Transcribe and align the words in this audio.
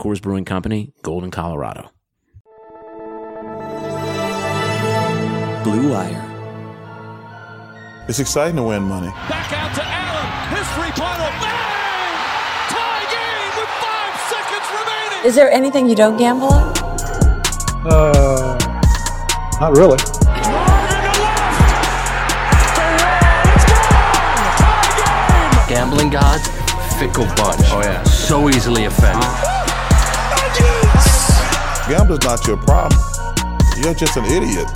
Coors 0.00 0.22
Brewing 0.22 0.44
Company, 0.44 0.92
Golden, 1.02 1.32
Colorado. 1.32 1.90
Blue 5.64 5.90
Wire. 5.90 6.24
It's 8.08 8.20
exciting 8.20 8.54
to 8.56 8.62
win 8.62 8.82
money. 8.84 9.08
Back 9.28 9.52
out 9.52 9.74
to 9.74 9.82
Allen. 9.84 10.56
His 10.56 10.68
three-pointer. 10.74 11.30
Bang! 11.42 12.14
Tie 12.70 13.06
game 13.10 13.52
with 13.58 13.68
five 13.82 14.14
seconds 14.30 14.66
remaining. 14.70 15.26
Is 15.26 15.34
there 15.34 15.50
anything 15.50 15.88
you 15.88 15.96
don't 15.96 16.16
gamble 16.16 16.46
on? 16.46 16.72
Uh, 17.84 18.56
not 19.60 19.76
really. 19.76 19.98
Gambling 25.68 26.10
gods, 26.10 26.46
fickle 27.00 27.26
bunch. 27.34 27.66
Oh 27.72 27.80
yeah. 27.82 28.00
So 28.04 28.48
easily 28.48 28.84
offended. 28.84 29.47
Gambling's 31.88 32.22
not 32.22 32.46
your 32.46 32.58
problem. 32.58 33.00
You're 33.82 33.94
just 33.94 34.14
an 34.18 34.26
idiot. 34.26 34.68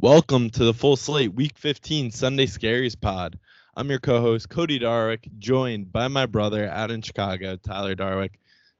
Welcome 0.00 0.50
to 0.50 0.64
the 0.64 0.74
Full 0.74 0.96
Slate 0.96 1.32
Week 1.32 1.56
15 1.56 2.10
Sunday 2.10 2.46
Scaries 2.46 3.00
Pod. 3.00 3.38
I'm 3.76 3.88
your 3.88 4.00
co-host 4.00 4.48
Cody 4.48 4.80
Darwick, 4.80 5.30
joined 5.38 5.92
by 5.92 6.08
my 6.08 6.26
brother 6.26 6.68
out 6.68 6.90
in 6.90 7.02
Chicago, 7.02 7.54
Tyler 7.54 7.94
Darwick. 7.94 8.34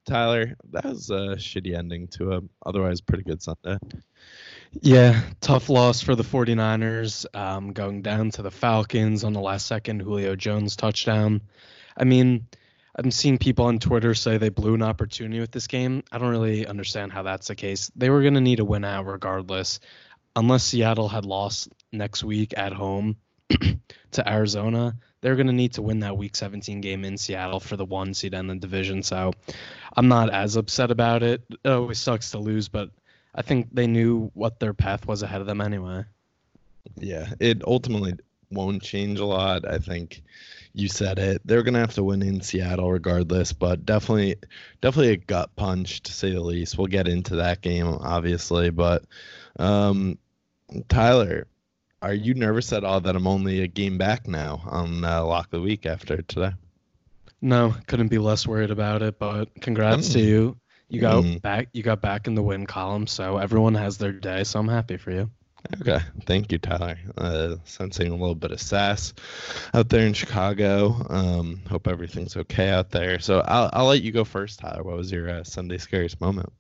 Tyler, 0.04 0.56
that 0.72 0.84
was 0.84 1.10
a 1.10 1.37
shitty 1.37 1.78
ending 1.78 2.09
to 2.09 2.32
a 2.32 2.41
otherwise 2.66 3.00
pretty 3.00 3.22
good 3.22 3.41
Sunday. 3.41 3.78
Yeah, 4.72 5.22
tough 5.40 5.68
loss 5.68 6.02
for 6.02 6.14
the 6.14 6.22
49ers, 6.22 7.26
um, 7.34 7.72
going 7.72 8.02
down 8.02 8.30
to 8.32 8.42
the 8.42 8.50
Falcons 8.50 9.24
on 9.24 9.32
the 9.32 9.40
last 9.40 9.66
second 9.66 10.00
Julio 10.00 10.36
Jones 10.36 10.76
touchdown. 10.76 11.40
I 11.96 12.04
mean, 12.04 12.46
I'm 12.94 13.10
seeing 13.10 13.38
people 13.38 13.66
on 13.66 13.78
Twitter 13.78 14.14
say 14.14 14.36
they 14.36 14.50
blew 14.50 14.74
an 14.74 14.82
opportunity 14.82 15.40
with 15.40 15.52
this 15.52 15.66
game. 15.66 16.02
I 16.12 16.18
don't 16.18 16.30
really 16.30 16.66
understand 16.66 17.12
how 17.12 17.22
that's 17.22 17.48
the 17.48 17.54
case. 17.54 17.90
They 17.96 18.10
were 18.10 18.22
going 18.22 18.34
to 18.34 18.40
need 18.40 18.60
a 18.60 18.64
win 18.64 18.84
out 18.84 19.06
regardless, 19.06 19.80
unless 20.36 20.64
Seattle 20.64 21.08
had 21.08 21.24
lost 21.24 21.68
next 21.92 22.22
week 22.22 22.54
at 22.56 22.72
home 22.72 23.16
to 24.12 24.28
Arizona. 24.30 24.96
They're 25.20 25.36
going 25.36 25.46
to 25.48 25.52
need 25.52 25.74
to 25.74 25.82
win 25.82 26.00
that 26.00 26.16
Week 26.16 26.36
17 26.36 26.80
game 26.80 27.04
in 27.04 27.16
Seattle 27.16 27.60
for 27.60 27.76
the 27.76 27.84
one 27.84 28.14
seed 28.14 28.34
in 28.34 28.46
the 28.46 28.54
division. 28.54 29.02
So 29.02 29.32
I'm 29.96 30.08
not 30.08 30.30
as 30.30 30.56
upset 30.56 30.90
about 30.90 31.22
it. 31.22 31.42
It 31.64 31.68
always 31.68 31.98
sucks 31.98 32.32
to 32.32 32.38
lose, 32.38 32.68
but 32.68 32.90
I 33.34 33.43
think 33.43 33.69
they 33.72 33.87
knew 33.87 34.31
what 34.34 34.59
their 34.61 34.75
path 34.75 35.06
was 35.06 35.22
ahead 35.22 35.41
of 35.41 35.47
them 35.47 35.61
anyway. 35.61 36.05
Yeah, 36.97 37.33
it 37.41 37.62
ultimately 37.66 38.15
won't 38.50 38.83
change 38.83 39.21
a 39.21 39.25
lot. 39.27 39.66
I 39.69 39.78
think 39.78 40.22
you 40.72 40.89
said 40.89 41.19
it. 41.19 41.43
They're 41.44 41.62
gonna 41.62 41.81
have 41.81 41.94
to 41.94 42.05
win 42.05 42.22
in 42.22 42.41
Seattle 42.41 42.91
regardless, 42.91 43.53
but 43.53 43.84
definitely, 43.84 44.37
definitely 44.81 45.12
a 45.12 45.16
gut 45.16 45.55
punch 45.56 46.03
to 46.05 46.12
say 46.12 46.33
the 46.33 46.41
least. 46.41 46.78
We'll 46.78 46.87
get 46.87 47.09
into 47.09 47.37
that 47.37 47.61
game 47.61 47.87
obviously, 47.87 48.71
but 48.71 49.05
um, 49.59 50.19
Tyler, 50.89 51.47
are 52.00 52.15
you 52.15 52.34
nervous 52.34 52.72
at 52.72 52.84
all 52.84 53.00
that 53.00 53.16
I'm 53.16 53.27
only 53.27 53.60
a 53.62 53.66
game 53.66 53.99
back 53.99 54.27
now 54.27 54.62
on 54.66 55.05
uh, 55.05 55.25
Lock 55.25 55.47
of 55.47 55.50
the 55.50 55.60
Week 55.60 55.84
after 55.84 56.22
today? 56.22 56.53
No, 57.41 57.75
couldn't 57.87 58.09
be 58.09 58.19
less 58.19 58.47
worried 58.47 58.71
about 58.71 59.03
it. 59.03 59.19
But 59.19 59.60
congrats 59.60 60.09
Mm. 60.09 60.12
to 60.15 60.21
you. 60.21 60.56
You 60.88 61.00
got 61.00 61.22
Mm. 61.25 61.43
back. 61.43 61.69
You 61.72 61.82
got 61.82 62.00
back 62.00 62.26
in 62.26 62.34
the 62.34 62.43
win 62.43 62.66
column. 62.66 63.06
So 63.06 63.37
everyone 63.38 63.75
has 63.75 63.99
their 63.99 64.12
day. 64.12 64.44
So 64.44 64.59
I'm 64.59 64.69
happy 64.69 64.97
for 64.97 65.10
you. 65.10 65.31
Okay, 65.81 65.99
thank 66.25 66.53
you, 66.53 66.59
Tyler. 66.59 66.97
Uh, 67.19 67.56
sensing 67.65 68.09
a 68.09 68.16
little 68.16 68.37
bit 68.37 68.53
of 68.53 68.60
sass 68.60 69.12
out 69.75 69.88
there 69.88 70.06
in 70.06 70.15
Chicago. 70.15 71.04
Um, 71.10 71.60
hope 71.69 71.88
everything's 71.88 72.37
okay 72.37 72.71
out 72.71 72.91
there. 72.91 73.19
So 73.19 73.41
I'll 73.41 73.69
I'll 73.72 73.87
let 73.87 74.03
you 74.03 74.12
go 74.12 74.25
first, 74.25 74.60
Tyler. 74.60 74.82
What 74.84 74.97
was 74.97 75.10
your 75.12 75.28
uh, 75.28 75.44
Sunday 75.44 75.78
scariest 75.78 76.21
moment? 76.21 76.53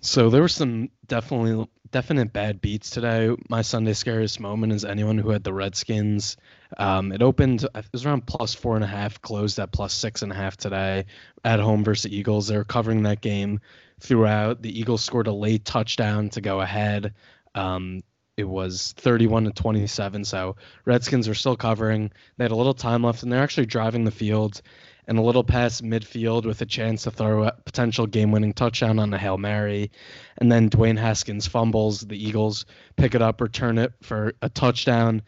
So 0.00 0.30
there 0.30 0.42
were 0.42 0.48
some 0.48 0.90
definitely 1.06 1.68
definite 1.90 2.32
bad 2.32 2.60
beats 2.60 2.90
today. 2.90 3.34
My 3.48 3.62
Sunday 3.62 3.92
scariest 3.92 4.40
moment 4.40 4.72
is 4.72 4.84
anyone 4.84 5.18
who 5.18 5.30
had 5.30 5.44
the 5.44 5.52
Redskins. 5.52 6.36
Um, 6.76 7.12
it 7.12 7.22
opened 7.22 7.64
it 7.64 7.86
was 7.92 8.04
around 8.04 8.26
plus 8.26 8.54
four 8.54 8.74
and 8.74 8.84
a 8.84 8.88
half, 8.88 9.20
closed 9.22 9.58
at 9.58 9.72
plus 9.72 9.92
six 9.92 10.22
and 10.22 10.32
a 10.32 10.34
half 10.34 10.56
today 10.56 11.06
at 11.44 11.60
home 11.60 11.84
versus 11.84 12.10
the 12.10 12.16
Eagles. 12.16 12.48
They 12.48 12.56
were 12.56 12.64
covering 12.64 13.02
that 13.04 13.20
game 13.20 13.60
throughout. 14.00 14.62
The 14.62 14.78
Eagles 14.78 15.04
scored 15.04 15.26
a 15.26 15.32
late 15.32 15.64
touchdown 15.64 16.30
to 16.30 16.40
go 16.40 16.60
ahead. 16.60 17.14
Um, 17.54 18.02
it 18.36 18.48
was 18.48 18.94
31 18.96 19.44
to 19.44 19.50
27, 19.52 20.24
so 20.24 20.56
Redskins 20.84 21.28
are 21.28 21.34
still 21.34 21.56
covering. 21.56 22.10
They 22.36 22.44
had 22.44 22.50
a 22.50 22.56
little 22.56 22.74
time 22.74 23.04
left, 23.04 23.22
and 23.22 23.30
they're 23.30 23.42
actually 23.42 23.66
driving 23.66 24.04
the 24.04 24.10
field 24.10 24.60
and 25.06 25.18
a 25.18 25.22
little 25.22 25.44
past 25.44 25.84
midfield 25.84 26.46
with 26.46 26.60
a 26.60 26.66
chance 26.66 27.02
to 27.02 27.10
throw 27.10 27.44
a 27.44 27.52
potential 27.64 28.06
game-winning 28.06 28.54
touchdown 28.54 28.98
on 28.98 29.12
a 29.12 29.18
hail 29.18 29.38
mary, 29.38 29.90
and 30.38 30.50
then 30.50 30.70
Dwayne 30.70 30.98
Haskins 30.98 31.46
fumbles. 31.46 32.00
The 32.00 32.22
Eagles 32.22 32.64
pick 32.96 33.14
it 33.14 33.22
up, 33.22 33.40
return 33.40 33.78
it 33.78 33.92
for 34.02 34.32
a 34.42 34.48
touchdown. 34.48 35.22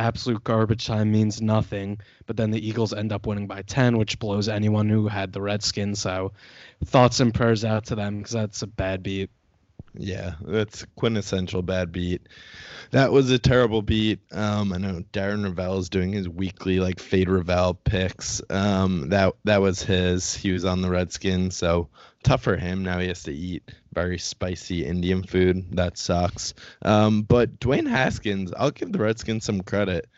Absolute 0.00 0.42
garbage 0.42 0.86
time 0.86 1.12
means 1.12 1.42
nothing, 1.42 1.98
but 2.26 2.36
then 2.36 2.50
the 2.50 2.66
Eagles 2.66 2.94
end 2.94 3.12
up 3.12 3.26
winning 3.26 3.46
by 3.46 3.60
10, 3.60 3.98
which 3.98 4.18
blows 4.18 4.48
anyone 4.48 4.88
who 4.88 5.08
had 5.08 5.30
the 5.30 5.42
Redskins. 5.42 6.00
So, 6.00 6.32
thoughts 6.86 7.20
and 7.20 7.34
prayers 7.34 7.66
out 7.66 7.84
to 7.86 7.96
them 7.96 8.18
because 8.18 8.32
that's 8.32 8.62
a 8.62 8.66
bad 8.66 9.02
beat. 9.02 9.28
Yeah, 9.94 10.36
that's 10.40 10.86
quintessential 10.96 11.60
bad 11.60 11.92
beat. 11.92 12.22
That 12.92 13.12
was 13.12 13.30
a 13.30 13.38
terrible 13.38 13.82
beat. 13.82 14.20
Um, 14.32 14.72
I 14.72 14.78
know 14.78 15.04
Darren 15.12 15.44
Rovell 15.44 15.78
is 15.78 15.90
doing 15.90 16.12
his 16.12 16.28
weekly 16.28 16.80
like 16.80 16.98
fade 16.98 17.28
Rovell 17.28 17.76
picks. 17.84 18.40
Um, 18.48 19.10
that 19.10 19.34
that 19.44 19.60
was 19.60 19.82
his. 19.82 20.34
He 20.34 20.52
was 20.52 20.64
on 20.64 20.80
the 20.80 20.90
Redskins, 20.90 21.56
so 21.56 21.88
tough 22.22 22.42
for 22.42 22.56
him. 22.56 22.82
Now 22.82 22.98
he 22.98 23.08
has 23.08 23.22
to 23.24 23.32
eat 23.32 23.70
very 23.92 24.18
spicy 24.18 24.84
Indian 24.84 25.22
food. 25.22 25.76
That 25.76 25.98
sucks. 25.98 26.54
Um, 26.82 27.22
but 27.22 27.58
Dwayne 27.60 27.88
Haskins, 27.88 28.52
I'll 28.56 28.70
give 28.70 28.92
the 28.92 28.98
Redskins 28.98 29.44
some 29.44 29.62
credit. 29.62 30.08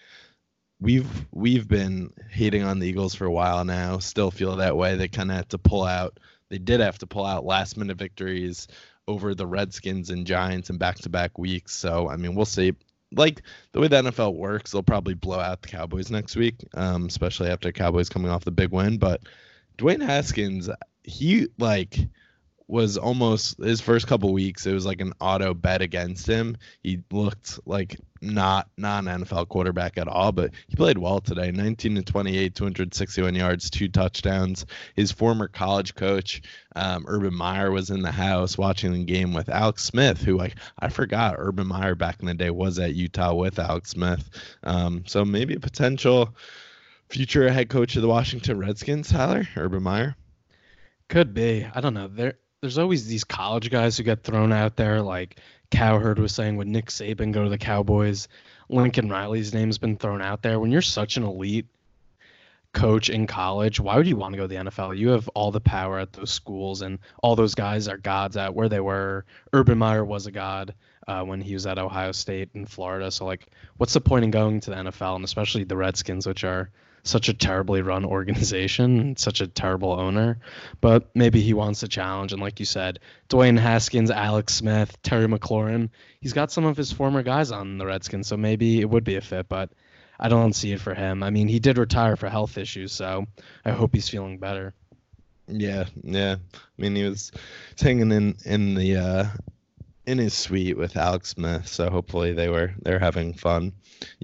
We've 0.81 1.27
we've 1.31 1.69
been 1.69 2.13
hating 2.31 2.65
on 2.65 2.81
the 2.81 2.89
Eagles 2.89 3.15
for 3.15 3.25
a 3.25 3.33
while 3.33 3.65
now. 3.65 3.99
Still 3.99 4.31
feel 4.31 4.57
that 4.57 4.77
way. 4.77 4.97
They 4.97 5.09
kind 5.09 5.31
of 5.31 5.37
had 5.37 5.49
to 5.51 5.59
pull 5.59 5.85
out. 5.85 6.19
They 6.49 6.59
did 6.59 6.81
have 6.81 6.99
to 6.99 7.07
pull 7.07 7.25
out 7.25 7.45
last 7.45 7.77
minute 7.77 7.97
victories 7.97 8.67
over 9.07 9.35
the 9.35 9.47
Redskins 9.47 10.11
and 10.11 10.27
Giants 10.27 10.71
in 10.71 10.79
back 10.79 10.97
to 10.99 11.09
back 11.09 11.39
weeks. 11.39 11.75
So 11.75 12.09
I 12.09 12.17
mean, 12.17 12.35
we'll 12.35 12.45
see. 12.45 12.73
Like 13.15 13.43
the 13.73 13.81
way 13.81 13.89
the 13.89 14.03
NFL 14.03 14.35
works, 14.35 14.71
they'll 14.71 14.83
probably 14.83 15.15
blow 15.15 15.39
out 15.39 15.61
the 15.61 15.69
Cowboys 15.69 16.11
next 16.11 16.35
week, 16.35 16.57
um, 16.75 17.07
especially 17.07 17.51
after 17.51 17.71
Cowboys 17.71 18.09
coming 18.09 18.31
off 18.31 18.45
the 18.45 18.51
big 18.51 18.71
win. 18.73 18.97
But 18.97 19.21
Dwayne 19.79 20.03
Haskins, 20.03 20.71
he 21.05 21.49
like 21.59 21.99
was 22.73 22.97
almost 22.97 23.63
his 23.63 23.83
first 23.83 24.07
couple 24.07 24.33
weeks 24.33 24.67
it 24.67 24.73
was 24.73 24.87
like 24.87 25.03
an 25.03 25.13
auto 25.21 25.53
bet 25.53 25.83
against 25.83 26.27
him. 26.27 26.57
He 26.83 27.03
looked 27.11 27.61
like 27.67 28.01
not 28.23 28.69
an 28.79 28.85
nfl 28.85 29.47
quarterback 29.47 29.99
at 29.99 30.09
all 30.09 30.33
but 30.33 30.53
he 30.69 30.77
played 30.77 30.97
well 30.97 31.21
today. 31.21 31.51
19 31.51 31.97
to 31.97 32.03
28 32.03 32.55
261 32.55 33.35
yards 33.35 33.69
two 33.69 33.89
touchdowns. 33.89 34.65
His 34.97 35.13
former 35.13 35.49
college 35.49 35.95
coach 35.95 36.41
um, 36.75 37.05
urban 37.07 37.35
meyer 37.35 37.71
was 37.71 37.91
in 37.91 38.01
the 38.01 38.13
house 38.13 38.57
watching 38.57 38.93
the 38.93 39.05
game 39.05 39.35
with 39.35 39.51
alex 39.51 39.85
smith 39.85 40.23
who 40.23 40.39
like 40.39 40.55
i 40.79 40.89
forgot 40.89 41.35
urban 41.37 41.67
meyer 41.67 41.95
back 41.95 42.21
in 42.21 42.27
the 42.27 42.33
day 42.33 42.49
was 42.49 42.79
at 42.79 42.95
utah 42.95 43.35
with 43.35 43.59
alex 43.59 43.91
smith. 43.91 44.31
Um, 44.63 45.05
so 45.07 45.27
maybe 45.27 45.55
a 45.55 45.61
potential 45.61 46.35
future 47.11 47.51
head 47.53 47.69
coach 47.69 47.97
of 47.97 48.03
the 48.03 48.09
washington 48.09 48.59
redskins 48.59 49.11
tyler 49.11 49.47
urban 49.57 49.83
meyer 49.83 50.17
could 51.13 51.35
be. 51.35 51.67
I 51.75 51.83
don't 51.83 51.93
know. 51.93 52.09
There 52.09 52.39
there's 52.63 52.79
always 52.79 53.07
these 53.07 53.23
college 53.23 53.71
guys 53.71 53.99
who 53.99 54.03
get 54.03 54.25
thrown 54.25 54.51
out 54.51 54.77
there, 54.77 55.03
like 55.03 55.41
Cowherd 55.71 56.19
was 56.19 56.35
saying, 56.35 56.57
would 56.57 56.69
Nick 56.69 56.87
Saban 56.87 57.33
go 57.33 57.45
to 57.45 57.51
the 57.51 57.59
Cowboys? 57.59 58.29
Lincoln 58.71 59.11
Riley's 59.11 59.53
name's 59.53 59.77
been 59.77 59.99
thrown 59.99 60.23
out 60.23 60.41
there. 60.41 60.59
When 60.59 60.71
you're 60.71 60.81
such 60.81 61.19
an 61.19 61.25
elite 61.25 61.67
coach 62.73 63.11
in 63.11 63.27
college, 63.27 63.79
why 63.79 63.99
would 63.99 64.07
you 64.07 64.17
want 64.17 64.33
to 64.33 64.39
go 64.39 64.45
to 64.45 64.49
the 64.49 64.71
NFL? 64.71 64.97
You 64.97 65.11
have 65.11 65.29
all 65.35 65.51
the 65.51 65.61
power 65.61 65.99
at 65.99 66.15
those 66.15 66.31
schools, 66.31 66.81
and 66.81 66.99
all 67.23 67.37
those 67.37 67.55
guys 67.55 67.89
are 67.89 67.99
gods 67.99 68.39
at 68.39 68.55
where 68.55 68.71
they 68.71 68.81
were. 68.81 69.27
Urban 69.53 69.77
Meyer 69.77 70.07
was 70.07 70.27
a 70.27 70.33
god 70.33 70.73
uh, 71.09 71.25
when 71.25 71.43
he 71.43 71.53
was 71.53 71.67
at 71.67 71.79
Ohio 71.79 72.13
State 72.13 72.49
and 72.55 72.67
Florida. 72.67 73.11
So, 73.11 73.27
like, 73.27 73.49
what's 73.77 73.93
the 73.93 74.01
point 74.01 74.25
in 74.25 74.31
going 74.31 74.61
to 74.61 74.71
the 74.71 74.77
NFL, 74.77 75.17
and 75.17 75.25
especially 75.27 75.65
the 75.65 75.77
Redskins, 75.77 76.27
which 76.27 76.43
are 76.43 76.71
such 77.05 77.29
a 77.29 77.35
terribly 77.35 77.83
run 77.83 78.05
organization, 78.05 79.17
such 79.17 79.41
a 79.41 79.47
terrible 79.47 79.93
owner. 79.93 80.39
But 80.81 81.11
maybe 81.15 81.41
he 81.41 81.53
wants 81.53 81.83
a 81.83 81.89
challenge. 81.89 82.33
And 82.33 82.41
like 82.41 82.61
you 82.61 82.67
said, 82.67 83.01
Dwayne 83.29 83.59
Haskins, 83.59 84.11
Alex 84.11 84.55
Smith, 84.55 85.01
Terry 85.03 85.27
McLaurin, 85.27 85.91
he's 86.21 86.33
got 86.33 86.53
some 86.53 86.65
of 86.65 86.77
his 86.77 86.93
former 86.93 87.23
guys 87.23 87.51
on 87.51 87.79
the 87.79 87.87
Redskins, 87.87 88.29
so 88.29 88.37
maybe 88.37 88.81
it 88.81 88.89
would 88.89 89.05
be 89.05 89.17
a 89.17 89.21
fit. 89.21 89.49
But 89.49 89.71
I 90.19 90.29
don't 90.29 90.53
see 90.53 90.73
it 90.73 90.81
for 90.81 90.95
him. 90.95 91.23
I 91.23 91.31
mean, 91.31 91.49
he 91.49 91.59
did 91.59 91.79
retire 91.79 92.17
for 92.17 92.29
health 92.29 92.57
issues, 92.57 92.93
so 92.93 93.27
I 93.65 93.73
hope 93.73 93.95
he's 93.95 94.09
feeling 94.09 94.39
better. 94.39 94.75
Yeah, 95.49 95.87
yeah. 96.03 96.37
I 96.55 96.59
mean, 96.83 96.95
he 96.95 97.03
was 97.03 97.33
hanging 97.81 98.13
in 98.13 98.37
in 98.45 98.75
the 98.75 98.97
uh, 98.97 99.25
in 100.07 100.19
his 100.19 100.35
suite 100.35 100.77
with 100.77 100.97
Alex 100.97 101.31
Smith, 101.31 101.67
so 101.67 101.91
hopefully 101.91 102.33
they 102.33 102.49
were 102.49 102.73
they're 102.81 102.99
having 103.01 103.35
fun, 103.35 103.73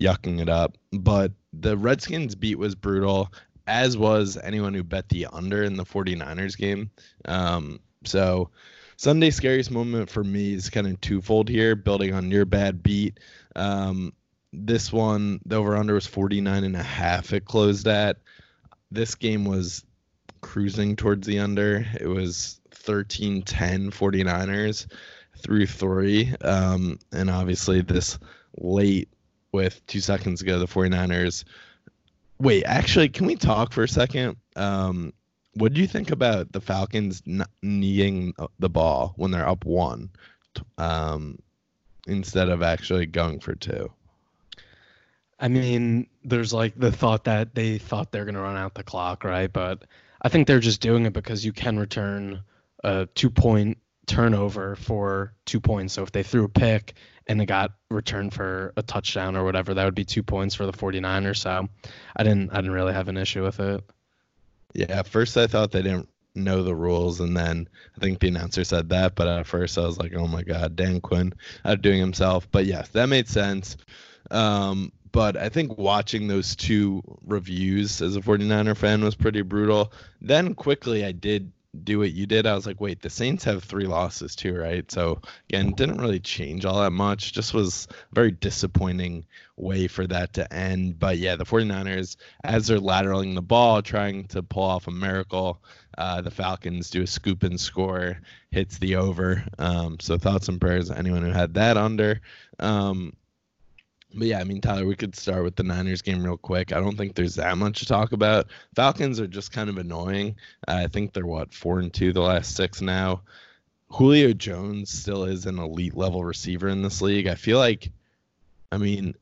yucking 0.00 0.40
it 0.40 0.48
up. 0.48 0.76
But 0.92 1.32
the 1.60 1.76
Redskins 1.76 2.34
beat 2.34 2.58
was 2.58 2.74
brutal, 2.74 3.32
as 3.66 3.96
was 3.96 4.38
anyone 4.42 4.74
who 4.74 4.82
bet 4.82 5.08
the 5.08 5.26
under 5.32 5.62
in 5.62 5.76
the 5.76 5.84
49ers 5.84 6.56
game. 6.56 6.90
Um, 7.26 7.80
so 8.04 8.50
Sunday 8.96 9.30
scariest 9.30 9.70
moment 9.70 10.10
for 10.10 10.24
me 10.24 10.54
is 10.54 10.70
kind 10.70 10.86
of 10.86 11.00
twofold 11.00 11.48
here, 11.48 11.76
building 11.76 12.14
on 12.14 12.30
your 12.30 12.44
bad 12.44 12.82
beat. 12.82 13.20
Um, 13.56 14.12
this 14.52 14.92
one, 14.92 15.40
the 15.44 15.56
over 15.56 15.76
under 15.76 15.94
was 15.94 16.06
49 16.06 16.64
and 16.64 16.76
a 16.76 16.82
half. 16.82 17.32
It 17.32 17.44
closed 17.44 17.86
at. 17.86 18.18
This 18.90 19.14
game 19.14 19.44
was 19.44 19.84
cruising 20.40 20.96
towards 20.96 21.26
the 21.26 21.38
under. 21.38 21.86
It 22.00 22.06
was 22.06 22.60
13 22.70 23.42
10 23.42 23.90
49ers 23.90 24.86
through 25.36 25.66
three. 25.66 26.34
Um, 26.40 26.98
and 27.12 27.28
obviously, 27.28 27.82
this 27.82 28.18
late 28.56 29.08
with 29.58 29.84
two 29.88 29.98
seconds 29.98 30.40
ago, 30.40 30.60
the 30.60 30.66
49ers. 30.66 31.42
Wait, 32.38 32.62
actually, 32.62 33.08
can 33.08 33.26
we 33.26 33.34
talk 33.34 33.72
for 33.72 33.82
a 33.82 33.88
second? 33.88 34.36
Um, 34.54 35.12
what 35.54 35.72
do 35.72 35.80
you 35.80 35.88
think 35.88 36.12
about 36.12 36.52
the 36.52 36.60
Falcons 36.60 37.22
not 37.26 37.50
kneeing 37.60 38.34
the 38.60 38.68
ball 38.68 39.14
when 39.16 39.32
they're 39.32 39.48
up 39.48 39.64
one 39.64 40.10
um, 40.78 41.40
instead 42.06 42.48
of 42.48 42.62
actually 42.62 43.06
going 43.06 43.40
for 43.40 43.56
two? 43.56 43.90
I 45.40 45.48
mean, 45.48 46.06
there's 46.22 46.52
like 46.52 46.78
the 46.78 46.92
thought 46.92 47.24
that 47.24 47.56
they 47.56 47.78
thought 47.78 48.12
they're 48.12 48.26
going 48.26 48.36
to 48.36 48.40
run 48.40 48.56
out 48.56 48.74
the 48.74 48.84
clock, 48.84 49.24
right? 49.24 49.52
But 49.52 49.86
I 50.22 50.28
think 50.28 50.46
they're 50.46 50.60
just 50.60 50.80
doing 50.80 51.04
it 51.04 51.12
because 51.12 51.44
you 51.44 51.52
can 51.52 51.80
return 51.80 52.44
a 52.84 53.08
two 53.16 53.30
point 53.30 53.78
turnover 54.08 54.74
for 54.74 55.34
two 55.44 55.60
points. 55.60 55.94
So 55.94 56.02
if 56.02 56.10
they 56.10 56.24
threw 56.24 56.44
a 56.44 56.48
pick 56.48 56.94
and 57.28 57.40
it 57.40 57.46
got 57.46 57.72
returned 57.90 58.34
for 58.34 58.72
a 58.76 58.82
touchdown 58.82 59.36
or 59.36 59.44
whatever, 59.44 59.74
that 59.74 59.84
would 59.84 59.94
be 59.94 60.04
two 60.04 60.22
points 60.22 60.54
for 60.54 60.66
the 60.66 60.72
49ers. 60.72 61.36
So 61.36 61.68
I 62.16 62.22
didn't 62.24 62.50
I 62.50 62.56
didn't 62.56 62.72
really 62.72 62.94
have 62.94 63.08
an 63.08 63.16
issue 63.16 63.44
with 63.44 63.60
it. 63.60 63.84
Yeah, 64.74 64.98
at 64.98 65.06
first 65.06 65.36
I 65.36 65.46
thought 65.46 65.70
they 65.70 65.82
didn't 65.82 66.08
know 66.34 66.62
the 66.62 66.74
rules, 66.74 67.20
and 67.20 67.36
then 67.36 67.68
I 67.96 68.00
think 68.00 68.20
the 68.20 68.28
announcer 68.28 68.64
said 68.64 68.88
that. 68.88 69.14
But 69.14 69.28
at 69.28 69.46
first 69.46 69.78
I 69.78 69.82
was 69.82 69.98
like, 69.98 70.14
oh 70.14 70.26
my 70.26 70.42
god, 70.42 70.74
Dan 70.74 71.00
Quinn 71.00 71.34
outdoing 71.64 72.00
himself. 72.00 72.50
But 72.50 72.66
yes, 72.66 72.88
that 72.90 73.06
made 73.06 73.28
sense. 73.28 73.76
Um, 74.30 74.92
but 75.12 75.36
I 75.36 75.48
think 75.48 75.78
watching 75.78 76.28
those 76.28 76.54
two 76.54 77.02
reviews 77.24 78.02
as 78.02 78.16
a 78.16 78.20
49er 78.20 78.76
fan 78.76 79.02
was 79.02 79.14
pretty 79.14 79.42
brutal. 79.42 79.92
Then 80.20 80.54
quickly 80.54 81.04
I 81.04 81.12
did 81.12 81.52
do 81.84 81.98
what 81.98 82.12
you 82.12 82.26
did, 82.26 82.46
I 82.46 82.54
was 82.54 82.66
like, 82.66 82.80
wait, 82.80 83.02
the 83.02 83.10
Saints 83.10 83.44
have 83.44 83.62
three 83.62 83.86
losses 83.86 84.34
too, 84.34 84.54
right? 84.54 84.90
So 84.90 85.20
again, 85.48 85.72
didn't 85.72 86.00
really 86.00 86.20
change 86.20 86.64
all 86.64 86.80
that 86.80 86.92
much. 86.92 87.32
Just 87.32 87.52
was 87.52 87.88
a 87.90 88.14
very 88.14 88.30
disappointing 88.30 89.26
way 89.56 89.86
for 89.86 90.06
that 90.06 90.34
to 90.34 90.52
end. 90.52 90.98
But 90.98 91.18
yeah, 91.18 91.36
the 91.36 91.44
49ers, 91.44 92.16
as 92.42 92.66
they're 92.66 92.78
lateraling 92.78 93.34
the 93.34 93.42
ball, 93.42 93.82
trying 93.82 94.28
to 94.28 94.42
pull 94.42 94.64
off 94.64 94.86
a 94.86 94.90
miracle, 94.90 95.62
uh, 95.96 96.20
the 96.22 96.30
Falcons 96.30 96.90
do 96.90 97.02
a 97.02 97.06
scoop 97.06 97.42
and 97.42 97.60
score, 97.60 98.20
hits 98.50 98.78
the 98.78 98.96
over. 98.96 99.44
Um, 99.58 99.98
so 100.00 100.16
thoughts 100.16 100.48
and 100.48 100.60
prayers 100.60 100.88
to 100.88 100.96
anyone 100.96 101.22
who 101.22 101.32
had 101.32 101.54
that 101.54 101.76
under. 101.76 102.20
Um, 102.58 103.12
but 104.14 104.26
yeah, 104.26 104.40
I 104.40 104.44
mean, 104.44 104.60
Tyler, 104.60 104.86
we 104.86 104.96
could 104.96 105.14
start 105.14 105.44
with 105.44 105.56
the 105.56 105.62
Niners 105.62 106.02
game 106.02 106.22
real 106.22 106.38
quick. 106.38 106.72
I 106.72 106.80
don't 106.80 106.96
think 106.96 107.14
there's 107.14 107.34
that 107.34 107.58
much 107.58 107.80
to 107.80 107.86
talk 107.86 108.12
about. 108.12 108.46
Falcons 108.74 109.20
are 109.20 109.26
just 109.26 109.52
kind 109.52 109.68
of 109.68 109.76
annoying. 109.76 110.36
I 110.66 110.86
think 110.86 111.12
they're 111.12 111.26
what 111.26 111.52
four 111.52 111.78
and 111.78 111.92
two 111.92 112.12
the 112.12 112.22
last 112.22 112.56
six 112.56 112.80
now. 112.80 113.22
Julio 113.90 114.32
Jones 114.32 114.90
still 114.90 115.24
is 115.24 115.46
an 115.46 115.58
elite 115.58 115.96
level 115.96 116.24
receiver 116.24 116.68
in 116.68 116.82
this 116.82 117.02
league. 117.02 117.26
I 117.26 117.34
feel 117.34 117.58
like, 117.58 117.90
I 118.72 118.78
mean, 118.78 119.14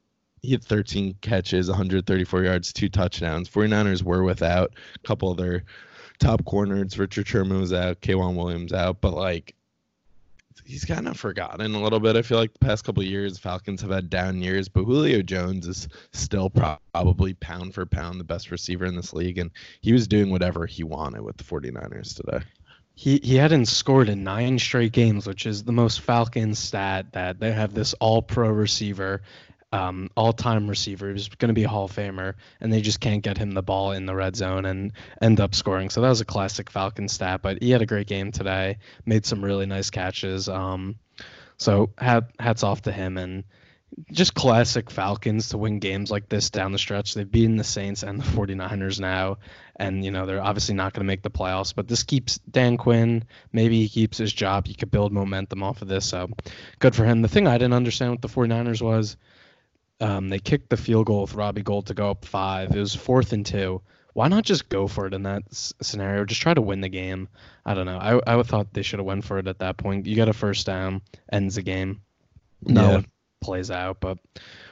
he 0.43 0.53
had 0.53 0.63
13 0.63 1.17
catches, 1.21 1.69
134 1.69 2.45
yards, 2.45 2.73
two 2.73 2.89
touchdowns. 2.89 3.49
49ers 3.49 4.03
were 4.03 4.23
without 4.23 4.73
a 4.95 5.07
couple 5.07 5.31
of 5.31 5.37
their 5.37 5.65
top 6.19 6.45
corners. 6.45 6.99
Richard 6.99 7.27
Sherman 7.27 7.61
was 7.61 7.73
out, 7.73 8.01
K'Waun 8.01 8.37
Williams 8.37 8.73
out, 8.73 9.01
but 9.01 9.15
like 9.15 9.56
he's 10.67 10.85
kind 10.85 11.09
of 11.09 11.19
forgotten 11.19 11.75
a 11.75 11.83
little 11.83 12.01
bit. 12.01 12.17
I 12.17 12.23
feel 12.23 12.39
like 12.39 12.53
the 12.53 12.67
past 12.67 12.85
couple 12.85 13.03
years, 13.03 13.39
Falcons 13.39 13.81
have 13.83 13.91
had 13.91 14.11
down 14.11 14.43
years, 14.43 14.69
but 14.69 14.85
Julio 14.85 15.23
Jones 15.23 15.67
is 15.67 15.89
still 16.13 16.51
pro- 16.51 16.79
probably 16.93 17.35
pound 17.35 17.75
for 17.75 17.87
pound 17.87 18.21
the 18.21 18.25
best 18.25 18.51
receiver 18.51 18.85
in 18.85 18.97
this 18.97 19.13
league, 19.13 19.39
and 19.39 19.51
he 19.81 19.93
was 19.93 20.09
doing 20.09 20.31
whatever 20.31 20.67
he 20.67 20.85
wanted 20.85 21.23
with 21.23 21.37
the 21.37 21.45
49ers 21.45 22.17
today. 22.17 22.45
He 22.99 23.21
he 23.23 23.37
hadn't 23.37 23.67
scored 23.67 24.09
in 24.09 24.25
nine 24.25 24.59
straight 24.59 24.93
games, 24.93 25.27
which 25.27 25.45
is 25.45 25.65
the 25.65 25.73
most 25.73 26.01
Falcons 26.01 26.59
stat 26.59 27.13
that 27.13 27.39
they 27.39 27.53
have 27.53 27.75
this 27.75 27.93
all 27.95 28.23
pro 28.23 28.49
receiver 28.49 29.21
um, 29.73 30.11
all-time 30.17 30.69
receiver. 30.69 31.13
He's 31.13 31.29
going 31.29 31.49
to 31.49 31.55
be 31.55 31.65
a 31.65 31.69
Hall 31.69 31.85
of 31.85 31.93
Famer, 31.93 32.35
and 32.61 32.73
they 32.73 32.81
just 32.81 33.01
can't 33.01 33.23
get 33.23 33.39
him 33.39 33.51
the 33.51 33.63
ball 33.63 33.93
in 33.93 34.07
the 34.07 34.15
red 34.15 34.37
zone 34.37 34.65
and 34.65 34.93
end 35.21 35.41
up 35.41 35.55
scoring. 35.55 35.91
So 35.91 36.01
that 36.01 36.09
was 36.09 36.21
a 36.21 36.25
classic 36.25 36.71
Falcon 36.71 37.09
stat. 37.09 37.43
But 37.43 37.63
he 37.63 37.71
had 37.71 37.83
a 37.83 37.87
great 37.87 38.07
game 38.07 38.33
today. 38.33 38.79
Made 39.05 39.27
some 39.27 39.45
really 39.45 39.67
nice 39.67 39.91
catches. 39.91 40.49
Um, 40.49 40.97
so 41.57 41.91
hat, 41.99 42.31
hats 42.39 42.63
off 42.63 42.83
to 42.83 42.93
him. 42.93 43.19
And 43.19 43.45
just 44.13 44.35
classic 44.35 44.91
Falcons 44.91 45.51
to 45.51 45.59
win 45.59 45.79
games 45.79 46.11
like 46.11 46.29
this 46.29 46.51
down 46.51 46.73
the 46.73 46.79
stretch. 46.79 47.15
They've 47.15 47.31
beaten 47.31 47.57
the 47.57 47.65
Saints 47.65 48.03
and 48.03 48.21
the 48.21 48.25
49ers 48.25 49.01
now. 49.01 49.39
And, 49.77 50.05
you 50.05 50.11
know, 50.11 50.27
they're 50.27 50.43
obviously 50.43 50.75
not 50.75 50.93
going 50.93 51.05
to 51.05 51.07
make 51.07 51.23
the 51.23 51.31
playoffs, 51.31 51.75
but 51.75 51.89
this 51.89 52.03
keeps 52.03 52.39
Dan 52.39 52.77
Quinn. 52.77 53.25
Maybe 53.53 53.81
he 53.81 53.89
keeps 53.89 54.19
his 54.19 54.33
job. 54.33 54.67
He 54.67 54.75
could 54.75 54.91
build 54.91 55.13
momentum 55.13 55.63
off 55.63 55.83
of 55.83 55.89
this. 55.89 56.07
So 56.07 56.29
good 56.79 56.95
for 56.95 57.05
him. 57.05 57.23
The 57.23 57.29
thing 57.29 57.47
I 57.47 57.59
didn't 57.59 57.75
understand 57.75 58.13
with 58.13 58.21
the 58.21 58.29
49ers 58.29 58.83
was 58.83 59.17
um, 60.01 60.29
they 60.29 60.39
kicked 60.39 60.69
the 60.71 60.77
field 60.77 61.07
goal 61.07 61.23
with 61.23 61.35
Robbie 61.35 61.63
Gould 61.63 61.87
to 61.87 61.95
go 61.95 62.11
up 62.11 62.25
five. 62.25 62.75
It 62.75 62.79
was 62.81 62.95
fourth 62.95 63.33
and 63.33 63.45
two. 63.47 63.81
Why 64.13 64.29
not 64.29 64.45
just 64.45 64.69
go 64.71 64.89
for 64.89 65.07
it 65.07 65.13
in 65.15 65.25
that 65.25 65.43
s- 65.51 65.75
scenario? 65.83 66.25
Just 66.25 66.41
try 66.41 66.55
to 66.55 66.61
win 66.63 66.81
the 66.81 66.89
game. 66.89 67.29
I 67.67 67.75
don't 67.75 67.87
know. 67.87 67.99
I, 67.99 68.39
I 68.39 68.43
thought 68.43 68.73
they 68.73 68.83
should 68.83 68.99
have 68.99 69.07
went 69.07 69.25
for 69.25 69.39
it 69.39 69.47
at 69.47 69.59
that 69.59 69.77
point. 69.77 70.07
You 70.07 70.15
get 70.15 70.29
a 70.29 70.33
first 70.33 70.65
down, 70.67 71.03
ends 71.31 71.57
the 71.57 71.63
game. 71.63 72.01
No, 72.63 72.91
Yeah. 72.93 73.01
plays 73.43 73.71
out, 73.71 73.99
but 74.01 74.17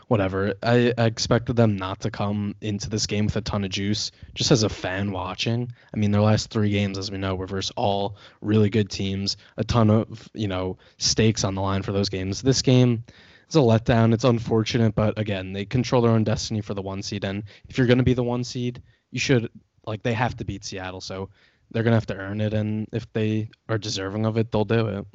whatever. 0.08 0.54
I, 0.62 0.94
I 0.96 1.04
expected 1.04 1.56
them 1.56 1.76
not 1.76 2.00
to 2.00 2.10
come 2.10 2.54
into 2.62 2.88
this 2.88 3.06
game 3.06 3.26
with 3.26 3.36
a 3.36 3.42
ton 3.42 3.64
of 3.64 3.70
juice. 3.70 4.12
Just 4.34 4.50
as 4.50 4.62
a 4.62 4.70
fan 4.70 5.12
watching, 5.12 5.72
I 5.94 5.98
mean, 5.98 6.10
their 6.10 6.22
last 6.22 6.48
three 6.50 6.70
games, 6.70 6.96
as 6.96 7.10
we 7.10 7.18
know, 7.18 7.34
were 7.34 7.46
versus 7.46 7.72
all 7.76 8.16
really 8.40 8.70
good 8.70 8.88
teams. 8.88 9.36
A 9.58 9.64
ton 9.64 9.90
of 9.90 10.28
you 10.32 10.48
know 10.48 10.78
stakes 10.96 11.44
on 11.44 11.54
the 11.54 11.60
line 11.62 11.82
for 11.82 11.92
those 11.92 12.08
games. 12.08 12.40
This 12.40 12.62
game 12.62 13.04
is 13.48 13.56
a 13.56 13.58
letdown. 13.58 14.14
It's 14.14 14.24
unfortunate, 14.24 14.94
but 14.94 15.18
again, 15.18 15.52
they 15.52 15.64
control 15.64 16.02
their 16.02 16.12
own 16.12 16.24
destiny 16.24 16.60
for 16.60 16.74
the 16.74 16.82
one 16.82 17.02
seed. 17.02 17.24
And 17.24 17.44
if 17.68 17.78
you're 17.78 17.86
going 17.86 17.98
to 17.98 18.04
be 18.04 18.14
the 18.14 18.24
one 18.24 18.44
seed, 18.44 18.82
you 19.10 19.20
should 19.20 19.50
like 19.86 20.02
they 20.02 20.14
have 20.14 20.36
to 20.38 20.44
beat 20.44 20.64
Seattle. 20.64 21.00
So 21.00 21.30
they're 21.70 21.82
gonna 21.82 21.96
have 21.96 22.06
to 22.06 22.16
earn 22.16 22.40
it, 22.40 22.54
and 22.54 22.88
if 22.92 23.12
they 23.12 23.50
are 23.68 23.78
deserving 23.78 24.26
of 24.26 24.36
it, 24.36 24.50
they'll 24.50 24.64
do 24.64 24.86
it. 24.88 25.06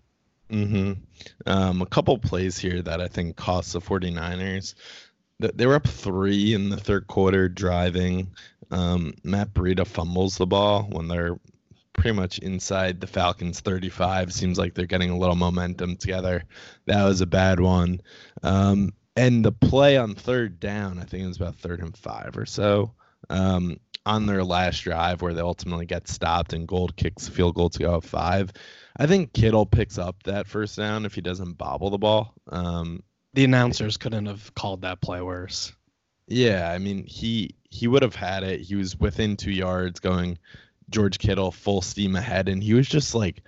Mm-hmm. 0.51 0.93
Um, 1.45 1.81
a 1.81 1.85
couple 1.85 2.17
plays 2.17 2.57
here 2.57 2.81
that 2.81 3.01
I 3.01 3.07
think 3.07 3.35
cost 3.35 3.73
the 3.73 3.81
49ers. 3.81 4.73
They 5.39 5.65
were 5.65 5.75
up 5.75 5.87
three 5.87 6.53
in 6.53 6.69
the 6.69 6.77
third 6.77 7.07
quarter 7.07 7.47
driving. 7.47 8.31
Um, 8.71 9.13
Matt 9.23 9.53
Breida 9.53 9.87
fumbles 9.87 10.37
the 10.37 10.47
ball 10.47 10.83
when 10.91 11.07
they're 11.07 11.39
pretty 11.99 12.15
much 12.15 12.39
inside 12.39 13.01
the 13.01 13.07
Falcons 13.07 13.59
35. 13.59 14.33
Seems 14.33 14.57
like 14.57 14.73
they're 14.73 14.85
getting 14.85 15.09
a 15.09 15.17
little 15.17 15.35
momentum 15.35 15.97
together. 15.97 16.43
That 16.85 17.03
was 17.03 17.21
a 17.21 17.25
bad 17.27 17.59
one. 17.59 18.01
Um, 18.43 18.93
and 19.15 19.43
the 19.43 19.51
play 19.51 19.97
on 19.97 20.15
third 20.15 20.59
down, 20.59 20.99
I 20.99 21.03
think 21.03 21.23
it 21.23 21.27
was 21.27 21.37
about 21.37 21.55
third 21.57 21.81
and 21.81 21.95
five 21.97 22.37
or 22.37 22.45
so. 22.45 22.93
Um, 23.29 23.79
on 24.05 24.25
their 24.25 24.43
last 24.43 24.79
drive, 24.83 25.21
where 25.21 25.33
they 25.33 25.41
ultimately 25.41 25.85
get 25.85 26.07
stopped 26.07 26.53
and 26.53 26.67
Gould 26.67 26.95
kicks 26.95 27.25
the 27.25 27.31
field 27.31 27.53
goal 27.55 27.69
to 27.69 27.79
go 27.79 27.95
up 27.95 28.05
five. 28.05 28.51
I 28.97 29.05
think 29.05 29.33
Kittle 29.33 29.65
picks 29.65 29.97
up 29.97 30.23
that 30.23 30.47
first 30.47 30.77
down 30.77 31.05
if 31.05 31.13
he 31.13 31.21
doesn't 31.21 31.57
bobble 31.57 31.89
the 31.89 31.97
ball. 31.97 32.33
Um, 32.47 33.03
The 33.33 33.43
announcers 33.43 33.97
couldn't 33.97 34.25
have 34.25 34.55
called 34.55 34.81
that 34.81 35.01
play 35.01 35.21
worse. 35.21 35.73
yeah, 36.27 36.71
I 36.71 36.77
mean 36.79 37.03
he 37.05 37.55
he 37.69 37.87
would 37.87 38.01
have 38.01 38.15
had 38.15 38.43
it. 38.43 38.61
He 38.61 38.75
was 38.75 38.97
within 38.97 39.35
two 39.37 39.51
yards, 39.51 39.99
going 39.99 40.39
George 40.89 41.19
Kittle 41.19 41.51
full 41.51 41.81
steam 41.81 42.15
ahead, 42.15 42.49
and 42.49 42.63
he 42.63 42.73
was 42.73 42.87
just 42.87 43.15
like, 43.15 43.41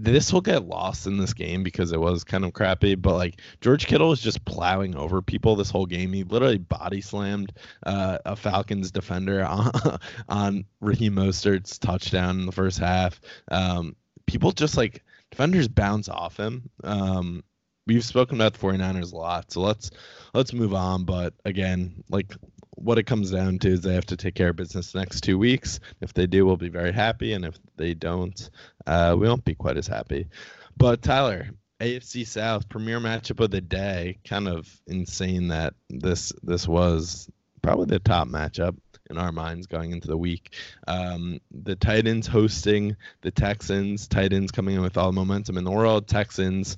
this 0.00 0.32
will 0.32 0.40
get 0.40 0.66
lost 0.66 1.06
in 1.06 1.16
this 1.16 1.34
game 1.34 1.62
because 1.62 1.92
it 1.92 2.00
was 2.00 2.24
kind 2.24 2.44
of 2.44 2.52
crappy. 2.52 2.94
But 2.94 3.16
like 3.16 3.40
George 3.60 3.86
Kittle 3.86 4.10
was 4.10 4.20
just 4.20 4.44
plowing 4.44 4.96
over 4.96 5.20
people 5.20 5.56
this 5.56 5.70
whole 5.70 5.86
game. 5.86 6.12
He 6.12 6.24
literally 6.24 6.58
body 6.58 7.00
slammed 7.00 7.52
uh, 7.84 8.18
a 8.24 8.36
Falcons 8.36 8.90
defender 8.90 9.44
on, 9.44 9.70
on 10.28 10.64
Raheem 10.80 11.14
Mostert's 11.14 11.78
touchdown 11.78 12.40
in 12.40 12.46
the 12.46 12.52
first 12.52 12.78
half. 12.78 13.20
Um, 13.50 13.96
people 14.26 14.52
just 14.52 14.76
like 14.76 15.04
defenders 15.30 15.68
bounce 15.68 16.08
off 16.08 16.36
him. 16.36 16.70
Um, 16.84 17.42
we've 17.86 18.04
spoken 18.04 18.36
about 18.36 18.54
the 18.54 18.60
49ers 18.60 19.12
a 19.12 19.16
lot, 19.16 19.50
so 19.50 19.60
let's 19.60 19.90
let's 20.34 20.52
move 20.52 20.74
on. 20.74 21.04
But 21.04 21.34
again, 21.44 22.04
like 22.08 22.34
what 22.80 22.98
it 22.98 23.04
comes 23.04 23.30
down 23.30 23.58
to 23.60 23.68
is 23.68 23.80
they 23.80 23.94
have 23.94 24.06
to 24.06 24.16
take 24.16 24.34
care 24.34 24.50
of 24.50 24.56
business 24.56 24.92
the 24.92 25.00
next 25.00 25.22
two 25.22 25.38
weeks. 25.38 25.80
If 26.00 26.14
they 26.14 26.26
do, 26.26 26.46
we'll 26.46 26.56
be 26.56 26.68
very 26.68 26.92
happy, 26.92 27.32
and 27.32 27.44
if 27.44 27.58
they 27.76 27.94
don't, 27.94 28.50
uh, 28.86 29.16
we 29.18 29.28
won't 29.28 29.44
be 29.44 29.54
quite 29.54 29.76
as 29.76 29.86
happy. 29.86 30.28
But 30.76 31.02
Tyler, 31.02 31.50
AFC 31.80 32.26
South 32.26 32.68
premier 32.68 33.00
matchup 33.00 33.42
of 33.42 33.50
the 33.50 33.60
day. 33.60 34.18
Kind 34.24 34.48
of 34.48 34.68
insane 34.86 35.48
that 35.48 35.74
this 35.88 36.32
this 36.42 36.66
was 36.66 37.28
probably 37.62 37.86
the 37.86 37.98
top 37.98 38.28
matchup 38.28 38.76
in 39.10 39.18
our 39.18 39.32
minds 39.32 39.66
going 39.66 39.92
into 39.92 40.08
the 40.08 40.16
week. 40.16 40.54
Um, 40.86 41.40
the 41.50 41.76
Titans 41.76 42.26
hosting 42.26 42.96
the 43.22 43.30
Texans. 43.30 44.06
Titans 44.08 44.50
coming 44.50 44.74
in 44.74 44.82
with 44.82 44.96
all 44.96 45.12
momentum 45.12 45.56
in 45.56 45.64
the 45.64 45.70
world. 45.70 46.08
Texans 46.08 46.76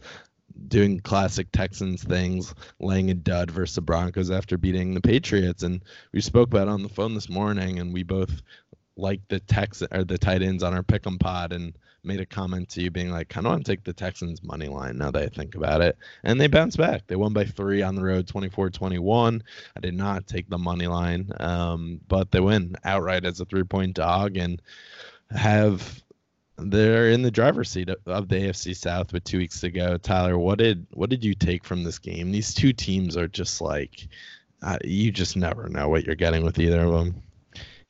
doing 0.68 1.00
classic 1.00 1.50
Texans 1.52 2.02
things, 2.02 2.54
laying 2.78 3.10
a 3.10 3.14
dud 3.14 3.50
versus 3.50 3.76
the 3.76 3.80
Broncos 3.82 4.30
after 4.30 4.58
beating 4.58 4.94
the 4.94 5.00
Patriots. 5.00 5.62
And 5.62 5.82
we 6.12 6.20
spoke 6.20 6.48
about 6.48 6.68
on 6.68 6.82
the 6.82 6.88
phone 6.88 7.14
this 7.14 7.28
morning, 7.28 7.78
and 7.78 7.92
we 7.92 8.02
both 8.02 8.42
liked 8.96 9.28
the 9.28 9.40
Tex 9.40 9.82
or 9.90 10.04
the 10.04 10.18
tight 10.18 10.42
ends 10.42 10.62
on 10.62 10.74
our 10.74 10.82
pick'em 10.82 11.18
pod 11.18 11.52
and 11.52 11.74
made 12.02 12.20
a 12.20 12.26
comment 12.26 12.68
to 12.70 12.82
you 12.82 12.90
being 12.90 13.10
like, 13.10 13.28
kind 13.28 13.46
of 13.46 13.52
want 13.52 13.64
to 13.64 13.72
take 13.72 13.84
the 13.84 13.92
Texans 13.92 14.42
money 14.42 14.68
line 14.68 14.96
now 14.98 15.10
that 15.10 15.22
I 15.22 15.28
think 15.28 15.54
about 15.54 15.80
it. 15.80 15.98
And 16.22 16.40
they 16.40 16.46
bounced 16.46 16.78
back. 16.78 17.06
They 17.06 17.16
won 17.16 17.32
by 17.32 17.44
three 17.44 17.82
on 17.82 17.94
the 17.94 18.02
road, 18.02 18.26
24-21. 18.26 19.42
I 19.76 19.80
did 19.80 19.94
not 19.94 20.26
take 20.26 20.48
the 20.48 20.58
money 20.58 20.86
line, 20.86 21.30
um, 21.38 22.00
but 22.08 22.30
they 22.30 22.40
win 22.40 22.76
outright 22.84 23.24
as 23.24 23.40
a 23.40 23.44
three-point 23.44 23.94
dog 23.94 24.36
and 24.36 24.62
have 25.30 26.02
they're 26.62 27.10
in 27.10 27.22
the 27.22 27.30
driver's 27.30 27.70
seat 27.70 27.88
of, 27.88 28.28
the 28.28 28.36
AFC 28.36 28.76
South 28.76 29.12
with 29.12 29.24
two 29.24 29.38
weeks 29.38 29.60
to 29.60 29.70
go. 29.70 29.96
Tyler, 29.96 30.38
what 30.38 30.58
did 30.58 30.86
what 30.92 31.10
did 31.10 31.24
you 31.24 31.34
take 31.34 31.64
from 31.64 31.84
this 31.84 31.98
game? 31.98 32.30
These 32.32 32.54
two 32.54 32.72
teams 32.72 33.16
are 33.16 33.28
just 33.28 33.60
like 33.60 34.08
uh, 34.62 34.78
you 34.84 35.10
just 35.10 35.36
never 35.36 35.68
know 35.68 35.88
what 35.88 36.04
you're 36.04 36.14
getting 36.14 36.44
with 36.44 36.58
either 36.58 36.80
of 36.80 36.92
them. 36.92 37.22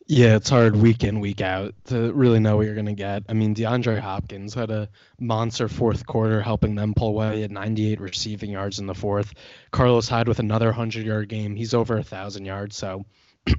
Yeah, 0.07 0.35
it's 0.35 0.51
hard 0.51 0.75
week 0.75 1.05
in, 1.05 1.21
week 1.21 1.41
out 1.41 1.73
to 1.85 2.13
really 2.13 2.41
know 2.41 2.57
what 2.57 2.67
you're 2.67 2.75
to 2.83 2.95
get. 2.95 3.23
I 3.29 3.33
mean, 3.33 3.55
DeAndre 3.55 4.01
Hopkins 4.01 4.55
had 4.55 4.73
a 4.73 4.89
monster 5.21 5.69
fourth 5.69 6.05
quarter, 6.05 6.43
helping 6.43 6.75
them 6.75 6.95
pull 6.95 7.11
away. 7.11 7.45
at 7.45 7.53
98 7.53 8.01
receiving 8.01 8.51
yards 8.51 8.81
in 8.81 8.87
the 8.87 8.95
fourth. 8.95 9.33
Carlos 9.71 10.09
Hyde 10.09 10.27
with 10.27 10.41
another 10.41 10.67
100 10.67 11.07
yard 11.07 11.29
game. 11.29 11.55
He's 11.55 11.75
over 11.75 11.95
a 11.95 11.99
1,000 11.99 12.45
yards. 12.45 12.77
So 12.77 13.05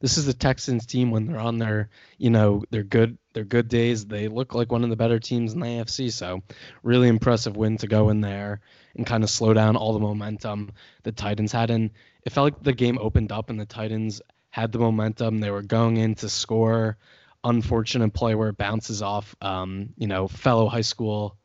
this 0.00 0.16
is 0.16 0.26
the 0.26 0.34
Texans 0.34 0.86
team 0.86 1.10
when 1.10 1.26
they're 1.26 1.38
on 1.38 1.58
their, 1.58 1.90
you 2.18 2.30
know, 2.30 2.64
their 2.70 2.82
good 2.82 3.18
their 3.34 3.44
good 3.44 3.68
days. 3.68 4.06
They 4.06 4.28
look 4.28 4.54
like 4.54 4.72
one 4.72 4.82
of 4.82 4.90
the 4.90 4.96
better 4.96 5.18
teams 5.18 5.52
in 5.52 5.60
the 5.60 5.66
AFC. 5.66 6.10
So 6.10 6.42
really 6.82 7.08
impressive 7.08 7.56
win 7.56 7.76
to 7.78 7.86
go 7.86 8.08
in 8.08 8.20
there 8.20 8.60
and 8.96 9.06
kind 9.06 9.22
of 9.22 9.30
slow 9.30 9.54
down 9.54 9.76
all 9.76 9.92
the 9.92 10.00
momentum 10.00 10.72
the 11.02 11.12
Titans 11.12 11.52
had. 11.52 11.70
And 11.70 11.90
it 12.24 12.32
felt 12.32 12.44
like 12.44 12.62
the 12.62 12.72
game 12.72 12.98
opened 12.98 13.30
up 13.30 13.50
and 13.50 13.60
the 13.60 13.66
Titans 13.66 14.20
had 14.48 14.72
the 14.72 14.78
momentum. 14.78 15.38
They 15.38 15.50
were 15.50 15.62
going 15.62 15.98
in 15.98 16.14
to 16.16 16.28
score. 16.28 16.96
Unfortunate 17.44 18.12
play 18.12 18.34
where 18.34 18.50
it 18.50 18.58
bounces 18.58 19.00
off, 19.00 19.34
um, 19.40 19.90
you 19.96 20.06
know, 20.06 20.28
fellow 20.28 20.68
high 20.68 20.82
school 20.82 21.38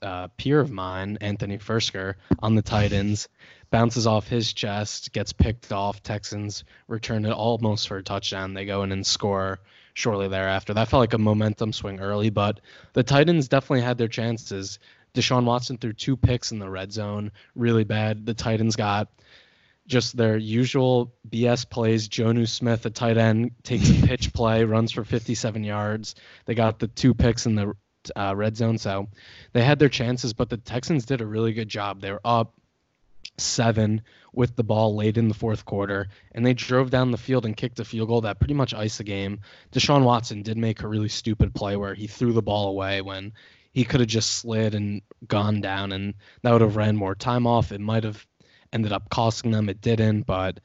uh, 0.00 0.28
peer 0.36 0.60
of 0.60 0.70
mine, 0.70 1.18
Anthony 1.20 1.58
Firkser, 1.58 2.14
on 2.38 2.54
the 2.54 2.62
Titans. 2.62 3.28
Bounces 3.70 4.06
off 4.06 4.28
his 4.28 4.52
chest, 4.52 5.12
gets 5.12 5.32
picked 5.32 5.72
off. 5.72 6.02
Texans 6.02 6.64
return 6.88 7.24
it 7.24 7.32
almost 7.32 7.88
for 7.88 7.96
a 7.96 8.02
touchdown. 8.02 8.54
They 8.54 8.66
go 8.66 8.82
in 8.82 8.92
and 8.92 9.06
score 9.06 9.60
shortly 9.94 10.28
thereafter. 10.28 10.74
That 10.74 10.88
felt 10.88 11.00
like 11.00 11.14
a 11.14 11.18
momentum 11.18 11.72
swing 11.72 12.00
early, 12.00 12.30
but 12.30 12.60
the 12.92 13.02
Titans 13.02 13.48
definitely 13.48 13.82
had 13.82 13.98
their 13.98 14.08
chances. 14.08 14.78
Deshaun 15.14 15.44
Watson 15.44 15.78
threw 15.78 15.92
two 15.92 16.16
picks 16.16 16.52
in 16.52 16.58
the 16.58 16.70
red 16.70 16.92
zone, 16.92 17.32
really 17.54 17.84
bad. 17.84 18.24
The 18.24 18.34
Titans 18.34 18.76
got 18.76 19.08
just 19.86 20.16
their 20.16 20.36
usual 20.36 21.12
BS 21.28 21.68
plays. 21.68 22.08
Jonnu 22.08 22.48
Smith, 22.48 22.86
a 22.86 22.90
tight 22.90 23.18
end, 23.18 23.52
takes 23.62 23.90
a 23.90 23.94
pitch 24.06 24.32
play, 24.32 24.64
runs 24.64 24.92
for 24.92 25.04
57 25.04 25.64
yards. 25.64 26.14
They 26.46 26.54
got 26.54 26.78
the 26.78 26.88
two 26.88 27.14
picks 27.14 27.46
in 27.46 27.54
the 27.54 27.74
uh, 28.16 28.34
red 28.36 28.56
zone, 28.56 28.78
so 28.78 29.08
they 29.52 29.62
had 29.62 29.78
their 29.78 29.88
chances. 29.88 30.32
But 30.32 30.50
the 30.50 30.56
Texans 30.56 31.04
did 31.04 31.20
a 31.20 31.26
really 31.26 31.52
good 31.52 31.68
job. 31.68 32.00
They 32.00 32.10
were 32.10 32.20
up 32.24 32.54
seven 33.38 34.02
with 34.32 34.56
the 34.56 34.64
ball 34.64 34.96
late 34.96 35.18
in 35.18 35.28
the 35.28 35.34
fourth 35.34 35.64
quarter, 35.64 36.08
and 36.32 36.44
they 36.44 36.54
drove 36.54 36.90
down 36.90 37.10
the 37.10 37.18
field 37.18 37.44
and 37.44 37.56
kicked 37.56 37.80
a 37.80 37.84
field 37.84 38.08
goal 38.08 38.22
that 38.22 38.38
pretty 38.38 38.54
much 38.54 38.74
iced 38.74 38.98
the 38.98 39.04
game. 39.04 39.40
Deshaun 39.72 40.04
Watson 40.04 40.42
did 40.42 40.56
make 40.56 40.82
a 40.82 40.88
really 40.88 41.08
stupid 41.08 41.54
play 41.54 41.76
where 41.76 41.94
he 41.94 42.06
threw 42.06 42.32
the 42.32 42.42
ball 42.42 42.68
away 42.68 43.02
when 43.02 43.32
he 43.72 43.84
could 43.84 44.00
have 44.00 44.08
just 44.08 44.34
slid 44.34 44.74
and 44.74 45.02
gone 45.26 45.60
down, 45.60 45.92
and 45.92 46.14
that 46.42 46.52
would 46.52 46.60
have 46.60 46.76
ran 46.76 46.96
more 46.96 47.14
time 47.14 47.46
off. 47.46 47.72
It 47.72 47.80
might 47.80 48.04
have 48.04 48.26
ended 48.72 48.92
up 48.92 49.10
costing 49.10 49.50
them. 49.50 49.68
It 49.68 49.80
didn't, 49.80 50.22
but 50.22 50.60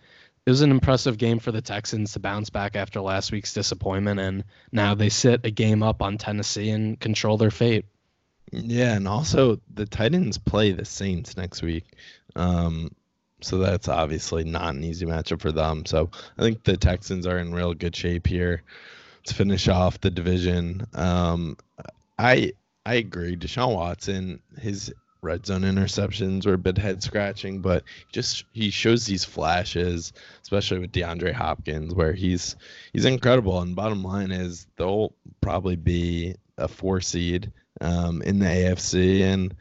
it 0.48 0.50
was 0.50 0.62
an 0.62 0.72
impressive 0.72 1.18
game 1.18 1.40
for 1.40 1.52
the 1.52 1.62
Texans 1.62 2.14
to 2.14 2.20
bounce 2.22 2.50
back 2.50 2.78
after 2.78 3.02
last 3.02 3.34
week's 3.34 3.54
disappointment, 3.54 4.18
and 4.22 4.46
now 4.72 4.96
they 4.96 5.10
sit 5.10 5.46
a 5.46 5.52
game 5.52 5.84
up 5.84 6.02
on 6.02 6.18
Tennessee 6.18 6.70
and 6.70 6.98
control 6.98 7.36
their 7.36 7.52
fate. 7.52 7.84
Yeah, 8.54 8.94
and 8.94 9.10
also 9.10 9.60
the 9.74 9.86
Titans 9.86 10.38
play 10.38 10.72
the 10.72 10.86
Saints 10.86 11.36
next 11.36 11.62
week. 11.62 11.84
Um, 12.38 12.96
so 13.42 13.58
that's 13.58 13.90
obviously 13.90 14.46
not 14.46 14.74
an 14.74 14.86
easy 14.86 15.06
matchup 15.06 15.42
for 15.42 15.52
them. 15.52 15.86
So 15.86 16.12
I 16.38 16.44
think 16.44 16.64
the 16.64 16.78
Texans 16.78 17.28
are 17.28 17.40
in 17.40 17.54
real 17.54 17.74
good 17.74 17.94
shape 17.94 18.26
here 18.26 18.64
to 19.26 19.34
finish 19.34 19.68
off 19.68 20.00
the 20.00 20.10
division. 20.10 20.88
Um, 20.94 21.58
I 22.18 22.54
I 22.86 22.94
agree. 22.94 23.36
Deshaun 23.36 23.76
Watson, 23.76 24.40
his 24.58 24.94
red 25.22 25.46
zone 25.46 25.62
interceptions 25.62 26.46
were 26.46 26.54
a 26.54 26.58
bit 26.58 26.78
head 26.78 27.04
scratching, 27.04 27.62
but 27.62 27.84
just 28.12 28.46
he 28.52 28.70
shows 28.70 29.06
these 29.06 29.26
flashes, 29.26 30.14
especially 30.42 30.80
with 30.80 30.92
DeAndre 30.92 31.34
Hopkins, 31.34 31.94
where 31.94 32.14
he's 32.14 32.56
he's 32.94 33.06
incredible. 33.06 33.60
And 33.62 33.76
bottom 33.76 34.04
line 34.04 34.32
is 34.32 34.68
they'll 34.78 35.14
probably 35.42 35.76
be 35.76 36.36
a 36.58 36.68
four 36.68 37.02
seed 37.02 37.52
um, 37.82 38.22
in 38.22 38.40
the 38.40 38.46
AFC, 38.46 39.22
and 39.22 39.56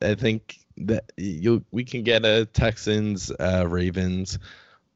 I 0.00 0.14
think 0.14 0.58
that 0.78 1.12
you 1.16 1.64
we 1.70 1.84
can 1.84 2.02
get 2.02 2.24
a 2.24 2.46
Texans 2.46 3.30
uh, 3.30 3.64
Ravens 3.68 4.38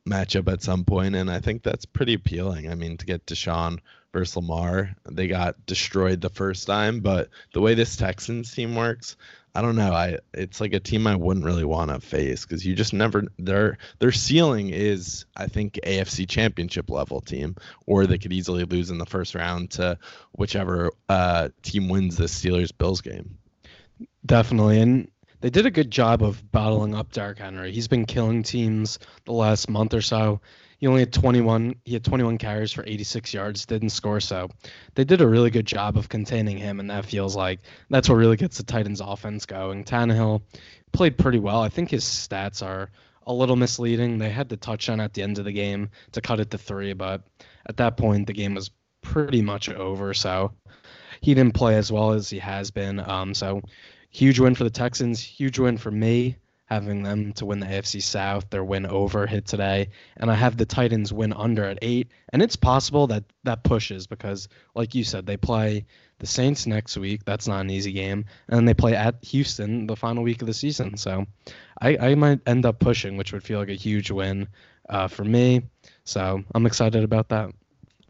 matchup 0.09 0.51
at 0.53 0.63
some 0.63 0.85
point, 0.85 1.15
and 1.15 1.31
I 1.31 1.41
think 1.41 1.63
that's 1.63 1.85
pretty 1.85 2.15
appealing. 2.15 2.71
I 2.71 2.75
mean, 2.75 2.97
to 2.97 3.07
get 3.07 3.27
Deshaun 3.27 3.79
versus 4.13 4.37
Lamar, 4.37 4.97
they 5.09 5.29
got 5.29 5.67
destroyed 5.67 6.21
the 6.21 6.31
first 6.31 6.67
time, 6.67 7.01
but 7.01 7.29
the 7.53 7.61
way 7.61 7.75
this 7.75 7.97
Texans 7.97 8.53
team 8.53 8.75
works, 8.75 9.17
I 9.59 9.61
don't 9.61 9.75
know. 9.75 9.93
I 9.93 10.19
it's 10.33 10.61
like 10.61 10.73
a 10.73 10.79
team 10.79 11.09
I 11.09 11.17
wouldn't 11.17 11.45
really 11.45 11.65
want 11.65 11.91
to 11.91 11.99
face 11.99 12.45
because 12.45 12.65
you 12.65 12.77
just 12.77 12.93
never 12.93 13.25
their 13.41 13.79
their 13.99 14.13
ceiling 14.13 14.71
is 14.71 15.27
I 15.37 15.49
think 15.49 15.81
AFC 15.83 16.29
Championship 16.29 16.89
level 16.89 17.21
team, 17.21 17.57
or 17.85 18.07
they 18.07 18.19
could 18.19 18.33
easily 18.33 18.63
lose 18.63 18.89
in 18.89 18.99
the 18.99 19.05
first 19.05 19.35
round 19.35 19.73
to 19.73 19.99
whichever 20.31 20.93
uh, 21.09 21.49
team 21.63 21.89
wins 21.89 22.19
the 22.19 22.27
Steelers 22.27 22.71
Bills 22.71 23.01
game. 23.01 23.37
Definitely, 24.25 24.81
and 24.81 25.11
they 25.41 25.51
did 25.51 25.67
a 25.67 25.73
good 25.73 25.91
job 25.91 26.23
of 26.23 26.53
bottling 26.53 26.95
up 26.95 27.11
Derrick 27.11 27.41
Henry. 27.41 27.73
He's 27.73 27.89
been 27.89 28.07
killing 28.07 28.45
teams 28.45 29.01
the 29.25 29.33
last 29.33 29.69
month 29.69 29.93
or 29.93 30.03
so. 30.03 30.41
He 30.79 30.87
only 30.87 31.01
had 31.01 31.13
21. 31.13 31.75
He 31.85 31.93
had 31.95 32.05
21 32.05 32.39
carries 32.39 32.73
for 32.73 32.85
86 32.87 33.35
yards. 33.35 33.67
Didn't 33.67 33.91
score, 33.91 34.21
so 34.21 34.49
they 34.95 35.05
did 35.05 35.21
a 35.21 35.27
really 35.27 35.51
good 35.51 35.67
job 35.67 35.97
of 35.99 36.09
containing 36.09 36.57
him, 36.57 36.79
and 36.79 36.89
that 36.91 37.05
feels 37.05 37.35
like 37.35 37.61
that's 37.91 38.09
what 38.09 38.15
really 38.15 38.37
gets 38.37 38.59
the 38.59 38.63
Titans' 38.63 39.01
offense 39.01 39.45
going. 39.45 39.85
Tannehill 39.85 40.43
played 40.93 41.19
pretty 41.19 41.41
well. 41.41 41.61
I 41.61 41.69
think 41.69 41.91
his 41.91 42.05
stats 42.05 42.65
are 42.65 42.91
a 43.27 43.33
little 43.33 43.57
misleading. 43.57 44.19
They 44.19 44.31
had 44.31 44.49
the 44.49 44.57
touchdown 44.57 45.01
at 45.01 45.15
the 45.15 45.23
end 45.23 45.39
of 45.39 45.45
the 45.45 45.53
game 45.53 45.91
to 46.13 46.21
cut 46.21 46.41
it 46.41 46.51
to 46.53 46.59
three, 46.59 46.93
but 46.93 47.23
at 47.67 47.77
that 47.79 47.97
point 47.97 48.29
the 48.29 48.33
game 48.33 48.55
was 48.55 48.71
pretty 49.03 49.43
much 49.43 49.69
over. 49.69 50.15
So 50.15 50.53
he 51.21 51.35
didn't 51.35 51.55
play 51.55 51.77
as 51.77 51.91
well 51.91 52.13
as 52.13 52.31
he 52.31 52.39
has 52.39 52.71
been. 52.71 53.01
Um, 53.01 53.35
so 53.35 53.63
huge 54.11 54.39
win 54.39 54.55
for 54.55 54.65
the 54.65 54.71
Texans. 54.71 55.21
Huge 55.21 55.59
win 55.59 55.77
for 55.77 55.91
me 55.91 56.37
having 56.69 57.03
them 57.03 57.33
to 57.33 57.47
win 57.47 57.61
the 57.61 57.67
AFC 57.67 58.03
South. 58.03 58.51
Their 58.51 58.63
win 58.63 58.85
over 58.85 59.27
hit 59.27 59.47
today, 59.47 59.89
and 60.17 60.31
I 60.31 60.35
have 60.35 60.57
the 60.57 60.67
Titans 60.67 61.13
win 61.13 61.33
under 61.33 61.65
at 61.65 61.79
eight. 61.81 62.11
And 62.33 62.43
it's 62.43 62.57
possible 62.57 63.07
that 63.07 63.25
that 63.45 63.65
pushes 63.65 64.07
because, 64.07 64.49
like 64.75 64.95
you 64.95 65.03
said, 65.03 65.27
they 65.27 65.39
play 65.39 65.87
the 66.19 66.27
Saints 66.27 66.67
next 66.67 66.97
week. 66.97 67.25
That's 67.25 67.49
not 67.49 67.61
an 67.63 67.71
easy 67.71 67.93
game, 67.93 68.27
and 68.49 68.69
they 68.69 68.75
play 68.75 68.95
at 68.95 69.25
Houston 69.25 69.87
the 69.87 69.97
final 69.97 70.23
week 70.23 70.43
of 70.43 70.47
the 70.47 70.55
season. 70.55 70.97
So 70.99 71.27
I, 71.81 71.97
I 71.97 72.15
might 72.15 72.41
end 72.47 72.67
up 72.67 72.79
pushing, 72.79 73.17
which 73.17 73.33
would 73.33 73.43
feel 73.43 73.59
like 73.59 73.71
a 73.71 73.75
huge 73.75 74.11
win 74.11 74.49
uh, 74.89 75.09
for 75.09 75.25
me. 75.25 75.63
So 76.05 76.43
I'm 76.55 76.67
excited 76.67 77.03
about 77.03 77.29
that. 77.31 77.51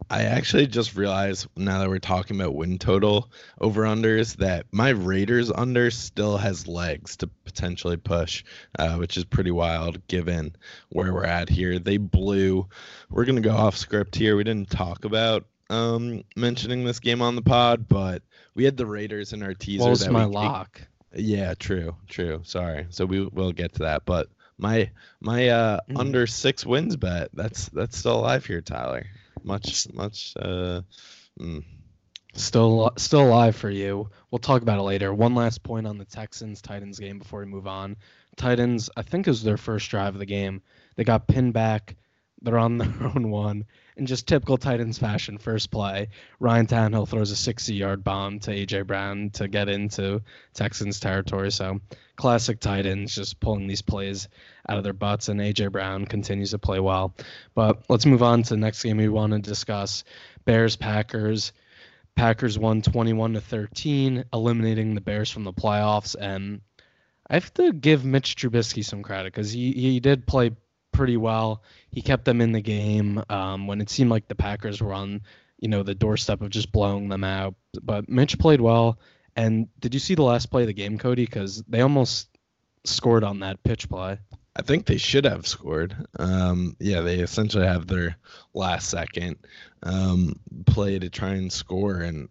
I 0.09 0.23
actually 0.23 0.67
just 0.67 0.95
realized 0.95 1.47
now 1.55 1.79
that 1.79 1.89
we're 1.89 1.99
talking 1.99 2.39
about 2.39 2.55
win 2.55 2.79
total 2.79 3.29
over 3.59 3.83
unders 3.83 4.37
that 4.37 4.65
my 4.71 4.89
Raiders 4.89 5.51
under 5.51 5.91
still 5.91 6.37
has 6.37 6.67
legs 6.67 7.17
to 7.17 7.27
potentially 7.45 7.97
push, 7.97 8.43
uh, 8.77 8.95
which 8.95 9.17
is 9.17 9.25
pretty 9.25 9.51
wild 9.51 10.05
given 10.07 10.55
where 10.89 11.13
we're 11.13 11.25
at 11.25 11.49
here. 11.49 11.77
They 11.79 11.97
blew. 11.97 12.67
We're 13.09 13.25
gonna 13.25 13.41
go 13.41 13.55
off 13.55 13.77
script 13.77 14.15
here. 14.15 14.35
We 14.35 14.43
didn't 14.43 14.71
talk 14.71 15.05
about 15.05 15.45
um, 15.69 16.23
mentioning 16.35 16.83
this 16.83 16.99
game 16.99 17.21
on 17.21 17.35
the 17.35 17.43
pod, 17.43 17.87
but 17.87 18.23
we 18.55 18.63
had 18.63 18.77
the 18.77 18.87
Raiders 18.87 19.33
in 19.33 19.43
our 19.43 19.53
teaser. 19.53 19.83
What 19.83 19.91
was 19.91 19.99
that 19.99 20.11
my 20.11 20.23
lock? 20.25 20.81
Yeah, 21.13 21.53
true, 21.55 21.95
true. 22.07 22.41
Sorry. 22.43 22.87
So 22.89 23.05
we 23.05 23.25
will 23.25 23.51
get 23.51 23.73
to 23.73 23.79
that, 23.79 24.05
but 24.05 24.27
my 24.57 24.89
my 25.21 25.49
uh 25.49 25.79
Mm. 25.89 25.99
under 25.99 26.27
six 26.27 26.65
wins 26.65 26.95
bet 26.95 27.29
that's 27.33 27.69
that's 27.69 27.97
still 27.97 28.19
alive 28.19 28.45
here, 28.45 28.61
Tyler. 28.61 29.05
Much 29.43 29.87
much 29.93 30.33
uh. 30.39 30.81
mm. 31.39 31.63
Still, 32.35 32.91
still 32.97 33.23
alive 33.23 33.55
for 33.55 33.71
you. 33.71 34.09
We'll 34.29 34.39
talk 34.39 34.61
about 34.61 34.77
it 34.77 34.83
later. 34.83 35.13
One 35.13 35.33
last 35.33 35.63
point 35.63 35.87
on 35.87 35.97
the 35.97 36.05
Texans 36.05 36.61
Titans 36.61 36.99
game 36.99 37.17
before 37.17 37.39
we 37.39 37.47
move 37.47 37.65
on. 37.65 37.97
Titans, 38.35 38.89
I 38.95 39.01
think 39.01 39.27
is 39.27 39.41
their 39.41 39.57
first 39.57 39.89
drive 39.89 40.13
of 40.13 40.19
the 40.19 40.25
game. 40.25 40.61
They 40.95 41.03
got 41.03 41.27
pinned 41.27 41.53
back. 41.53 41.95
They're 42.41 42.59
on 42.59 42.77
their 42.77 43.03
own 43.03 43.29
one. 43.31 43.65
In 43.99 44.05
just 44.05 44.27
typical 44.27 44.57
Titans 44.57 44.97
fashion, 44.97 45.37
first 45.37 45.71
play, 45.71 46.07
Ryan 46.39 46.67
Tannehill 46.67 47.09
throws 47.09 47.33
a 47.33 47.53
60-yard 47.53 48.01
bomb 48.01 48.39
to 48.39 48.51
AJ 48.51 48.87
Brown 48.87 49.29
to 49.31 49.49
get 49.49 49.67
into 49.67 50.21
Texans 50.53 51.01
territory. 51.01 51.51
So 51.51 51.81
classic 52.15 52.61
Titans, 52.61 53.13
just 53.13 53.41
pulling 53.41 53.67
these 53.67 53.81
plays 53.81 54.29
out 54.69 54.77
of 54.77 54.85
their 54.85 54.93
butts, 54.93 55.27
and 55.27 55.41
AJ 55.41 55.73
Brown 55.73 56.05
continues 56.05 56.51
to 56.51 56.59
play 56.59 56.79
well. 56.79 57.13
But 57.53 57.83
let's 57.89 58.05
move 58.05 58.23
on 58.23 58.43
to 58.43 58.51
the 58.51 58.57
next 58.57 58.83
game 58.83 58.95
we 58.95 59.09
want 59.09 59.33
to 59.33 59.39
discuss: 59.39 60.05
Bears 60.45 60.77
Packers. 60.77 61.51
Packers 62.15 62.57
won 62.57 62.81
21 62.81 63.33
to 63.33 63.41
13, 63.41 64.23
eliminating 64.31 64.95
the 64.95 65.01
Bears 65.01 65.29
from 65.29 65.43
the 65.43 65.51
playoffs. 65.51 66.15
And 66.17 66.61
I 67.29 67.33
have 67.33 67.53
to 67.55 67.73
give 67.73 68.05
Mitch 68.05 68.37
Trubisky 68.37 68.85
some 68.85 69.03
credit 69.03 69.33
because 69.33 69.51
he, 69.51 69.73
he 69.73 69.99
did 69.99 70.25
play 70.25 70.51
pretty 70.91 71.17
well. 71.17 71.63
He 71.91 72.01
kept 72.01 72.25
them 72.25 72.41
in 72.41 72.51
the 72.51 72.61
game 72.61 73.23
um, 73.29 73.67
when 73.67 73.81
it 73.81 73.89
seemed 73.89 74.09
like 74.09 74.27
the 74.27 74.35
Packers 74.35 74.81
were 74.81 74.93
on, 74.93 75.21
you 75.59 75.67
know, 75.67 75.83
the 75.83 75.95
doorstep 75.95 76.41
of 76.41 76.49
just 76.49 76.71
blowing 76.71 77.09
them 77.09 77.23
out. 77.23 77.55
But 77.81 78.09
Mitch 78.09 78.37
played 78.39 78.61
well. 78.61 78.99
And 79.35 79.67
did 79.79 79.93
you 79.93 79.99
see 79.99 80.15
the 80.15 80.23
last 80.23 80.47
play 80.47 80.63
of 80.63 80.67
the 80.67 80.73
game, 80.73 80.97
Cody? 80.97 81.25
Because 81.25 81.63
they 81.67 81.81
almost 81.81 82.27
scored 82.85 83.23
on 83.23 83.39
that 83.39 83.63
pitch 83.63 83.89
play. 83.89 84.19
I 84.55 84.61
think 84.61 84.85
they 84.85 84.97
should 84.97 85.25
have 85.25 85.47
scored. 85.47 85.95
Um, 86.17 86.75
yeah, 86.79 87.01
they 87.01 87.19
essentially 87.19 87.65
have 87.65 87.87
their 87.87 88.17
last 88.53 88.89
second 88.89 89.37
um, 89.83 90.33
play 90.65 90.99
to 90.99 91.09
try 91.09 91.35
and 91.35 91.51
score. 91.51 91.97
And 91.97 92.27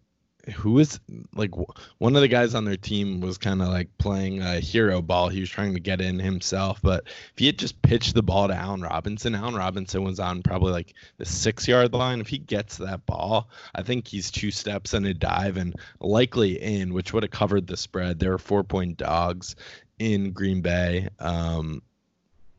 who 0.50 0.78
is 0.78 0.98
like 1.34 1.50
one 1.98 2.16
of 2.16 2.22
the 2.22 2.28
guys 2.28 2.54
on 2.54 2.64
their 2.64 2.76
team 2.76 3.20
was 3.20 3.38
kind 3.38 3.62
of 3.62 3.68
like 3.68 3.88
playing 3.98 4.40
a 4.40 4.60
hero 4.60 5.02
ball. 5.02 5.28
He 5.28 5.40
was 5.40 5.50
trying 5.50 5.74
to 5.74 5.80
get 5.80 6.00
in 6.00 6.18
himself, 6.18 6.80
but 6.82 7.04
if 7.06 7.32
he 7.36 7.46
had 7.46 7.58
just 7.58 7.80
pitched 7.82 8.14
the 8.14 8.22
ball 8.22 8.48
to 8.48 8.54
Allen 8.54 8.82
Robinson, 8.82 9.34
Allen 9.34 9.54
Robinson 9.54 10.02
was 10.04 10.20
on 10.20 10.42
probably 10.42 10.72
like 10.72 10.94
the 11.18 11.24
six 11.24 11.68
yard 11.68 11.92
line. 11.92 12.20
If 12.20 12.28
he 12.28 12.38
gets 12.38 12.78
that 12.78 13.06
ball, 13.06 13.48
I 13.74 13.82
think 13.82 14.08
he's 14.08 14.30
two 14.30 14.50
steps 14.50 14.94
and 14.94 15.06
a 15.06 15.14
dive 15.14 15.56
and 15.56 15.74
likely 16.00 16.60
in, 16.60 16.94
which 16.94 17.12
would 17.12 17.22
have 17.22 17.32
covered 17.32 17.66
the 17.66 17.76
spread. 17.76 18.18
There 18.18 18.30
were 18.30 18.38
four 18.38 18.64
point 18.64 18.96
dogs 18.96 19.56
in 19.98 20.32
Green 20.32 20.60
Bay. 20.60 21.08
Um, 21.18 21.82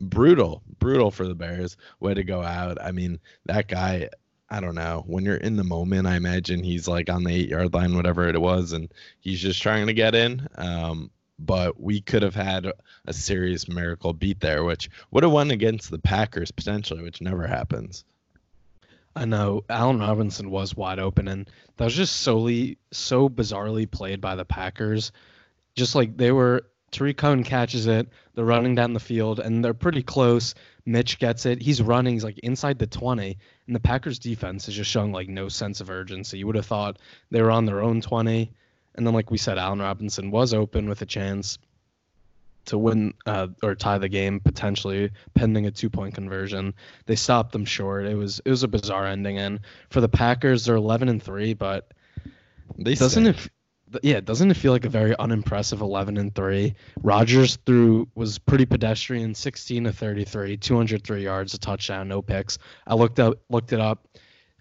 brutal, 0.00 0.62
brutal 0.78 1.10
for 1.10 1.26
the 1.26 1.34
Bears. 1.34 1.76
Way 2.00 2.14
to 2.14 2.24
go 2.24 2.42
out. 2.42 2.78
I 2.80 2.92
mean, 2.92 3.20
that 3.46 3.68
guy, 3.68 4.08
I 4.50 4.60
don't 4.60 4.74
know. 4.74 5.04
When 5.06 5.24
you're 5.24 5.36
in 5.36 5.56
the 5.56 5.64
moment, 5.64 6.08
I 6.08 6.16
imagine 6.16 6.64
he's 6.64 6.88
like 6.88 7.08
on 7.08 7.22
the 7.22 7.32
eight 7.32 7.48
yard 7.48 7.72
line, 7.72 7.94
whatever 7.94 8.28
it 8.28 8.40
was, 8.40 8.72
and 8.72 8.92
he's 9.20 9.40
just 9.40 9.62
trying 9.62 9.86
to 9.86 9.92
get 9.92 10.14
in. 10.14 10.48
Um, 10.56 11.10
but 11.38 11.80
we 11.80 12.00
could 12.00 12.22
have 12.22 12.34
had 12.34 12.70
a 13.06 13.12
serious 13.12 13.68
miracle 13.68 14.12
beat 14.12 14.40
there, 14.40 14.64
which 14.64 14.90
would 15.10 15.22
have 15.22 15.32
won 15.32 15.50
against 15.50 15.90
the 15.90 15.98
Packers 15.98 16.50
potentially, 16.50 17.02
which 17.02 17.22
never 17.22 17.46
happens. 17.46 18.04
I 19.16 19.24
know 19.24 19.64
Allen 19.68 19.98
Robinson 19.98 20.50
was 20.50 20.76
wide 20.76 20.98
open, 20.98 21.28
and 21.28 21.50
that 21.76 21.84
was 21.84 21.94
just 21.94 22.18
solely 22.18 22.78
so 22.92 23.28
bizarrely 23.28 23.90
played 23.90 24.20
by 24.20 24.36
the 24.36 24.44
Packers. 24.44 25.12
Just 25.74 25.94
like 25.94 26.16
they 26.16 26.30
were, 26.30 26.66
Tarik 26.90 27.16
Cohen 27.16 27.42
catches 27.42 27.86
it, 27.86 28.08
they're 28.34 28.44
running 28.44 28.74
down 28.74 28.92
the 28.92 29.00
field, 29.00 29.40
and 29.40 29.64
they're 29.64 29.74
pretty 29.74 30.02
close. 30.02 30.54
Mitch 30.86 31.18
gets 31.18 31.46
it, 31.46 31.62
he's 31.62 31.82
running, 31.82 32.14
he's 32.14 32.24
like 32.24 32.38
inside 32.40 32.78
the 32.78 32.86
20, 32.86 33.38
and 33.70 33.76
the 33.76 33.80
Packers 33.80 34.18
defense 34.18 34.66
is 34.66 34.74
just 34.74 34.90
showing 34.90 35.12
like 35.12 35.28
no 35.28 35.48
sense 35.48 35.80
of 35.80 35.90
urgency. 35.90 36.38
You 36.38 36.46
would 36.48 36.56
have 36.56 36.66
thought 36.66 36.98
they 37.30 37.40
were 37.40 37.52
on 37.52 37.66
their 37.66 37.80
own 37.82 38.00
20, 38.00 38.50
and 38.96 39.06
then 39.06 39.14
like 39.14 39.30
we 39.30 39.38
said, 39.38 39.58
Allen 39.58 39.78
Robinson 39.78 40.32
was 40.32 40.52
open 40.52 40.88
with 40.88 41.02
a 41.02 41.06
chance 41.06 41.56
to 42.64 42.76
win 42.76 43.14
uh, 43.26 43.46
or 43.62 43.76
tie 43.76 43.98
the 43.98 44.08
game 44.08 44.40
potentially 44.40 45.12
pending 45.34 45.66
a 45.66 45.70
two 45.70 45.88
point 45.88 46.14
conversion. 46.16 46.74
They 47.06 47.14
stopped 47.14 47.52
them 47.52 47.64
short. 47.64 48.06
It 48.06 48.16
was 48.16 48.40
it 48.44 48.50
was 48.50 48.64
a 48.64 48.68
bizarre 48.68 49.06
ending. 49.06 49.38
And 49.38 49.60
for 49.88 50.00
the 50.00 50.08
Packers, 50.08 50.64
they're 50.64 50.74
11 50.74 51.08
and 51.08 51.22
three, 51.22 51.54
but 51.54 51.92
They 52.76 52.96
doesn't 52.96 53.22
stink. 53.22 53.46
it? 53.46 53.52
Yeah, 54.02 54.20
doesn't 54.20 54.50
it 54.50 54.56
feel 54.56 54.72
like 54.72 54.84
a 54.84 54.90
very 54.90 55.16
unimpressive 55.18 55.80
11 55.80 56.16
and 56.16 56.34
three? 56.34 56.74
Rodgers 57.02 57.56
threw 57.66 58.08
was 58.14 58.38
pretty 58.38 58.66
pedestrian, 58.66 59.34
16 59.34 59.84
to 59.84 59.92
33, 59.92 60.56
203 60.56 61.22
yards, 61.22 61.54
a 61.54 61.58
touchdown, 61.58 62.08
no 62.08 62.22
picks. 62.22 62.58
I 62.86 62.94
looked 62.94 63.18
up 63.18 63.40
looked 63.48 63.72
it 63.72 63.80
up. 63.80 64.06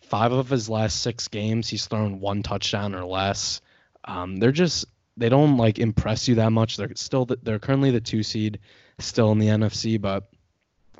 Five 0.01 0.31
of 0.31 0.49
his 0.49 0.69
last 0.69 1.01
six 1.01 1.27
games, 1.27 1.67
he's 1.67 1.85
thrown 1.85 2.19
one 2.19 2.41
touchdown 2.41 2.95
or 2.95 3.05
less. 3.05 3.61
Um, 4.03 4.37
they're 4.37 4.51
just 4.51 4.85
they 5.17 5.29
don't 5.29 5.57
like 5.57 5.77
impress 5.77 6.27
you 6.27 6.35
that 6.35 6.51
much. 6.51 6.77
They're 6.77 6.89
still 6.95 7.25
the, 7.25 7.37
they're 7.43 7.59
currently 7.59 7.91
the 7.91 8.01
two 8.01 8.23
seed, 8.23 8.59
still 8.97 9.31
in 9.31 9.39
the 9.39 9.47
NFC, 9.47 10.01
but 10.01 10.29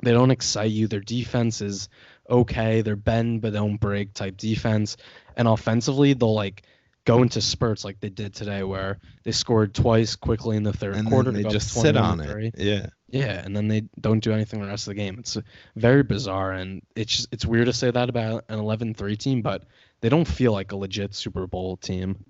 they 0.02 0.12
don't 0.12 0.30
excite 0.30 0.70
you. 0.70 0.86
Their 0.86 1.00
defense 1.00 1.60
is 1.60 1.88
okay. 2.28 2.82
They're 2.82 2.96
bend 2.96 3.40
but 3.40 3.54
don't 3.54 3.78
break 3.78 4.14
type 4.14 4.36
defense, 4.36 4.96
and 5.36 5.48
offensively 5.48 6.12
they'll 6.12 6.34
like 6.34 6.62
go 7.04 7.22
into 7.22 7.40
spurts 7.40 7.84
like 7.84 8.00
they 8.00 8.10
did 8.10 8.34
today, 8.34 8.62
where 8.62 8.98
they 9.24 9.32
scored 9.32 9.74
twice 9.74 10.16
quickly 10.16 10.56
in 10.56 10.62
the 10.62 10.72
third 10.72 10.96
and 10.96 11.08
quarter. 11.08 11.32
they 11.32 11.44
just 11.44 11.72
sit 11.72 11.96
on 11.96 12.20
it. 12.20 12.30
three. 12.30 12.52
Yeah. 12.56 12.86
Yeah, 13.08 13.42
and 13.44 13.56
then 13.56 13.66
they 13.66 13.82
don't 14.00 14.22
do 14.22 14.32
anything 14.32 14.60
the 14.60 14.68
rest 14.68 14.86
of 14.86 14.92
the 14.92 15.00
game. 15.00 15.16
It's 15.18 15.36
very 15.74 16.04
bizarre, 16.04 16.52
and 16.52 16.82
it's 16.94 17.16
just, 17.16 17.28
it's 17.32 17.44
weird 17.44 17.66
to 17.66 17.72
say 17.72 17.90
that 17.90 18.08
about 18.08 18.44
an 18.48 18.58
11-3 18.60 19.18
team, 19.18 19.42
but 19.42 19.64
they 20.00 20.08
don't 20.08 20.28
feel 20.28 20.52
like 20.52 20.70
a 20.70 20.76
legit 20.76 21.14
Super 21.14 21.46
Bowl 21.48 21.76
team. 21.76 22.24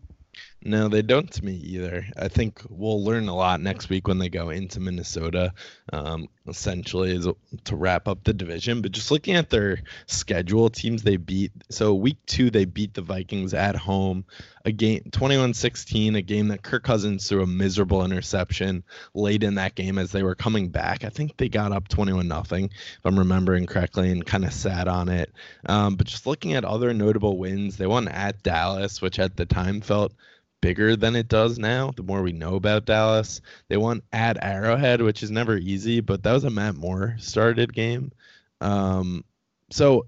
No, 0.62 0.88
they 0.88 1.00
don't 1.00 1.30
to 1.32 1.44
me 1.44 1.54
either. 1.54 2.06
I 2.18 2.28
think 2.28 2.60
we'll 2.68 3.02
learn 3.02 3.28
a 3.28 3.34
lot 3.34 3.62
next 3.62 3.88
week 3.88 4.06
when 4.06 4.18
they 4.18 4.28
go 4.28 4.50
into 4.50 4.78
Minnesota, 4.78 5.54
um, 5.90 6.28
essentially 6.46 7.16
is 7.16 7.26
to 7.64 7.76
wrap 7.76 8.06
up 8.06 8.24
the 8.24 8.34
division. 8.34 8.82
But 8.82 8.92
just 8.92 9.10
looking 9.10 9.36
at 9.36 9.48
their 9.48 9.80
schedule, 10.04 10.68
teams 10.68 11.02
they 11.02 11.16
beat. 11.16 11.52
So 11.70 11.94
week 11.94 12.18
two, 12.26 12.50
they 12.50 12.66
beat 12.66 12.92
the 12.92 13.00
Vikings 13.00 13.54
at 13.54 13.74
home, 13.74 14.26
a 14.66 14.70
game 14.70 15.00
21-16, 15.08 16.18
a 16.18 16.20
game 16.20 16.48
that 16.48 16.62
Kirk 16.62 16.84
Cousins 16.84 17.26
threw 17.26 17.42
a 17.42 17.46
miserable 17.46 18.04
interception 18.04 18.84
late 19.14 19.42
in 19.42 19.54
that 19.54 19.74
game 19.74 19.96
as 19.96 20.12
they 20.12 20.22
were 20.22 20.34
coming 20.34 20.68
back. 20.68 21.04
I 21.04 21.08
think 21.08 21.38
they 21.38 21.48
got 21.48 21.72
up 21.72 21.88
21 21.88 22.28
nothing, 22.28 22.66
if 22.66 23.00
I'm 23.06 23.18
remembering 23.18 23.64
correctly, 23.64 24.12
and 24.12 24.26
kind 24.26 24.44
of 24.44 24.52
sat 24.52 24.88
on 24.88 25.08
it. 25.08 25.32
Um, 25.64 25.96
but 25.96 26.06
just 26.06 26.26
looking 26.26 26.52
at 26.52 26.66
other 26.66 26.92
notable 26.92 27.38
wins, 27.38 27.78
they 27.78 27.86
won 27.86 28.08
at 28.08 28.42
Dallas, 28.42 29.00
which 29.00 29.18
at 29.18 29.38
the 29.38 29.46
time 29.46 29.80
felt 29.80 30.12
bigger 30.60 30.96
than 30.96 31.16
it 31.16 31.28
does 31.28 31.58
now. 31.58 31.92
The 31.96 32.02
more 32.02 32.22
we 32.22 32.32
know 32.32 32.56
about 32.56 32.84
Dallas, 32.84 33.40
they 33.68 33.76
won 33.76 34.02
at 34.12 34.42
Arrowhead, 34.42 35.02
which 35.02 35.22
is 35.22 35.30
never 35.30 35.56
easy, 35.56 36.00
but 36.00 36.22
that 36.22 36.32
was 36.32 36.44
a 36.44 36.50
Matt 36.50 36.76
Moore 36.76 37.16
started 37.18 37.72
game. 37.72 38.12
Um, 38.60 39.24
so 39.70 40.06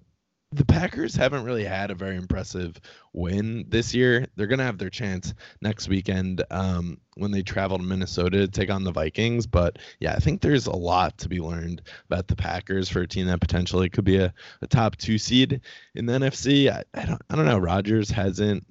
the 0.52 0.66
Packers 0.66 1.14
haven't 1.16 1.44
really 1.44 1.64
had 1.64 1.90
a 1.90 1.94
very 1.94 2.16
impressive 2.16 2.78
win 3.14 3.64
this 3.68 3.94
year. 3.94 4.26
They're 4.36 4.46
gonna 4.46 4.64
have 4.64 4.78
their 4.78 4.90
chance 4.90 5.32
next 5.62 5.88
weekend 5.88 6.44
um, 6.50 6.98
when 7.14 7.30
they 7.30 7.42
travel 7.42 7.78
to 7.78 7.84
Minnesota 7.84 8.38
to 8.38 8.48
take 8.48 8.70
on 8.70 8.84
the 8.84 8.92
Vikings. 8.92 9.46
But 9.46 9.78
yeah, 9.98 10.12
I 10.12 10.18
think 10.18 10.40
there's 10.40 10.66
a 10.66 10.76
lot 10.76 11.16
to 11.18 11.28
be 11.28 11.40
learned 11.40 11.82
about 12.06 12.28
the 12.28 12.36
Packers 12.36 12.90
for 12.90 13.00
a 13.00 13.08
team 13.08 13.26
that 13.28 13.40
potentially 13.40 13.88
could 13.88 14.04
be 14.04 14.18
a, 14.18 14.32
a 14.60 14.66
top 14.66 14.96
two 14.96 15.16
seed 15.16 15.62
in 15.94 16.04
the 16.06 16.12
NFC. 16.12 16.70
I, 16.70 16.84
I 16.94 17.06
don't 17.06 17.22
I 17.30 17.36
don't 17.36 17.46
know. 17.46 17.58
Rodgers 17.58 18.10
hasn't 18.10 18.66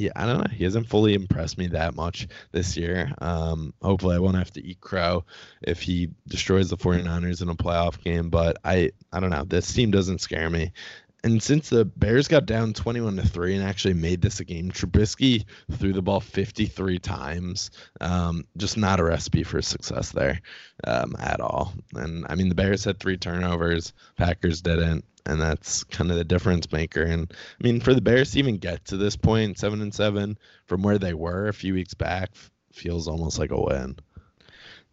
yeah, 0.00 0.12
I 0.16 0.24
don't 0.24 0.38
know. 0.38 0.50
He 0.50 0.64
hasn't 0.64 0.88
fully 0.88 1.12
impressed 1.12 1.58
me 1.58 1.66
that 1.68 1.94
much 1.94 2.26
this 2.52 2.74
year. 2.74 3.12
Um, 3.18 3.74
hopefully, 3.82 4.16
I 4.16 4.18
won't 4.18 4.38
have 4.38 4.50
to 4.52 4.64
eat 4.64 4.80
crow 4.80 5.26
if 5.60 5.82
he 5.82 6.08
destroys 6.26 6.70
the 6.70 6.78
49ers 6.78 7.42
in 7.42 7.50
a 7.50 7.54
playoff 7.54 8.02
game. 8.02 8.30
But 8.30 8.56
I, 8.64 8.92
I 9.12 9.20
don't 9.20 9.28
know. 9.28 9.44
This 9.44 9.70
team 9.74 9.90
doesn't 9.90 10.22
scare 10.22 10.48
me. 10.48 10.72
And 11.22 11.42
since 11.42 11.68
the 11.68 11.84
Bears 11.84 12.28
got 12.28 12.46
down 12.46 12.72
21 12.72 13.16
to 13.16 13.28
3 13.28 13.56
and 13.56 13.64
actually 13.64 13.94
made 13.94 14.22
this 14.22 14.40
a 14.40 14.44
game, 14.44 14.70
Trubisky 14.70 15.44
threw 15.72 15.92
the 15.92 16.02
ball 16.02 16.20
53 16.20 16.98
times. 16.98 17.70
Um, 18.00 18.46
just 18.56 18.76
not 18.76 19.00
a 19.00 19.04
recipe 19.04 19.42
for 19.42 19.60
success 19.60 20.12
there 20.12 20.40
um, 20.84 21.14
at 21.18 21.40
all. 21.40 21.74
And 21.94 22.26
I 22.28 22.36
mean, 22.36 22.48
the 22.48 22.54
Bears 22.54 22.84
had 22.84 22.98
three 22.98 23.18
turnovers, 23.18 23.92
Packers 24.16 24.62
didn't 24.62 25.04
and 25.26 25.40
that's 25.40 25.84
kind 25.84 26.10
of 26.10 26.16
the 26.16 26.24
difference 26.24 26.70
maker. 26.72 27.02
And 27.02 27.32
I 27.32 27.62
mean, 27.62 27.80
for 27.80 27.94
the 27.94 28.00
Bears 28.00 28.32
to 28.32 28.38
even 28.38 28.58
get 28.58 28.86
to 28.86 28.96
this 28.96 29.16
point, 29.16 29.58
seven 29.58 29.80
and 29.80 29.94
seven, 29.94 30.38
from 30.66 30.82
where 30.82 30.98
they 30.98 31.14
were 31.14 31.48
a 31.48 31.54
few 31.54 31.74
weeks 31.74 31.94
back, 31.94 32.30
feels 32.72 33.08
almost 33.08 33.38
like 33.38 33.50
a 33.50 33.60
win. 33.60 33.96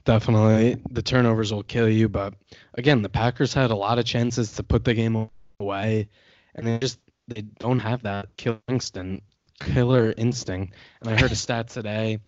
Definitely, 0.06 0.82
the 0.90 1.02
turnovers 1.02 1.52
will 1.52 1.64
kill 1.64 1.90
you. 1.90 2.08
But 2.08 2.34
again, 2.76 3.02
the 3.02 3.10
Packers 3.10 3.54
had 3.54 3.72
a 3.72 3.76
lot 3.76 4.00
of 4.00 4.06
chances 4.06 4.54
to 4.54 4.64
put 4.64 4.86
the 4.86 4.94
game 4.94 5.30
away, 5.60 6.10
and 6.56 6.68
they 6.68 6.78
just 6.78 7.00
they 7.28 7.42
don't 7.42 7.80
have 7.80 8.04
that 8.04 8.36
killer 8.38 8.60
instinct. 8.68 9.26
Killer 9.60 10.14
instinct. 10.16 10.74
And 11.02 11.10
I 11.10 11.20
heard 11.20 11.32
a 11.32 11.36
stat 11.36 11.70
today. 11.70 12.20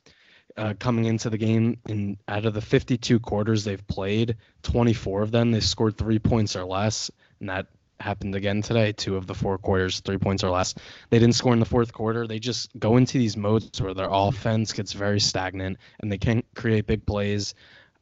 Uh, 0.57 0.73
coming 0.77 1.05
into 1.05 1.29
the 1.29 1.37
game, 1.37 1.77
in 1.87 2.17
out 2.27 2.45
of 2.45 2.53
the 2.53 2.61
52 2.61 3.19
quarters 3.19 3.63
they've 3.63 3.87
played, 3.87 4.35
24 4.63 5.21
of 5.21 5.31
them 5.31 5.51
they 5.51 5.59
scored 5.59 5.97
three 5.97 6.19
points 6.19 6.55
or 6.55 6.65
less, 6.65 7.11
and 7.39 7.49
that 7.49 7.67
happened 7.99 8.35
again 8.35 8.61
today. 8.61 8.91
Two 8.91 9.15
of 9.15 9.27
the 9.27 9.35
four 9.35 9.57
quarters, 9.57 9.99
three 9.99 10.17
points 10.17 10.43
or 10.43 10.49
less. 10.49 10.73
They 11.11 11.19
didn't 11.19 11.35
score 11.35 11.53
in 11.53 11.59
the 11.59 11.65
fourth 11.65 11.93
quarter. 11.93 12.27
They 12.27 12.39
just 12.39 12.77
go 12.77 12.97
into 12.97 13.19
these 13.19 13.37
modes 13.37 13.79
where 13.81 13.93
their 13.93 14.09
offense 14.09 14.73
gets 14.73 14.91
very 14.93 15.19
stagnant 15.19 15.77
and 15.99 16.11
they 16.11 16.17
can't 16.17 16.45
create 16.55 16.87
big 16.87 17.05
plays. 17.05 17.53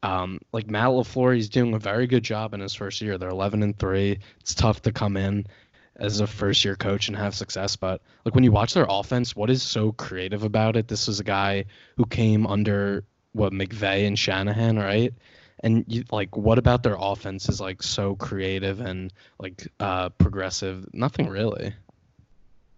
Um, 0.04 0.40
like 0.52 0.70
Matt 0.70 0.90
Lafleur, 0.90 1.36
he's 1.36 1.50
doing 1.50 1.74
a 1.74 1.80
very 1.80 2.08
good 2.08 2.24
job 2.24 2.54
in 2.54 2.60
his 2.60 2.76
first 2.76 3.02
year. 3.02 3.18
They're 3.18 3.30
11 3.30 3.64
and 3.64 3.78
three. 3.78 4.20
It's 4.40 4.54
tough 4.54 4.82
to 4.84 4.92
come 4.92 5.18
in 5.18 5.48
as 5.96 6.20
a 6.20 6.28
first 6.28 6.64
year 6.64 6.76
coach 6.76 7.08
and 7.08 7.18
have 7.18 7.34
success, 7.34 7.76
but 7.76 8.02
like 8.24 8.36
when 8.36 8.44
you 8.44 8.52
watch 8.52 8.76
their 8.76 8.86
offense, 8.88 9.36
what 9.36 9.50
is 9.50 9.64
so 9.64 9.92
creative 9.92 10.44
about 10.44 10.76
it? 10.76 10.88
This 10.88 11.08
is 11.08 11.20
a 11.20 11.24
guy 11.24 11.66
who 11.96 12.06
came 12.06 12.46
under 12.46 13.04
what 13.32 13.52
McVay 13.52 14.06
and 14.06 14.18
Shanahan, 14.18 14.78
right? 14.78 15.14
and 15.62 15.86
you 15.88 16.04
like 16.12 16.36
what 16.38 16.58
about 16.58 16.84
their 16.84 16.98
offense 17.00 17.50
is 17.50 17.60
like 17.60 17.82
so 17.82 18.16
creative 18.16 18.80
and 18.80 19.12
like 19.40 19.68
uh 19.80 20.10
progressive 20.10 20.86
nothing 20.94 21.28
really 21.28 21.74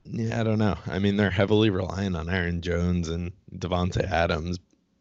yeah 0.06 0.40
i 0.40 0.44
don't 0.44 0.60
know 0.60 0.78
i 0.88 1.00
mean 1.00 1.18
they're 1.18 1.30
heavily 1.30 1.70
reliant 1.70 2.16
on 2.16 2.30
aaron 2.30 2.62
jones 2.62 3.10
and 3.10 3.32
Davante 3.54 4.04
Adams 4.04 4.60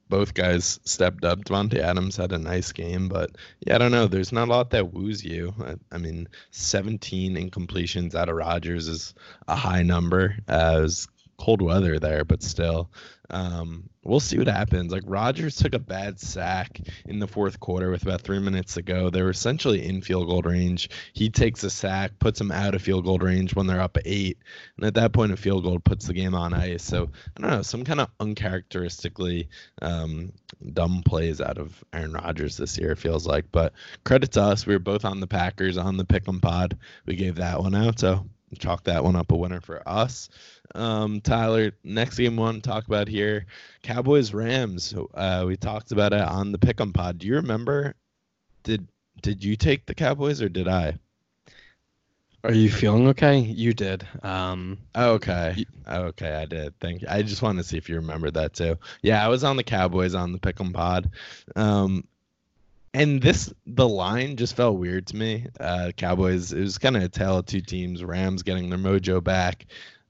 both 0.09 0.35
guys 0.35 0.81
stepped 0.85 1.25
up. 1.25 1.45
Davante 1.45 1.79
Adams 1.79 2.17
had 2.17 2.33
a 2.33 2.39
nice 2.39 2.73
game 2.73 3.09
but 3.09 3.31
yeah 3.61 3.75
i 3.75 3.79
don't 3.79 3.93
know. 3.93 4.07
There's 4.07 4.33
not 4.33 4.49
a 4.49 4.51
lot 4.51 4.71
that 4.71 4.93
woos 4.93 5.25
you. 5.25 5.55
I, 5.65 5.75
I 5.93 5.99
mean 5.99 6.29
17 6.51 7.37
incompletions 7.37 8.15
out 8.15 8.29
of 8.29 8.37
rodgers 8.37 8.89
is 8.89 9.15
a 9.47 9.57
high 9.57 9.83
number 9.83 10.37
as 10.49 11.09
cold 11.39 11.63
weather 11.63 11.99
there, 11.99 12.25
but 12.25 12.43
still, 12.43 12.91
um, 13.31 13.89
we'll 14.09 14.21
see 14.21 14.39
what 14.39 14.49
happens. 14.49 14.91
Like 14.91 15.05
Rodgers 15.07 15.57
took 15.57 15.75
a 15.75 15.79
bad 15.79 16.19
sack 16.19 16.81
in 17.07 17.19
the 17.19 17.27
fourth 17.27 17.61
quarter 17.61 17.91
with 17.91 18.03
about 18.03 18.23
three 18.23 18.39
minutes 18.39 18.75
to 18.75 18.83
go. 18.83 19.11
They 19.11 19.23
were 19.23 19.31
essentially 19.31 19.87
in 19.87 20.01
field 20.01 20.29
goal 20.29 20.43
range. 20.43 20.91
He 21.13 21.29
takes 21.29 21.63
a 21.63 21.71
sack, 21.71 22.19
puts 22.19 22.39
them 22.39 22.51
out 22.51 22.75
of 22.75 22.83
field 22.83 23.05
goal 23.05 23.19
range 23.19 23.55
when 23.55 23.67
they're 23.67 23.81
up 23.81 23.99
eight, 24.05 24.39
and 24.77 24.87
at 24.87 24.95
that 24.95 25.13
point, 25.13 25.33
a 25.33 25.37
field 25.37 25.65
goal 25.65 25.79
puts 25.79 26.07
the 26.07 26.15
game 26.15 26.35
on 26.35 26.55
ice. 26.55 26.83
So 26.83 27.11
I 27.37 27.41
don't 27.41 27.51
know, 27.51 27.63
some 27.63 27.85
kind 27.85 28.01
of 28.01 28.09
uncharacteristically 28.19 29.49
um, 29.83 30.33
dumb 30.73 31.03
plays 31.05 31.41
out 31.41 31.59
of 31.59 31.85
Aaron 31.93 32.15
Rodgers 32.15 32.57
this 32.57 32.79
year. 32.79 32.93
It 32.93 32.99
feels 32.99 33.27
like, 33.27 33.45
but 33.53 33.75
credit 34.05 34.33
to 34.33 34.43
us. 34.43 34.67
We 34.67 34.75
were 34.75 34.81
both 34.81 35.05
on 35.05 35.21
the 35.21 35.27
Packers 35.27 35.77
on 35.77 35.97
the 35.97 36.05
Pick'em 36.05 36.41
Pod. 36.41 36.79
We 37.07 37.15
gave 37.15 37.37
that 37.37 37.61
one 37.61 37.75
out, 37.75 37.99
so 37.99 38.25
chalk 38.59 38.85
that 38.85 39.05
one 39.05 39.17
up 39.17 39.31
a 39.31 39.37
winner 39.37 39.61
for 39.61 39.87
us. 39.87 40.31
Um, 40.75 41.21
Tyler, 41.21 41.73
next 41.85 42.19
game 42.19 42.37
we 42.37 42.43
want 42.43 42.63
to 42.63 42.71
talk 42.71 42.87
about 42.87 43.09
here, 43.09 43.47
Cowboys 43.83 44.33
Rams. 44.35 44.95
Uh, 45.15 45.45
we 45.47 45.57
talked 45.57 45.93
about 45.93 46.13
it 46.13 46.21
on 46.21 46.53
the 46.53 46.59
Pick'em 46.59 46.93
Pod. 46.93 47.19
Do 47.19 47.27
you 47.27 47.37
remember? 47.37 47.95
Did 48.63 48.87
did 49.23 49.43
you 49.43 49.57
take 49.57 49.87
the 49.87 49.95
Cowboys 49.95 50.43
or 50.43 50.49
did 50.49 50.69
I? 50.69 50.99
Are 52.45 52.53
you 52.53 52.71
feeling 52.71 53.09
okay? 53.09 53.39
You 53.39 53.75
did. 53.75 54.07
Um, 54.23 54.79
okay. 54.97 55.67
Okay, 55.89 56.33
I 56.33 56.45
did. 56.45 56.79
Thank 56.79 57.03
you. 57.03 57.09
I 57.11 57.23
just 57.23 57.43
wanted 57.43 57.63
to 57.63 57.69
see 57.69 57.77
if 57.77 57.89
you 57.89 57.97
remembered 57.97 58.35
that 58.35 58.55
too. 58.55 58.79
Yeah, 59.03 59.25
I 59.25 59.29
was 59.29 59.43
on 59.43 59.57
the 59.57 59.65
Cowboys 59.65 60.15
on 60.15 60.33
the 60.33 60.39
Pick'em 60.39 60.73
Pod. 60.73 61.11
Um, 61.57 62.05
and 62.95 63.21
this 63.21 63.53
the 63.67 63.89
line 63.89 64.37
just 64.37 64.55
felt 64.55 64.79
weird 64.79 65.09
to 65.09 65.17
me. 65.17 65.47
Uh, 65.59 65.93
Cowboys. 65.97 66.53
It 66.53 66.61
was 66.61 66.79
kind 66.79 66.97
of 66.97 67.03
a 67.03 67.09
tale 67.09 67.39
of 67.39 67.47
two 67.47 67.61
teams. 67.61 68.05
Rams 68.05 68.43
getting 68.43 68.71
their 68.71 68.79
mojo 68.79 69.23
back. 69.23 69.67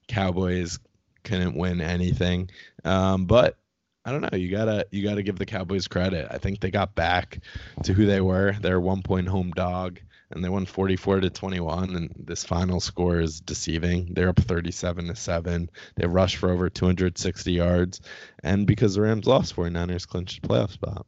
Cowboys 0.09 0.79
couldn't 1.23 1.55
win 1.55 1.79
anything. 1.79 2.49
Um, 2.83 3.25
but 3.25 3.57
I 4.03 4.11
don't 4.11 4.21
know. 4.21 4.37
You 4.37 4.49
gotta 4.49 4.87
you 4.91 5.03
gotta 5.03 5.23
give 5.23 5.37
the 5.37 5.45
Cowboys 5.45 5.87
credit. 5.87 6.27
I 6.29 6.37
think 6.37 6.59
they 6.59 6.71
got 6.71 6.95
back 6.95 7.39
to 7.83 7.93
who 7.93 8.05
they 8.05 8.21
were. 8.21 8.55
They're 8.59 8.79
one 8.79 9.01
point 9.01 9.27
home 9.27 9.51
dog, 9.51 9.99
and 10.31 10.43
they 10.43 10.49
won 10.49 10.65
44 10.65 11.21
to 11.21 11.29
21. 11.29 11.95
And 11.95 12.13
this 12.17 12.43
final 12.43 12.79
score 12.79 13.19
is 13.19 13.39
deceiving. 13.39 14.13
They're 14.13 14.29
up 14.29 14.39
37 14.39 15.07
to 15.07 15.15
seven. 15.15 15.69
They 15.95 16.07
rushed 16.07 16.37
for 16.37 16.49
over 16.49 16.69
260 16.69 17.51
yards, 17.51 18.01
and 18.43 18.65
because 18.65 18.95
the 18.95 19.01
Rams 19.01 19.27
lost, 19.27 19.55
49ers 19.55 20.07
clinched 20.07 20.43
a 20.43 20.47
playoff 20.47 20.71
spot. 20.71 21.05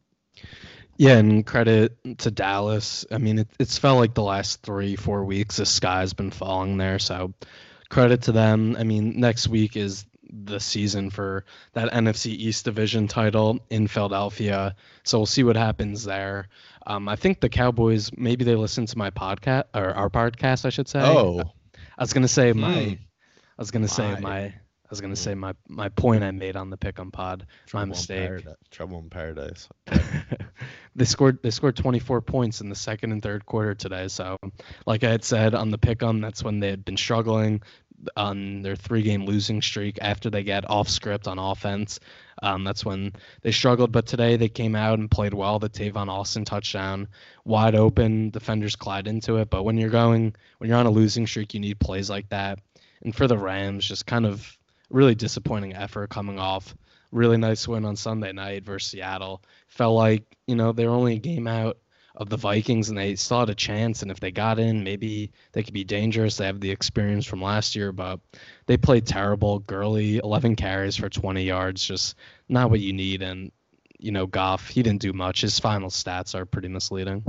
Yeah, 0.97 1.17
and 1.17 1.43
credit 1.43 1.97
to 2.19 2.29
Dallas. 2.29 3.05
I 3.09 3.17
mean, 3.17 3.39
it, 3.39 3.47
it's 3.57 3.79
felt 3.79 3.99
like 3.99 4.13
the 4.13 4.21
last 4.21 4.61
three, 4.61 4.95
four 4.95 5.25
weeks 5.25 5.57
the 5.57 5.65
sky's 5.65 6.13
been 6.13 6.29
falling 6.29 6.77
there. 6.77 6.99
So 6.99 7.33
credit 7.91 8.23
to 8.23 8.31
them. 8.31 8.75
I 8.79 8.83
mean, 8.83 9.19
next 9.19 9.47
week 9.47 9.75
is 9.75 10.05
the 10.33 10.59
season 10.59 11.09
for 11.09 11.43
that 11.73 11.91
NFC 11.91 12.27
East 12.27 12.63
division 12.65 13.07
title 13.07 13.59
in 13.69 13.87
Philadelphia. 13.87 14.75
So 15.03 15.19
we'll 15.19 15.25
see 15.25 15.43
what 15.43 15.57
happens 15.57 16.03
there. 16.05 16.47
Um, 16.87 17.09
I 17.09 17.15
think 17.17 17.41
the 17.41 17.49
Cowboys 17.49 18.09
maybe 18.17 18.43
they 18.45 18.55
listen 18.55 18.85
to 18.87 18.97
my 18.97 19.11
podcast 19.11 19.65
or 19.75 19.91
our 19.91 20.09
podcast, 20.09 20.65
I 20.65 20.69
should 20.69 20.87
say. 20.87 21.01
Oh, 21.03 21.41
I 21.97 22.01
was 22.01 22.13
gonna 22.13 22.27
say 22.29 22.53
my, 22.53 22.83
Hmm. 22.83 22.89
I 22.93 23.61
was 23.61 23.71
gonna 23.71 23.87
say 23.89 24.13
My. 24.13 24.19
my, 24.21 24.39
I 24.45 24.53
was 24.89 25.01
gonna 25.01 25.15
say 25.15 25.35
my 25.35 25.53
my 25.67 25.89
point 25.89 26.23
I 26.23 26.31
made 26.31 26.55
on 26.55 26.69
the 26.69 26.77
Pick'em 26.77 27.11
Pod. 27.11 27.45
Trouble 27.67 27.85
my 27.85 27.89
mistake. 27.89 28.27
Paradise. 28.29 28.55
Trouble 28.71 28.99
in 28.99 29.09
paradise. 29.09 29.69
they 30.95 31.05
scored 31.05 31.39
they 31.41 31.51
scored 31.51 31.75
24 31.75 32.21
points 32.21 32.61
in 32.61 32.69
the 32.69 32.75
second 32.75 33.11
and 33.11 33.21
third 33.21 33.45
quarter 33.45 33.75
today. 33.75 34.07
So, 34.07 34.37
like 34.85 35.03
I 35.03 35.09
had 35.11 35.23
said 35.23 35.55
on 35.55 35.71
the 35.71 35.77
pick'em, 35.79 36.21
that's 36.21 36.43
when 36.43 36.59
they 36.59 36.69
had 36.69 36.85
been 36.85 36.97
struggling. 36.97 37.61
on 38.15 38.61
their 38.61 38.75
three 38.75 39.03
game 39.03 39.25
losing 39.25 39.61
streak 39.61 39.99
after 40.01 40.29
they 40.29 40.43
get 40.43 40.69
off 40.69 40.89
script 40.89 41.27
on 41.27 41.37
offense. 41.39 41.99
Um, 42.41 42.63
that's 42.63 42.83
when 42.83 43.13
they 43.41 43.51
struggled. 43.51 43.91
But 43.91 44.07
today 44.07 44.35
they 44.37 44.49
came 44.49 44.75
out 44.75 44.99
and 44.99 45.09
played 45.11 45.33
well. 45.33 45.59
The 45.59 45.69
Tavon 45.69 46.09
Austin 46.09 46.45
touchdown, 46.45 47.07
wide 47.45 47.75
open, 47.75 48.31
defenders 48.31 48.75
collide 48.75 49.07
into 49.07 49.37
it. 49.37 49.49
But 49.49 49.63
when 49.63 49.77
you're 49.77 49.89
going, 49.89 50.35
when 50.57 50.69
you're 50.69 50.79
on 50.79 50.87
a 50.87 50.91
losing 50.91 51.27
streak, 51.27 51.53
you 51.53 51.59
need 51.59 51.79
plays 51.79 52.09
like 52.09 52.29
that. 52.29 52.59
And 53.03 53.15
for 53.15 53.27
the 53.27 53.37
Rams, 53.37 53.87
just 53.87 54.05
kind 54.05 54.25
of 54.25 54.57
really 54.89 55.15
disappointing 55.15 55.75
effort 55.75 56.09
coming 56.09 56.39
off. 56.39 56.75
Really 57.11 57.37
nice 57.37 57.67
win 57.67 57.85
on 57.85 57.95
Sunday 57.95 58.31
night 58.31 58.63
versus 58.63 58.91
Seattle. 58.91 59.41
Felt 59.71 59.95
like, 59.95 60.23
you 60.47 60.55
know, 60.55 60.71
they're 60.71 60.89
only 60.89 61.15
a 61.15 61.19
game 61.19 61.47
out 61.47 61.77
of 62.15 62.29
the 62.29 62.37
Vikings 62.37 62.89
and 62.89 62.97
they 62.97 63.15
still 63.15 63.39
had 63.39 63.49
a 63.49 63.55
chance. 63.55 64.01
And 64.01 64.11
if 64.11 64.19
they 64.19 64.31
got 64.31 64.59
in, 64.59 64.83
maybe 64.83 65.31
they 65.53 65.63
could 65.63 65.73
be 65.73 65.83
dangerous. 65.85 66.37
They 66.37 66.45
have 66.45 66.59
the 66.59 66.71
experience 66.71 67.25
from 67.25 67.41
last 67.41 67.75
year, 67.75 67.91
but 67.91 68.19
they 68.67 68.77
played 68.77 69.07
terrible. 69.07 69.59
Gurley, 69.59 70.17
11 70.17 70.55
carries 70.57 70.97
for 70.97 71.09
20 71.09 71.43
yards, 71.43 71.83
just 71.83 72.15
not 72.49 72.69
what 72.69 72.81
you 72.81 72.93
need. 72.93 73.21
And, 73.21 73.51
you 73.97 74.11
know, 74.11 74.27
Goff, 74.27 74.67
he 74.67 74.83
didn't 74.83 75.01
do 75.01 75.13
much. 75.13 75.41
His 75.41 75.59
final 75.59 75.89
stats 75.89 76.35
are 76.35 76.45
pretty 76.45 76.67
misleading. 76.67 77.23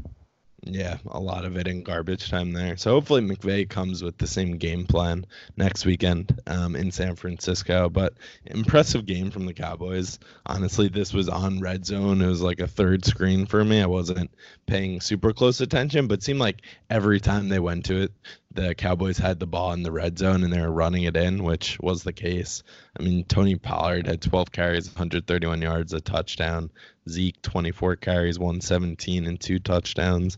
Yeah, 0.65 0.99
a 1.07 1.19
lot 1.19 1.45
of 1.45 1.57
it 1.57 1.67
in 1.67 1.83
garbage 1.83 2.31
time 2.31 2.53
there. 2.53 2.77
So 2.77 2.93
hopefully 2.93 3.21
McVay 3.21 3.69
comes 3.69 4.01
with 4.01 4.17
the 4.19 4.29
same 4.29 4.59
game 4.59 4.87
plan 4.87 5.27
next 5.57 5.85
weekend 5.85 6.41
um, 6.47 6.77
in 6.77 6.93
San 6.93 7.17
Francisco. 7.17 7.89
But 7.89 8.15
impressive 8.47 9.05
game 9.05 9.33
from 9.33 9.47
the 9.47 9.55
Cowboys. 9.55 10.21
Honestly, 10.47 10.87
this 10.87 11.13
was 11.13 11.29
on 11.29 11.59
red 11.61 11.85
zone. 11.85 12.23
It 12.23 12.29
was 12.29 12.43
like 12.43 12.61
a 12.61 12.69
third 12.69 13.05
screen 13.05 13.47
for 13.47 13.65
me. 13.65 13.83
I 13.83 13.87
wasn't 13.87 14.31
paying 14.67 15.01
super 15.01 15.33
close 15.33 15.61
attention, 15.61 16.07
but 16.07 16.23
seemed 16.23 16.39
like 16.39 16.63
every 16.89 17.19
time 17.19 17.49
they 17.49 17.59
went 17.59 17.87
to 17.87 18.03
it, 18.03 18.13
the 18.55 18.75
Cowboys 18.75 19.19
had 19.19 19.41
the 19.41 19.47
ball 19.47 19.73
in 19.73 19.83
the 19.83 19.93
red 19.93 20.19
zone 20.19 20.45
and 20.45 20.53
they 20.53 20.61
were 20.61 20.71
running 20.71 21.05
it 21.05 21.17
in, 21.17 21.43
which 21.43 21.79
was 21.81 22.03
the 22.03 22.13
case. 22.13 22.63
I 22.99 23.03
mean, 23.03 23.25
Tony 23.25 23.57
Pollard 23.57 24.07
had 24.07 24.21
12 24.21 24.53
carries, 24.53 24.89
131 24.89 25.63
yards, 25.63 25.93
a 25.93 26.01
touchdown. 26.01 26.71
Zeke 27.09 27.41
24 27.43 27.97
carries, 27.97 28.39
117 28.39 29.27
and 29.27 29.41
two 29.41 29.59
touchdowns. 29.59 30.37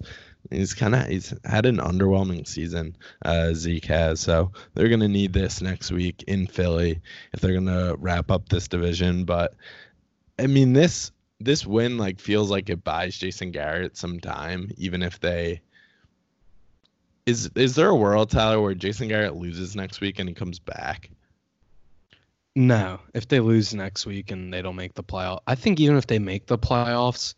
He's 0.51 0.75
kind 0.75 0.95
of 0.95 1.07
he's 1.07 1.35
had 1.45 1.67
an 1.67 1.79
underwhelming 1.79 2.47
season. 2.47 2.97
Uh, 3.25 3.55
Zeke 3.55 3.87
has, 3.87 4.21
so 4.21 4.53
they're 4.75 4.89
gonna 4.89 5.09
need 5.09 5.33
this 5.33 5.61
next 5.61 5.91
week 5.91 6.23
in 6.27 6.47
Philly 6.47 7.01
if 7.33 7.41
they're 7.41 7.55
gonna 7.55 7.97
wrap 7.97 8.31
up 8.31 8.49
this 8.49 8.69
division. 8.69 9.25
But 9.25 9.55
I 10.39 10.47
mean, 10.47 10.73
this 10.73 11.13
this 11.41 11.67
win 11.67 11.99
like 11.99 12.21
feels 12.21 12.51
like 12.51 12.69
it 12.71 12.85
buys 12.85 13.17
Jason 13.17 13.51
Garrett 13.51 13.97
some 13.97 14.21
time, 14.21 14.71
even 14.77 15.03
if 15.03 15.21
they. 15.21 15.63
Is 17.27 17.51
is 17.55 17.75
there 17.75 17.89
a 17.89 17.95
world, 17.95 18.31
Tyler, 18.31 18.61
where 18.61 18.75
Jason 18.75 19.09
Garrett 19.09 19.37
loses 19.37 19.75
next 19.75 20.01
week 20.01 20.19
and 20.19 20.29
he 20.29 20.35
comes 20.35 20.59
back? 20.59 21.11
No, 22.57 23.01
if 23.15 23.27
they 23.27 23.41
lose 23.41 23.75
next 23.75 24.07
week 24.07 24.31
and 24.31 24.53
they 24.53 24.63
don't 24.63 24.77
make 24.77 24.95
the 24.95 25.03
playoff, 25.03 25.41
I 25.47 25.55
think 25.55 25.81
even 25.81 25.97
if 25.97 26.07
they 26.07 26.19
make 26.19 26.47
the 26.47 26.59
playoffs 26.59 27.35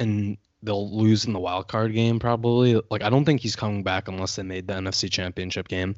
and 0.00 0.36
they'll 0.62 0.90
lose 0.90 1.24
in 1.24 1.32
the 1.32 1.38
wild 1.38 1.68
card 1.68 1.92
game, 1.92 2.18
probably. 2.18 2.80
Like 2.90 3.02
I 3.02 3.10
don't 3.10 3.24
think 3.24 3.40
he's 3.40 3.56
coming 3.56 3.82
back 3.82 4.08
unless 4.08 4.36
they 4.36 4.42
made 4.42 4.66
the 4.66 4.74
NFC 4.74 5.10
Championship 5.10 5.68
game. 5.68 5.96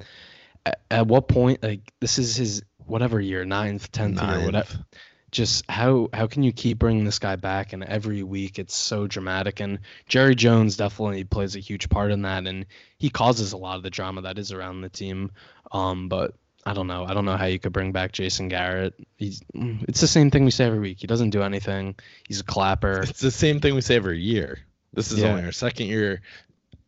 At, 0.67 0.81
at 0.91 1.07
what 1.07 1.29
point? 1.29 1.63
Like 1.63 1.93
this 2.01 2.19
is 2.19 2.37
his 2.37 2.63
whatever 2.87 3.21
year, 3.21 3.45
ninth, 3.45 3.91
tenth 3.93 4.21
year, 4.21 4.45
whatever. 4.45 4.85
Just 5.33 5.69
how 5.69 6.11
how 6.13 6.27
can 6.29 6.43
you 6.43 6.53
keep 6.53 6.79
bringing 6.79 7.05
this 7.05 7.19
guy 7.19 7.37
back? 7.37 7.73
And 7.73 7.83
every 7.83 8.23
week 8.23 8.59
it's 8.59 8.77
so 8.77 9.07
dramatic. 9.07 9.61
And 9.61 9.81
Jerry 10.07 10.35
Jones 10.35 10.77
definitely 10.77 11.25
plays 11.25 11.57
a 11.57 11.59
huge 11.59 11.89
part 11.89 12.13
in 12.13 12.23
that, 12.23 12.47
and 12.47 12.67
he 12.99 13.11
causes 13.11 13.53
a 13.53 13.57
lot 13.57 13.77
of 13.77 13.83
the 13.83 13.91
drama 13.91 14.23
that 14.23 14.39
is 14.39 14.53
around 14.53 14.83
the 14.83 14.89
team. 14.91 15.33
Um, 15.73 16.09
but 16.09 16.35
I 16.65 16.75
don't 16.75 16.87
know. 16.87 17.05
I 17.05 17.15
don't 17.15 17.25
know 17.25 17.37
how 17.37 17.47
you 17.47 17.59
could 17.59 17.73
bring 17.73 17.93
back 17.93 18.13
Jason 18.13 18.49
Garrett. 18.49 18.95
He's 19.17 19.43
it's 19.55 20.01
the 20.01 20.07
same 20.07 20.31
thing 20.31 20.45
we 20.45 20.51
say 20.53 20.67
every 20.67 20.79
week. 20.79 20.99
He 21.01 21.07
doesn't 21.07 21.31
do 21.31 21.43
anything. 21.43 21.97
He's 22.29 22.41
a 22.41 22.45
clapper. 22.45 23.01
It's 23.01 23.21
the 23.21 23.31
same 23.31 23.59
thing 23.61 23.75
we 23.75 23.81
say 23.81 23.97
every 23.97 24.21
year. 24.21 24.61
This 24.93 25.11
is 25.11 25.19
Yeah. 25.21 25.31
only 25.31 25.45
our 25.45 25.53
second 25.53 25.87
year 25.87 26.21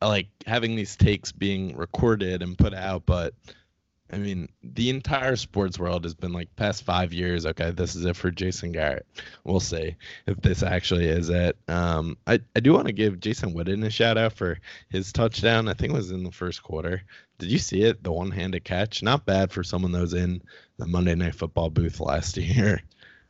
like 0.03 0.29
having 0.47 0.77
these 0.77 0.97
takes 0.97 1.33
being 1.33 1.77
recorded 1.77 2.43
and 2.43 2.59
put 2.59 2.75
out, 2.75 3.05
but 3.07 3.33
I 4.15 4.19
mean, 4.19 4.49
the 4.63 4.91
entire 4.91 5.35
sports 5.35 5.77
world 5.77 6.05
has 6.05 6.15
been 6.15 6.33
like 6.33 6.55
past 6.55 6.85
five 6.85 7.13
years. 7.13 7.45
Okay, 7.47 7.73
this 7.73 7.97
is 7.97 8.05
it 8.05 8.15
for 8.15 8.31
Jason 8.31 8.71
Garrett. 8.71 9.07
We'll 9.43 9.59
see 9.59 9.97
if 10.29 10.41
this 10.41 10.63
actually 10.63 11.07
is 11.07 11.31
it. 11.31 11.57
Um, 11.67 12.17
I, 12.25 12.39
I 12.55 12.61
do 12.61 12.73
want 12.73 12.87
to 12.87 12.93
give 12.93 13.19
Jason 13.19 13.55
Witten 13.55 13.85
a 13.85 13.91
shout 13.91 14.17
out 14.17 14.35
for 14.35 14.61
his 14.89 15.13
touchdown. 15.13 15.69
I 15.69 15.75
think 15.75 15.93
it 15.93 15.97
was 15.97 16.13
in 16.13 16.23
the 16.23 16.31
first 16.31 16.63
quarter. 16.63 17.03
Did 17.39 17.51
you 17.51 17.59
see 17.59 17.83
it? 17.83 18.05
The 18.05 18.13
one 18.13 18.31
handed 18.31 18.63
catch. 18.63 19.03
Not 19.03 19.27
bad 19.27 19.51
for 19.51 19.65
someone 19.65 19.91
that 19.91 20.01
was 20.01 20.15
in 20.15 20.43
the 20.79 20.87
Monday 20.87 21.17
Night 21.17 21.35
Football 21.35 21.71
booth 21.71 21.99
last 21.99 22.37
year. 22.39 22.83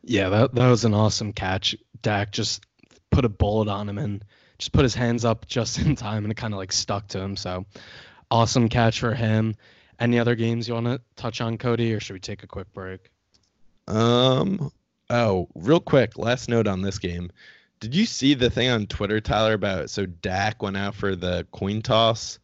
Yeah, 0.03 0.29
that 0.29 0.53
that 0.53 0.69
was 0.69 0.85
an 0.85 0.93
awesome 0.93 1.33
catch. 1.33 1.75
Dak 2.03 2.31
just 2.31 2.63
put 3.09 3.25
a 3.25 3.29
bullet 3.29 3.69
on 3.69 3.89
him 3.89 3.97
and 3.97 4.23
just 4.59 4.71
put 4.71 4.83
his 4.83 4.93
hands 4.93 5.25
up 5.25 5.47
just 5.47 5.79
in 5.79 5.95
time, 5.95 6.25
and 6.25 6.31
it 6.31 6.37
kind 6.37 6.53
of 6.53 6.59
like 6.59 6.71
stuck 6.71 7.07
to 7.07 7.19
him. 7.19 7.35
So 7.35 7.65
awesome 8.29 8.69
catch 8.69 8.99
for 8.99 9.15
him. 9.15 9.55
Any 9.99 10.19
other 10.19 10.35
games 10.35 10.67
you 10.67 10.73
want 10.73 10.87
to 10.87 11.01
touch 11.15 11.41
on, 11.41 11.57
Cody, 11.57 11.93
or 11.93 11.99
should 11.99 12.13
we 12.13 12.19
take 12.19 12.43
a 12.43 12.47
quick 12.47 12.71
break? 12.73 13.09
Um. 13.87 14.71
Oh, 15.09 15.47
real 15.53 15.79
quick, 15.79 16.17
last 16.17 16.49
note 16.49 16.67
on 16.67 16.81
this 16.81 16.97
game. 16.97 17.31
Did 17.79 17.93
you 17.93 18.05
see 18.05 18.33
the 18.33 18.49
thing 18.49 18.69
on 18.69 18.87
Twitter, 18.87 19.21
Tyler, 19.21 19.53
about 19.53 19.89
so 19.89 20.05
Dak 20.05 20.63
went 20.63 20.77
out 20.77 20.95
for 20.95 21.15
the 21.15 21.45
coin 21.51 21.81
toss 21.81 22.39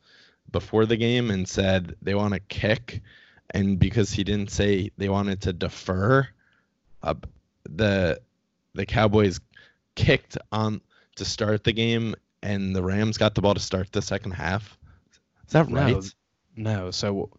before 0.51 0.85
the 0.85 0.97
game 0.97 1.31
and 1.31 1.47
said 1.47 1.95
they 2.01 2.13
want 2.13 2.33
to 2.33 2.39
kick, 2.39 3.01
and 3.51 3.79
because 3.79 4.11
he 4.11 4.23
didn't 4.23 4.51
say 4.51 4.91
they 4.97 5.09
wanted 5.09 5.41
to 5.41 5.53
defer, 5.53 6.27
uh, 7.01 7.15
the 7.63 8.21
the 8.73 8.85
Cowboys 8.85 9.39
kicked 9.95 10.37
on 10.51 10.81
to 11.15 11.25
start 11.25 11.63
the 11.63 11.73
game, 11.73 12.13
and 12.43 12.75
the 12.75 12.83
Rams 12.83 13.17
got 13.17 13.33
the 13.33 13.41
ball 13.41 13.53
to 13.53 13.59
start 13.59 13.91
the 13.91 14.01
second 14.01 14.31
half. 14.31 14.77
Is 15.47 15.53
that 15.53 15.69
right? 15.71 15.95
No, 16.55 16.81
no. 16.83 16.91
So 16.91 17.31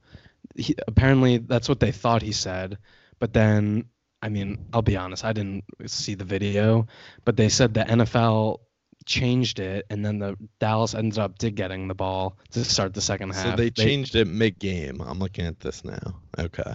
he, 0.54 0.74
apparently 0.86 1.38
that's 1.38 1.68
what 1.68 1.80
they 1.80 1.92
thought 1.92 2.22
he 2.22 2.32
said, 2.32 2.78
but 3.18 3.32
then 3.32 3.86
I 4.22 4.28
mean, 4.28 4.66
I'll 4.72 4.82
be 4.82 4.96
honest, 4.96 5.24
I 5.24 5.32
didn't 5.32 5.64
see 5.86 6.14
the 6.14 6.24
video, 6.24 6.86
but 7.24 7.36
they 7.36 7.48
said 7.48 7.74
the 7.74 7.82
NFL 7.82 8.60
changed 9.04 9.58
it, 9.58 9.84
and 9.90 10.04
then 10.04 10.20
the 10.20 10.36
Dallas 10.60 10.94
ended 10.94 11.18
up 11.18 11.38
did 11.38 11.56
getting 11.56 11.88
the 11.88 11.94
ball 11.94 12.38
to 12.52 12.64
start 12.64 12.94
the 12.94 13.00
second 13.00 13.34
half. 13.34 13.44
So 13.44 13.56
they 13.56 13.70
changed 13.70 14.14
it 14.14 14.28
mid 14.28 14.60
game. 14.60 15.00
I'm 15.00 15.18
looking 15.18 15.44
at 15.44 15.58
this 15.58 15.84
now. 15.84 16.20
Okay. 16.38 16.74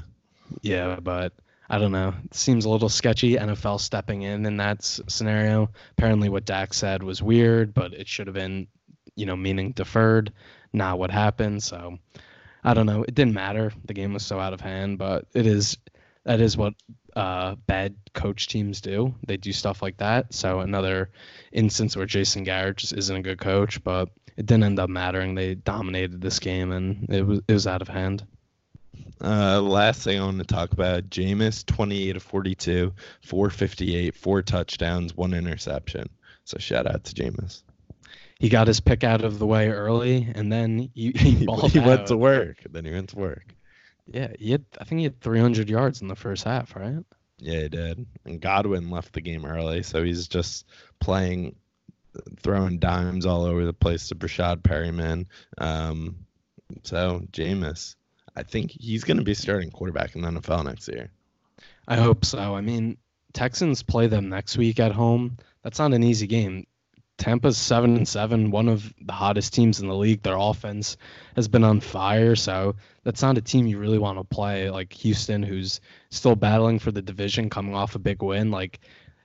Yeah, 0.62 1.00
but 1.02 1.34
I 1.70 1.78
don't 1.78 1.94
know. 1.94 2.14
It 2.26 2.34
seems 2.34 2.66
a 2.66 2.70
little 2.70 2.90
sketchy. 2.90 3.36
NFL 3.36 3.80
stepping 3.80 4.24
in 4.24 4.46
in 4.46 4.58
that 4.58 4.84
scenario. 4.84 5.70
Apparently, 5.92 6.28
what 6.28 6.46
Dak 6.46 6.74
said 6.74 7.02
was 7.02 7.24
weird, 7.24 7.74
but 7.74 7.94
it 7.94 8.10
should 8.10 8.28
have 8.28 8.34
been, 8.34 8.68
you 9.16 9.26
know, 9.26 9.38
meaning 9.38 9.72
deferred, 9.72 10.34
not 10.74 11.00
what 11.00 11.12
happened. 11.12 11.64
So 11.64 11.98
I 12.68 12.74
don't 12.74 12.86
know. 12.86 13.04
It 13.04 13.16
didn't 13.16 13.34
matter. 13.34 13.72
The 13.86 13.94
game 13.94 14.12
was 14.12 14.26
so 14.26 14.42
out 14.42 14.52
of 14.52 14.60
hand, 14.60 14.98
but 14.98 15.26
it 15.34 15.46
is 15.46 15.78
that 16.26 16.42
is 16.42 16.58
what 16.58 16.74
uh, 17.16 17.56
bad 17.66 17.96
coach 18.14 18.50
teams 18.50 18.82
do. 18.82 19.16
They 19.26 19.38
do 19.38 19.54
stuff 19.54 19.82
like 19.82 19.96
that. 20.00 20.34
So 20.34 20.60
another 20.60 21.10
instance 21.54 21.96
where 21.96 22.06
Jason 22.06 22.44
Garrett 22.44 22.76
just 22.76 22.92
isn't 22.92 23.16
a 23.16 23.22
good 23.22 23.40
coach, 23.40 23.82
but 23.86 24.10
it 24.36 24.46
didn't 24.46 24.66
end 24.66 24.80
up 24.80 24.90
mattering. 24.90 25.34
They 25.34 25.56
dominated 25.56 26.20
this 26.20 26.40
game, 26.40 26.74
and 26.74 27.10
it 27.10 27.26
was 27.26 27.40
it 27.48 27.54
was 27.54 27.68
out 27.68 27.82
of 27.82 27.88
hand. 27.88 28.28
Uh, 29.24 29.62
last 29.62 30.04
thing 30.04 30.20
I 30.20 30.26
want 30.26 30.40
to 30.40 30.44
talk 30.44 30.74
about: 30.74 31.10
Jameis, 31.10 31.66
28 31.66 32.18
of 32.18 32.24
42, 32.24 32.92
458, 33.22 34.14
four 34.14 34.42
touchdowns, 34.42 35.16
one 35.16 35.34
interception. 35.34 36.10
So 36.44 36.58
shout 36.58 36.86
out 36.86 37.06
to 37.06 37.16
Jameis. 37.16 37.64
He 38.40 38.50
got 38.50 38.68
his 38.68 38.80
pick 38.80 39.04
out 39.04 39.24
of 39.24 39.40
the 39.40 39.48
way 39.48 39.70
early, 39.70 40.32
and 40.36 40.52
then 40.52 40.90
he, 40.94 41.12
he 41.16 41.48
he 41.70 41.80
went 41.80 42.08
to 42.08 42.18
work. 42.18 42.58
Then 42.70 42.86
he 42.86 42.92
went 42.92 43.10
to 43.10 43.18
work. 43.18 43.54
Yeah, 44.06 44.32
he 44.40 44.52
had. 44.52 44.66
I 44.80 44.84
think 44.84 45.00
he 45.00 45.04
had 45.06 45.20
300 45.22 45.70
yards 45.70 46.02
in 46.02 46.08
the 46.08 46.16
first 46.16 46.44
half, 46.44 46.76
right? 46.76 47.04
Yeah, 47.40 47.62
he 47.62 47.70
did. 47.70 48.06
And 48.26 48.42
Godwin 48.42 48.90
left 48.90 49.14
the 49.14 49.22
game 49.22 49.46
early, 49.46 49.84
so 49.84 50.04
he's 50.04 50.28
just 50.28 50.66
playing, 51.00 51.56
throwing 52.40 52.80
dimes 52.80 53.26
all 53.26 53.44
over 53.44 53.66
the 53.66 53.74
place 53.74 54.08
to 54.08 54.16
Breshad 54.16 54.62
Perriman. 54.62 55.26
Um, 55.58 56.16
so 56.84 57.22
Jameis, 57.32 57.96
I 58.36 58.44
think 58.44 58.72
he's 58.72 59.04
going 59.04 59.18
to 59.18 59.24
be 59.24 59.34
starting 59.34 59.72
quarterback 59.72 60.16
in 60.16 60.22
the 60.22 60.30
NFL 60.30 60.66
next 60.66 60.88
year. 60.88 61.12
I 61.88 61.98
hope 61.98 62.26
so. 62.26 62.56
I 62.56 62.62
mean, 62.62 62.98
Texans 63.34 63.84
play 63.84 64.08
them 64.08 64.30
next 64.30 64.58
week 64.58 64.80
at 64.80 64.92
home. 64.92 65.38
That's 65.64 65.80
not 65.80 65.94
an 65.94 66.04
easy 66.04 66.28
game. 66.28 66.66
Tampa's 67.18 67.58
seven 67.58 67.96
and 67.96 68.08
seven, 68.08 68.52
one 68.52 68.70
of 68.70 68.94
the 69.02 69.14
hottest 69.14 69.54
teams 69.54 69.80
in 69.80 69.88
the 69.88 69.96
league. 69.96 70.22
Their 70.22 70.38
offense 70.38 70.98
has 71.36 71.48
been 71.48 71.64
on 71.64 71.80
fire, 71.80 72.36
so 72.36 72.76
that's 73.04 73.22
not 73.22 73.38
a 73.38 73.42
team 73.42 73.66
you 73.66 73.80
really 73.80 73.98
want 73.98 74.20
to 74.20 74.24
play. 74.24 74.70
Like 74.70 74.94
Houston, 74.94 75.42
who's 75.42 75.82
still 76.12 76.36
battling 76.36 76.80
for 76.80 76.92
the 76.92 77.02
division, 77.02 77.50
coming 77.50 77.74
off 77.74 77.96
a 77.96 78.00
big 78.00 78.22
win. 78.22 78.52
Like 78.52 78.80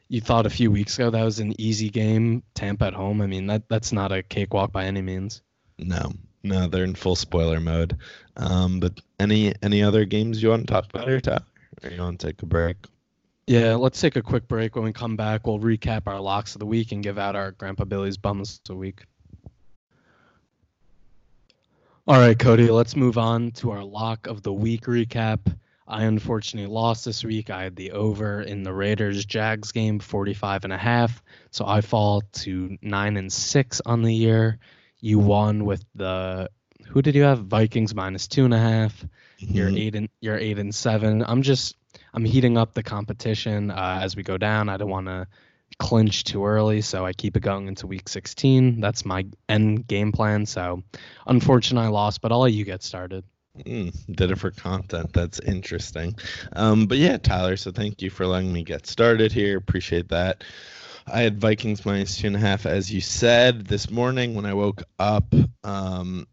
you 0.08 0.20
thought 0.20 0.46
a 0.46 0.50
few 0.50 0.70
weeks 0.70 0.98
ago 0.98 1.10
that 1.10 1.22
was 1.22 1.38
an 1.38 1.58
easy 1.60 1.90
game. 1.90 2.42
Tampa 2.54 2.86
at 2.86 2.94
home. 2.94 3.20
I 3.20 3.26
mean, 3.26 3.46
that 3.46 3.68
that's 3.68 3.92
not 3.92 4.10
a 4.10 4.22
cakewalk 4.22 4.72
by 4.72 4.84
any 4.84 5.02
means. 5.02 5.42
No, 5.78 6.12
No, 6.42 6.68
they're 6.68 6.84
in 6.84 6.94
full 6.94 7.16
spoiler 7.16 7.60
mode. 7.60 7.98
Um, 8.36 8.80
but 8.80 9.00
any 9.18 9.54
any 9.62 9.82
other 9.82 10.04
games 10.04 10.42
you 10.42 10.48
want 10.48 10.66
to 10.66 10.72
talk 10.72 10.86
about 10.88 11.08
here, 11.08 11.20
Tyler? 11.20 11.44
Or 11.82 11.90
you 11.90 12.00
want 12.00 12.20
to 12.20 12.26
take 12.26 12.42
a 12.42 12.46
break? 12.46 12.76
Yeah, 13.46 13.74
let's 13.74 14.00
take 14.00 14.16
a 14.16 14.22
quick 14.22 14.46
break. 14.46 14.76
When 14.76 14.84
we 14.84 14.92
come 14.92 15.16
back, 15.16 15.46
we'll 15.46 15.58
recap 15.58 16.02
our 16.06 16.20
locks 16.20 16.54
of 16.54 16.60
the 16.60 16.66
week 16.66 16.92
and 16.92 17.02
give 17.02 17.18
out 17.18 17.34
our 17.34 17.50
Grandpa 17.50 17.84
Billy's 17.84 18.16
bums 18.16 18.58
of 18.58 18.64
the 18.64 18.76
week. 18.76 19.02
All 22.06 22.18
right, 22.18 22.38
Cody, 22.38 22.68
let's 22.68 22.96
move 22.96 23.18
on 23.18 23.52
to 23.52 23.70
our 23.70 23.84
lock 23.84 24.26
of 24.26 24.42
the 24.42 24.52
week 24.52 24.82
recap. 24.84 25.40
I 25.86 26.04
unfortunately 26.04 26.72
lost 26.72 27.04
this 27.04 27.24
week. 27.24 27.50
I 27.50 27.64
had 27.64 27.76
the 27.76 27.92
over 27.92 28.42
in 28.42 28.62
the 28.62 28.72
Raiders 28.72 29.24
Jags 29.24 29.72
game, 29.72 29.98
45 29.98 30.64
and 30.64 30.72
a 30.72 30.78
half. 30.78 31.22
So 31.50 31.66
I 31.66 31.80
fall 31.80 32.22
to 32.32 32.76
9 32.80 33.16
and 33.16 33.32
6 33.32 33.80
on 33.84 34.02
the 34.02 34.14
year. 34.14 34.58
You 35.00 35.18
won 35.18 35.64
with 35.64 35.84
the 35.94 36.48
who 36.86 37.02
did 37.02 37.14
you 37.14 37.22
have? 37.22 37.46
Vikings 37.46 37.94
minus 37.94 38.28
two 38.28 38.44
and 38.44 38.54
a 38.54 38.58
half. 38.58 39.04
You're 39.38 39.70
Mhm. 39.70 39.80
eight 39.80 39.94
and 39.96 40.08
you're 40.20 40.36
eight 40.36 40.58
and 40.58 40.74
seven. 40.74 41.24
I'm 41.26 41.42
just 41.42 41.76
I'm 42.14 42.24
heating 42.24 42.58
up 42.58 42.74
the 42.74 42.82
competition 42.82 43.70
uh, 43.70 44.00
as 44.02 44.16
we 44.16 44.22
go 44.22 44.36
down. 44.36 44.68
I 44.68 44.76
don't 44.76 44.90
want 44.90 45.06
to 45.06 45.26
clinch 45.78 46.24
too 46.24 46.44
early, 46.44 46.80
so 46.82 47.04
I 47.06 47.12
keep 47.12 47.36
it 47.36 47.40
going 47.40 47.68
into 47.68 47.86
week 47.86 48.08
16. 48.08 48.80
That's 48.80 49.04
my 49.04 49.26
end 49.48 49.86
game 49.86 50.12
plan. 50.12 50.46
So, 50.46 50.82
unfortunately, 51.26 51.86
I 51.86 51.90
lost, 51.90 52.20
but 52.20 52.32
I'll 52.32 52.40
let 52.40 52.52
you 52.52 52.64
get 52.64 52.82
started. 52.82 53.24
Mm, 53.58 54.16
did 54.16 54.30
it 54.30 54.38
for 54.38 54.50
content. 54.50 55.12
That's 55.12 55.38
interesting. 55.40 56.16
Um, 56.54 56.86
but 56.86 56.98
yeah, 56.98 57.18
Tyler. 57.18 57.56
So 57.56 57.70
thank 57.70 58.00
you 58.00 58.08
for 58.08 58.26
letting 58.26 58.52
me 58.52 58.64
get 58.64 58.86
started 58.86 59.32
here. 59.32 59.58
Appreciate 59.58 60.08
that. 60.08 60.44
I 61.06 61.20
had 61.20 61.40
Vikings 61.40 61.84
minus 61.84 62.16
two 62.16 62.28
and 62.28 62.36
a 62.36 62.38
half, 62.38 62.64
as 62.64 62.92
you 62.92 63.00
said 63.00 63.66
this 63.66 63.90
morning 63.90 64.34
when 64.34 64.46
I 64.46 64.54
woke 64.54 64.82
up. 64.98 65.34
Um, 65.64 66.26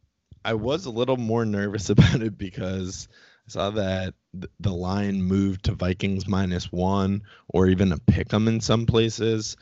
I 0.45 0.53
was 0.53 0.85
a 0.85 0.91
little 0.91 1.17
more 1.17 1.45
nervous 1.45 1.89
about 1.89 2.21
it 2.21 2.37
because 2.37 3.07
I 3.47 3.51
saw 3.51 3.69
that 3.71 4.13
th- 4.13 4.15
the 4.33 4.73
line 4.73 5.21
moved 5.21 5.65
to 5.65 5.73
Vikings 5.73 6.27
minus 6.27 6.71
one, 6.71 7.23
or 7.47 7.67
even 7.67 7.91
a 7.91 7.97
pick 7.97 8.33
'em 8.33 8.47
in 8.47 8.61
some 8.61 8.85
places. 8.85 9.57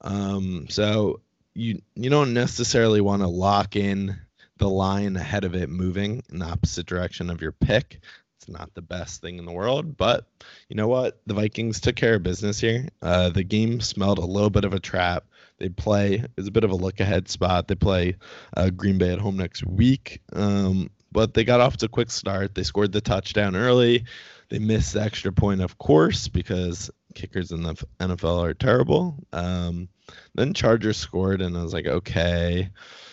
Um, 0.00 0.66
so 0.68 1.20
you 1.54 1.82
you 1.94 2.10
don't 2.10 2.34
necessarily 2.34 3.00
want 3.00 3.22
to 3.22 3.28
lock 3.28 3.76
in 3.76 4.18
the 4.58 4.68
line 4.68 5.16
ahead 5.16 5.44
of 5.44 5.54
it 5.54 5.68
moving 5.68 6.22
in 6.30 6.38
the 6.38 6.46
opposite 6.46 6.86
direction 6.86 7.30
of 7.30 7.40
your 7.40 7.52
pick. 7.52 8.00
It's 8.38 8.48
not 8.48 8.74
the 8.74 8.82
best 8.82 9.20
thing 9.22 9.38
in 9.38 9.46
the 9.46 9.52
world, 9.52 9.96
but 9.96 10.26
you 10.68 10.76
know 10.76 10.88
what? 10.88 11.20
The 11.26 11.34
Vikings 11.34 11.80
took 11.80 11.96
care 11.96 12.16
of 12.16 12.22
business 12.22 12.60
here. 12.60 12.88
Uh, 13.00 13.30
the 13.30 13.44
game 13.44 13.80
smelled 13.80 14.18
a 14.18 14.24
little 14.26 14.50
bit 14.50 14.64
of 14.64 14.74
a 14.74 14.80
trap. 14.80 15.24
They 15.58 15.68
play 15.68 16.24
it's 16.36 16.48
a 16.48 16.52
bit 16.52 16.64
of 16.64 16.70
a 16.70 16.76
look 16.76 17.00
ahead 17.00 17.28
spot. 17.28 17.68
They 17.68 17.74
play 17.74 18.16
uh, 18.56 18.70
Green 18.70 18.98
Bay 18.98 19.12
at 19.12 19.18
home 19.18 19.36
next 19.36 19.64
week, 19.64 20.20
um, 20.32 20.90
but 21.14 21.32
they 21.32 21.44
got 21.44 21.60
off 21.60 21.78
to 21.78 21.86
a 21.86 21.88
quick 21.88 22.10
start. 22.10 22.54
They 22.54 22.64
scored 22.64 22.92
the 22.92 23.00
touchdown 23.00 23.56
early. 23.56 24.04
They 24.50 24.58
missed 24.58 24.92
the 24.92 25.00
extra 25.00 25.32
point, 25.32 25.62
of 25.62 25.78
course, 25.78 26.28
because 26.28 26.90
kickers 27.14 27.52
in 27.52 27.62
the 27.62 27.74
NFL 28.00 28.42
are 28.42 28.52
terrible. 28.52 29.16
Um, 29.32 29.88
then 30.34 30.52
Chargers 30.52 30.98
scored, 30.98 31.40
and 31.40 31.56
I 31.56 31.62
was 31.62 31.72
like, 31.72 31.86
okay, 31.86 32.68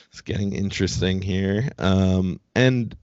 it's 0.09 0.21
getting 0.21 0.53
interesting 0.53 1.21
here. 1.21 1.69
Um, 1.77 2.41
and 2.55 2.93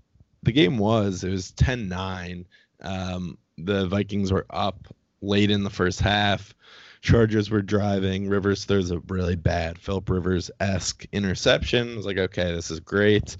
the 0.42 0.52
game 0.52 0.78
was 0.78 1.24
it 1.24 1.30
was 1.30 1.52
10-9. 1.52 2.44
Um, 2.82 3.38
the 3.56 3.87
Vikings 3.87 4.32
were 4.32 4.46
up 4.50 4.88
late 5.22 5.50
in 5.50 5.62
the 5.62 5.70
first 5.70 6.00
half. 6.00 6.54
Chargers 7.00 7.50
were 7.50 7.62
driving. 7.62 8.28
Rivers 8.28 8.64
throws 8.64 8.90
a 8.90 8.98
really 9.08 9.37
bad 9.37 9.78
Philip 9.78 10.11
Rivers 10.11 10.50
esque 10.61 11.06
interception. 11.12 11.92
I 11.92 11.96
was 11.96 12.06
like, 12.06 12.18
okay, 12.18 12.52
this 12.52 12.70
is 12.70 12.80
great. 12.80 13.37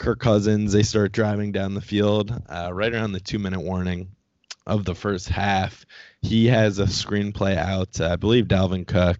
Kirk 0.00 0.18
Cousins, 0.18 0.72
they 0.72 0.82
start 0.82 1.12
driving 1.12 1.52
down 1.52 1.74
the 1.74 1.80
field 1.82 2.32
uh, 2.48 2.70
right 2.72 2.92
around 2.92 3.12
the 3.12 3.20
two 3.20 3.38
minute 3.38 3.60
warning 3.60 4.08
of 4.66 4.86
the 4.86 4.94
first 4.94 5.28
half. 5.28 5.84
He 6.22 6.46
has 6.46 6.78
a 6.78 6.86
screenplay 6.86 7.54
out, 7.54 7.92
to, 7.94 8.08
I 8.08 8.16
believe, 8.16 8.46
Dalvin 8.46 8.86
Cook, 8.86 9.18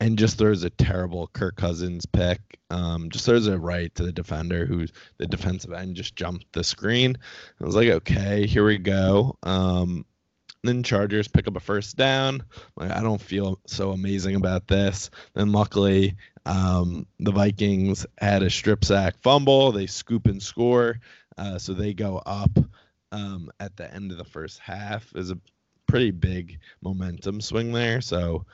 and 0.00 0.18
just 0.18 0.36
throws 0.36 0.64
a 0.64 0.70
terrible 0.70 1.28
Kirk 1.28 1.56
Cousins 1.56 2.04
pick. 2.04 2.40
Um, 2.68 3.08
just 3.08 3.24
throws 3.24 3.46
it 3.46 3.56
right 3.56 3.92
to 3.94 4.02
the 4.02 4.12
defender, 4.12 4.66
who 4.66 4.86
the 5.16 5.26
defensive 5.26 5.72
end 5.72 5.96
just 5.96 6.14
jumped 6.14 6.52
the 6.52 6.62
screen. 6.62 7.16
I 7.58 7.64
was 7.64 7.74
like, 7.74 7.88
okay, 7.88 8.46
here 8.46 8.66
we 8.66 8.76
go. 8.76 9.38
Um, 9.42 10.04
then 10.62 10.82
Chargers 10.82 11.26
pick 11.26 11.48
up 11.48 11.56
a 11.56 11.60
first 11.60 11.96
down. 11.96 12.44
Like, 12.76 12.90
I 12.90 13.00
don't 13.00 13.20
feel 13.20 13.58
so 13.66 13.92
amazing 13.92 14.36
about 14.36 14.68
this. 14.68 15.10
Then 15.34 15.52
luckily, 15.52 16.16
um, 16.46 17.06
the 17.20 17.32
Vikings 17.32 18.06
had 18.18 18.42
a 18.42 18.50
strip 18.50 18.84
sack 18.84 19.16
fumble. 19.22 19.72
They 19.72 19.86
scoop 19.86 20.26
and 20.26 20.42
score, 20.42 20.98
uh, 21.38 21.58
so 21.58 21.72
they 21.72 21.94
go 21.94 22.18
up 22.26 22.58
um, 23.12 23.50
at 23.60 23.76
the 23.76 23.92
end 23.92 24.10
of 24.10 24.18
the 24.18 24.24
first 24.24 24.58
half. 24.58 25.12
Is 25.14 25.30
a 25.30 25.38
pretty 25.86 26.10
big 26.10 26.58
momentum 26.80 27.40
swing 27.40 27.72
there. 27.72 28.00
So 28.00 28.46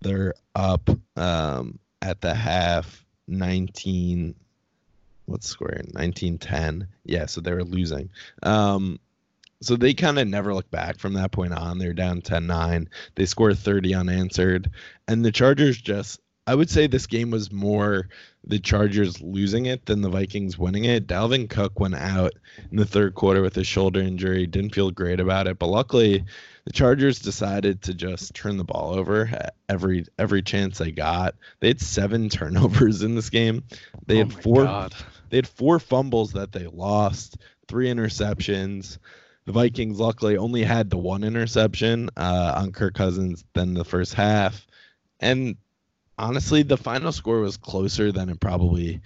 they're 0.00 0.34
up 0.54 0.90
um, 1.16 1.78
at 2.02 2.20
the 2.20 2.34
half 2.34 3.04
19 3.28 4.34
what's 5.26 5.48
square? 5.48 5.82
1910 5.92 6.86
yeah 7.04 7.26
so 7.26 7.40
they 7.40 7.52
were 7.52 7.64
losing. 7.64 8.10
Um 8.42 9.00
so 9.62 9.74
they 9.74 9.94
kind 9.94 10.18
of 10.18 10.28
never 10.28 10.54
look 10.54 10.70
back 10.70 10.98
from 10.98 11.14
that 11.14 11.32
point 11.32 11.54
on. 11.54 11.78
They're 11.78 11.94
down 11.94 12.20
10-9 12.20 12.88
they 13.14 13.26
score 13.26 13.54
30 13.54 13.94
unanswered. 13.94 14.70
And 15.08 15.24
the 15.24 15.32
chargers 15.32 15.80
just 15.80 16.20
i 16.46 16.54
would 16.54 16.70
say 16.70 16.86
this 16.86 17.06
game 17.06 17.30
was 17.30 17.50
more 17.52 18.08
the 18.44 18.58
chargers 18.58 19.20
losing 19.20 19.66
it 19.66 19.86
than 19.86 20.00
the 20.02 20.08
vikings 20.08 20.58
winning 20.58 20.84
it 20.84 21.06
dalvin 21.06 21.48
cook 21.48 21.78
went 21.80 21.94
out 21.94 22.32
in 22.70 22.76
the 22.76 22.84
third 22.84 23.14
quarter 23.14 23.42
with 23.42 23.56
a 23.56 23.64
shoulder 23.64 24.00
injury 24.00 24.46
didn't 24.46 24.74
feel 24.74 24.90
great 24.90 25.20
about 25.20 25.46
it 25.46 25.58
but 25.58 25.68
luckily 25.68 26.24
the 26.66 26.72
Chargers 26.72 27.20
decided 27.20 27.80
to 27.82 27.94
just 27.94 28.34
turn 28.34 28.56
the 28.56 28.64
ball 28.64 28.92
over 28.92 29.30
every 29.68 30.04
every 30.18 30.42
chance 30.42 30.78
they 30.78 30.90
got. 30.90 31.36
They 31.60 31.68
had 31.68 31.80
seven 31.80 32.28
turnovers 32.28 33.02
in 33.02 33.14
this 33.14 33.30
game. 33.30 33.62
They 34.06 34.16
Oh 34.16 34.24
had 34.24 34.32
four 34.32 34.64
God. 34.64 34.94
they 35.30 35.36
had 35.36 35.46
four 35.46 35.78
fumbles 35.78 36.32
that 36.32 36.50
they 36.50 36.66
lost, 36.66 37.36
three 37.68 37.86
interceptions. 37.86 38.98
The 39.44 39.52
Vikings 39.52 40.00
luckily 40.00 40.36
only 40.36 40.64
had 40.64 40.90
the 40.90 40.98
one 40.98 41.22
interception 41.22 42.10
uh, 42.16 42.54
on 42.56 42.72
Kirk 42.72 42.94
Cousins 42.94 43.44
then 43.54 43.74
the 43.74 43.84
first 43.84 44.14
half. 44.14 44.66
And 45.20 45.56
honestly, 46.18 46.62
the 46.62 46.76
final 46.76 47.12
score 47.12 47.40
was 47.40 47.56
closer 47.56 48.12
than 48.12 48.28
it 48.28 48.40
probably 48.40 49.00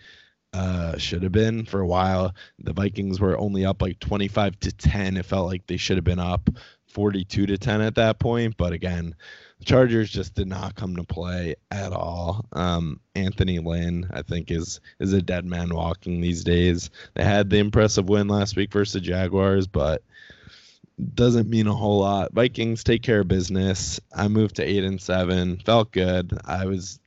uh, 0.53 0.99
should 0.99 1.23
have 1.23 1.33
been 1.33 1.64
for 1.64 1.81
a 1.81 1.87
while. 1.87 2.35
The 2.59 2.73
Vikings 2.73 3.20
were 3.20 3.38
only 3.38 3.64
up 3.64 3.83
like 3.83 3.99
25 4.01 4.59
to 4.61 4.73
10. 4.73 5.16
It 5.16 5.27
felt 5.27 5.46
like 5.46 5.66
they 5.66 5.77
should 5.77 5.96
have 5.96 6.05
been 6.05 6.18
up 6.18 6.51
42 6.88 7.46
to 7.46 7.59
10 7.59 7.81
at 7.81 7.94
that 7.96 8.18
point. 8.18 8.57
But 8.57 8.73
again, 8.73 9.14
the 9.59 9.64
Chargers 9.64 10.11
just 10.11 10.35
did 10.35 10.49
not 10.49 10.75
come 10.75 10.96
to 10.96 11.05
play 11.05 11.55
at 11.70 11.92
all. 11.92 12.44
Um, 12.53 13.01
Anthony 13.14 13.59
Lynn, 13.59 14.09
I 14.12 14.23
think, 14.23 14.51
is 14.51 14.81
is 14.99 15.12
a 15.12 15.23
dead 15.23 15.44
man 15.44 15.75
walking 15.75 16.20
these 16.20 16.44
days. 16.44 16.90
They 17.14 17.25
had 17.25 17.51
the 17.51 17.59
impressive 17.59 18.09
win 18.09 18.29
last 18.29 18.57
week 18.57 18.73
versus 18.73 18.94
the 18.94 19.01
Jaguars, 19.01 19.66
but 19.66 20.03
doesn't 21.14 21.49
mean 21.49 21.66
a 21.66 21.75
whole 21.75 22.01
lot. 22.01 22.33
Vikings 22.33 22.85
take 22.85 23.03
care 23.03 23.20
of 23.20 23.29
business. 23.29 24.01
I 24.14 24.29
moved 24.29 24.57
to 24.57 24.64
eight 24.64 24.85
and 24.85 25.01
seven. 25.01 25.59
Felt 25.59 25.92
good. 25.92 26.38
I 26.44 26.66
was 26.66 27.00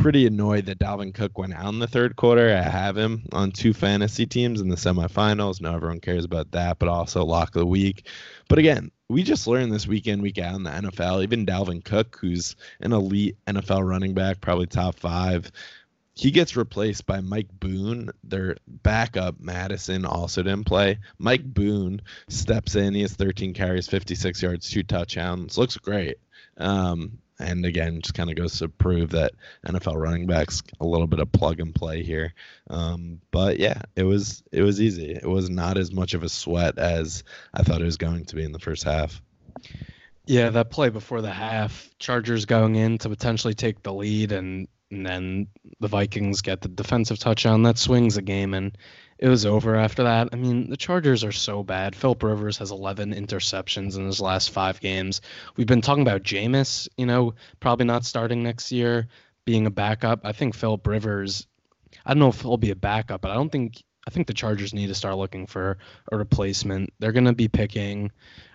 pretty 0.00 0.26
annoyed 0.26 0.64
that 0.66 0.78
Dalvin 0.78 1.12
Cook 1.12 1.36
went 1.36 1.52
out 1.52 1.72
in 1.72 1.78
the 1.78 1.86
third 1.86 2.16
quarter. 2.16 2.48
I 2.48 2.62
have 2.62 2.96
him 2.96 3.22
on 3.32 3.52
two 3.52 3.74
fantasy 3.74 4.24
teams 4.24 4.62
in 4.62 4.68
the 4.68 4.76
semifinals. 4.76 5.60
Now 5.60 5.76
everyone 5.76 6.00
cares 6.00 6.24
about 6.24 6.50
that, 6.52 6.78
but 6.78 6.88
also 6.88 7.24
lock 7.24 7.54
of 7.54 7.60
the 7.60 7.66
week. 7.66 8.06
But 8.48 8.58
again, 8.58 8.90
we 9.08 9.22
just 9.22 9.46
learned 9.46 9.72
this 9.72 9.86
weekend, 9.86 10.22
week 10.22 10.38
out 10.38 10.54
in 10.54 10.62
the 10.62 10.70
NFL, 10.70 11.22
even 11.22 11.44
Dalvin 11.44 11.84
Cook, 11.84 12.16
who's 12.18 12.56
an 12.80 12.92
elite 12.92 13.36
NFL 13.46 13.86
running 13.86 14.14
back, 14.14 14.40
probably 14.40 14.66
top 14.66 14.98
five, 14.98 15.52
he 16.14 16.30
gets 16.30 16.56
replaced 16.56 17.06
by 17.06 17.20
Mike 17.20 17.48
Boone. 17.60 18.10
Their 18.24 18.56
backup, 18.66 19.40
Mattison, 19.40 20.04
also 20.04 20.42
didn't 20.42 20.64
play. 20.64 20.98
Mike 21.18 21.44
Boone 21.44 22.02
steps 22.28 22.74
in. 22.74 22.94
He 22.94 23.02
has 23.02 23.14
13 23.14 23.54
carries, 23.54 23.86
56 23.86 24.42
yards, 24.42 24.68
two 24.68 24.82
touchdowns. 24.82 25.56
Looks 25.56 25.76
great. 25.76 26.16
Um, 26.58 27.18
and 27.40 27.64
again, 27.64 28.00
just 28.00 28.14
kind 28.14 28.30
of 28.30 28.36
goes 28.36 28.58
to 28.58 28.68
prove 28.68 29.10
that 29.10 29.32
NFL 29.66 30.00
running 30.00 30.26
backs 30.26 30.62
a 30.80 30.86
little 30.86 31.06
bit 31.06 31.20
of 31.20 31.32
plug 31.32 31.60
and 31.60 31.74
play 31.74 32.02
here. 32.02 32.34
Um, 32.68 33.20
but 33.30 33.58
yeah, 33.58 33.82
it 33.96 34.04
was 34.04 34.42
it 34.52 34.62
was 34.62 34.80
easy. 34.80 35.12
It 35.12 35.28
was 35.28 35.50
not 35.50 35.78
as 35.78 35.92
much 35.92 36.14
of 36.14 36.22
a 36.22 36.28
sweat 36.28 36.78
as 36.78 37.24
I 37.54 37.62
thought 37.62 37.80
it 37.80 37.86
was 37.86 37.96
going 37.96 38.26
to 38.26 38.36
be 38.36 38.44
in 38.44 38.52
the 38.52 38.58
first 38.58 38.84
half. 38.84 39.20
Yeah, 40.26 40.50
that 40.50 40.70
play 40.70 40.90
before 40.90 41.22
the 41.22 41.30
half, 41.30 41.90
Chargers 41.98 42.44
going 42.44 42.76
in 42.76 42.98
to 42.98 43.08
potentially 43.08 43.54
take 43.54 43.82
the 43.82 43.92
lead, 43.92 44.30
and, 44.30 44.68
and 44.90 45.06
then 45.06 45.46
the 45.78 45.88
Vikings 45.88 46.42
get 46.42 46.60
the 46.60 46.68
defensive 46.68 47.18
touchdown. 47.18 47.62
That 47.62 47.78
swings 47.78 48.14
the 48.16 48.22
game, 48.22 48.54
and 48.54 48.76
it 49.18 49.28
was 49.28 49.46
over 49.46 49.76
after 49.76 50.04
that. 50.04 50.30
I 50.32 50.36
mean, 50.36 50.70
the 50.70 50.76
Chargers 50.76 51.24
are 51.24 51.32
so 51.32 51.62
bad. 51.62 51.94
Philip 51.94 52.22
Rivers 52.22 52.58
has 52.58 52.70
11 52.70 53.12
interceptions 53.12 53.96
in 53.96 54.06
his 54.06 54.20
last 54.20 54.50
five 54.50 54.80
games. 54.80 55.20
We've 55.56 55.66
been 55.66 55.82
talking 55.82 56.02
about 56.02 56.22
Jameis, 56.22 56.88
you 56.96 57.06
know, 57.06 57.34
probably 57.60 57.86
not 57.86 58.04
starting 58.04 58.42
next 58.42 58.72
year, 58.72 59.08
being 59.44 59.66
a 59.66 59.70
backup. 59.70 60.20
I 60.24 60.32
think 60.32 60.54
Philip 60.54 60.86
Rivers, 60.86 61.46
I 62.04 62.14
don't 62.14 62.20
know 62.20 62.28
if 62.28 62.40
he'll 62.40 62.56
be 62.56 62.70
a 62.70 62.76
backup, 62.76 63.20
but 63.20 63.30
I 63.30 63.34
don't 63.34 63.52
think 63.52 63.82
I 64.10 64.12
think 64.12 64.26
the 64.26 64.34
Chargers 64.34 64.74
need 64.74 64.88
to 64.88 64.94
start 64.96 65.18
looking 65.18 65.46
for 65.46 65.78
a 66.10 66.16
replacement. 66.16 66.92
They're 66.98 67.12
going 67.12 67.26
to 67.26 67.32
be 67.32 67.46
picking 67.46 68.10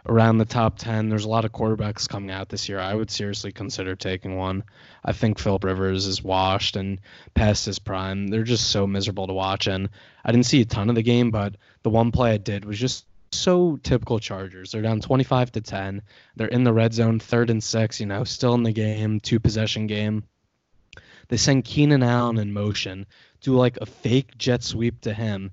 around 0.05 0.37
the 0.37 0.43
top 0.43 0.77
10. 0.77 1.07
There's 1.07 1.23
a 1.23 1.29
lot 1.29 1.45
of 1.45 1.53
quarterbacks 1.53 2.09
coming 2.09 2.29
out 2.29 2.49
this 2.49 2.67
year. 2.67 2.77
I 2.77 2.93
would 2.93 3.09
seriously 3.09 3.53
consider 3.53 3.95
taking 3.95 4.35
one. 4.35 4.65
I 5.05 5.13
think 5.13 5.39
Philip 5.39 5.63
Rivers 5.63 6.07
is 6.07 6.21
washed 6.21 6.75
and 6.75 6.99
past 7.35 7.65
his 7.65 7.79
prime. 7.79 8.27
They're 8.27 8.43
just 8.43 8.69
so 8.69 8.85
miserable 8.85 9.27
to 9.27 9.33
watch. 9.33 9.67
And 9.67 9.87
I 10.25 10.33
didn't 10.33 10.47
see 10.47 10.59
a 10.59 10.65
ton 10.65 10.89
of 10.89 10.95
the 10.95 11.01
game, 11.01 11.31
but 11.31 11.55
the 11.83 11.89
one 11.89 12.11
play 12.11 12.33
I 12.33 12.37
did 12.37 12.65
was 12.65 12.77
just 12.77 13.05
so 13.31 13.77
typical 13.77 14.19
Chargers. 14.19 14.73
They're 14.73 14.81
down 14.81 14.99
25 14.99 15.53
to 15.53 15.61
10. 15.61 16.01
They're 16.35 16.47
in 16.47 16.65
the 16.65 16.73
red 16.73 16.93
zone, 16.93 17.17
third 17.17 17.49
and 17.49 17.63
six, 17.63 18.01
you 18.01 18.07
know, 18.07 18.25
still 18.25 18.55
in 18.55 18.63
the 18.63 18.73
game, 18.73 19.21
two 19.21 19.39
possession 19.39 19.87
game. 19.87 20.25
They 21.27 21.37
send 21.37 21.65
Keenan 21.65 22.03
Allen 22.03 22.37
in 22.37 22.53
motion, 22.53 23.07
do 23.45 23.55
like 23.55 23.77
a 23.79 23.85
fake 23.85 24.37
jet 24.37 24.63
sweep 24.63 25.01
to 25.01 25.13
him. 25.13 25.51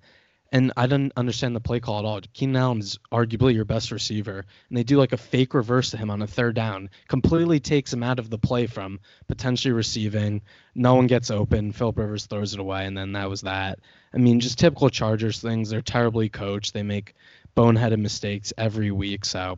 And 0.51 0.73
I 0.77 0.87
didn't 0.87 1.15
understand 1.17 1.57
the 1.57 1.61
play 1.61 1.81
call 1.81 1.99
at 1.99 2.05
all. 2.05 2.21
Keenan 2.35 2.57
Allen 2.57 2.79
is 2.81 2.99
arguably 3.11 3.55
your 3.55 3.65
best 3.65 3.91
receiver. 3.91 4.45
And 4.69 4.77
they 4.77 4.83
do 4.83 4.99
like 4.99 5.13
a 5.13 5.19
fake 5.19 5.55
reverse 5.55 5.91
to 5.91 5.97
him 5.97 6.11
on 6.11 6.21
a 6.21 6.27
third 6.27 6.55
down, 6.55 6.91
completely 7.09 7.59
takes 7.59 7.93
him 7.93 8.03
out 8.03 8.19
of 8.19 8.29
the 8.29 8.39
play 8.39 8.67
from 8.67 9.01
potentially 9.29 9.73
receiving. 9.73 10.43
No 10.75 10.95
one 10.95 11.07
gets 11.07 11.31
open. 11.31 11.73
Philip 11.73 11.99
Rivers 11.99 12.27
throws 12.27 12.53
it 12.53 12.61
away, 12.61 12.85
and 12.85 12.97
then 12.97 13.13
that 13.13 13.31
was 13.31 13.43
that. 13.43 13.79
I 14.13 14.19
mean, 14.19 14.41
just 14.41 14.59
typical 14.59 14.91
Chargers 14.91 15.41
things. 15.41 15.71
They're 15.71 15.81
terribly 15.81 16.29
coached. 16.29 16.75
They 16.75 16.83
make 16.83 17.15
boneheaded 17.57 17.99
mistakes 17.99 18.53
every 18.59 18.91
week. 18.91 19.25
So 19.25 19.57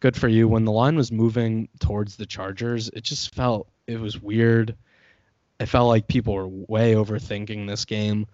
good 0.00 0.16
for 0.16 0.28
you. 0.28 0.48
When 0.48 0.66
the 0.66 0.72
line 0.72 0.96
was 0.96 1.10
moving 1.10 1.68
towards 1.80 2.16
the 2.16 2.26
Chargers, 2.26 2.90
it 2.90 3.04
just 3.04 3.34
felt 3.34 3.68
it 3.86 3.98
was 3.98 4.20
weird. 4.20 4.76
It 5.58 5.66
felt 5.66 5.88
like 5.88 6.06
people 6.06 6.34
were 6.34 6.48
way 6.48 6.94
overthinking 6.94 7.66
this 7.66 7.84
game. 7.84 8.26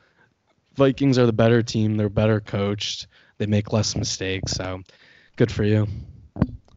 Vikings 0.74 1.18
are 1.18 1.26
the 1.26 1.32
better 1.32 1.62
team. 1.62 1.96
They're 1.96 2.08
better 2.08 2.40
coached. 2.40 3.06
They 3.38 3.46
make 3.46 3.72
less 3.72 3.94
mistakes. 3.94 4.52
So 4.52 4.82
good 5.36 5.52
for 5.52 5.64
you. 5.64 5.86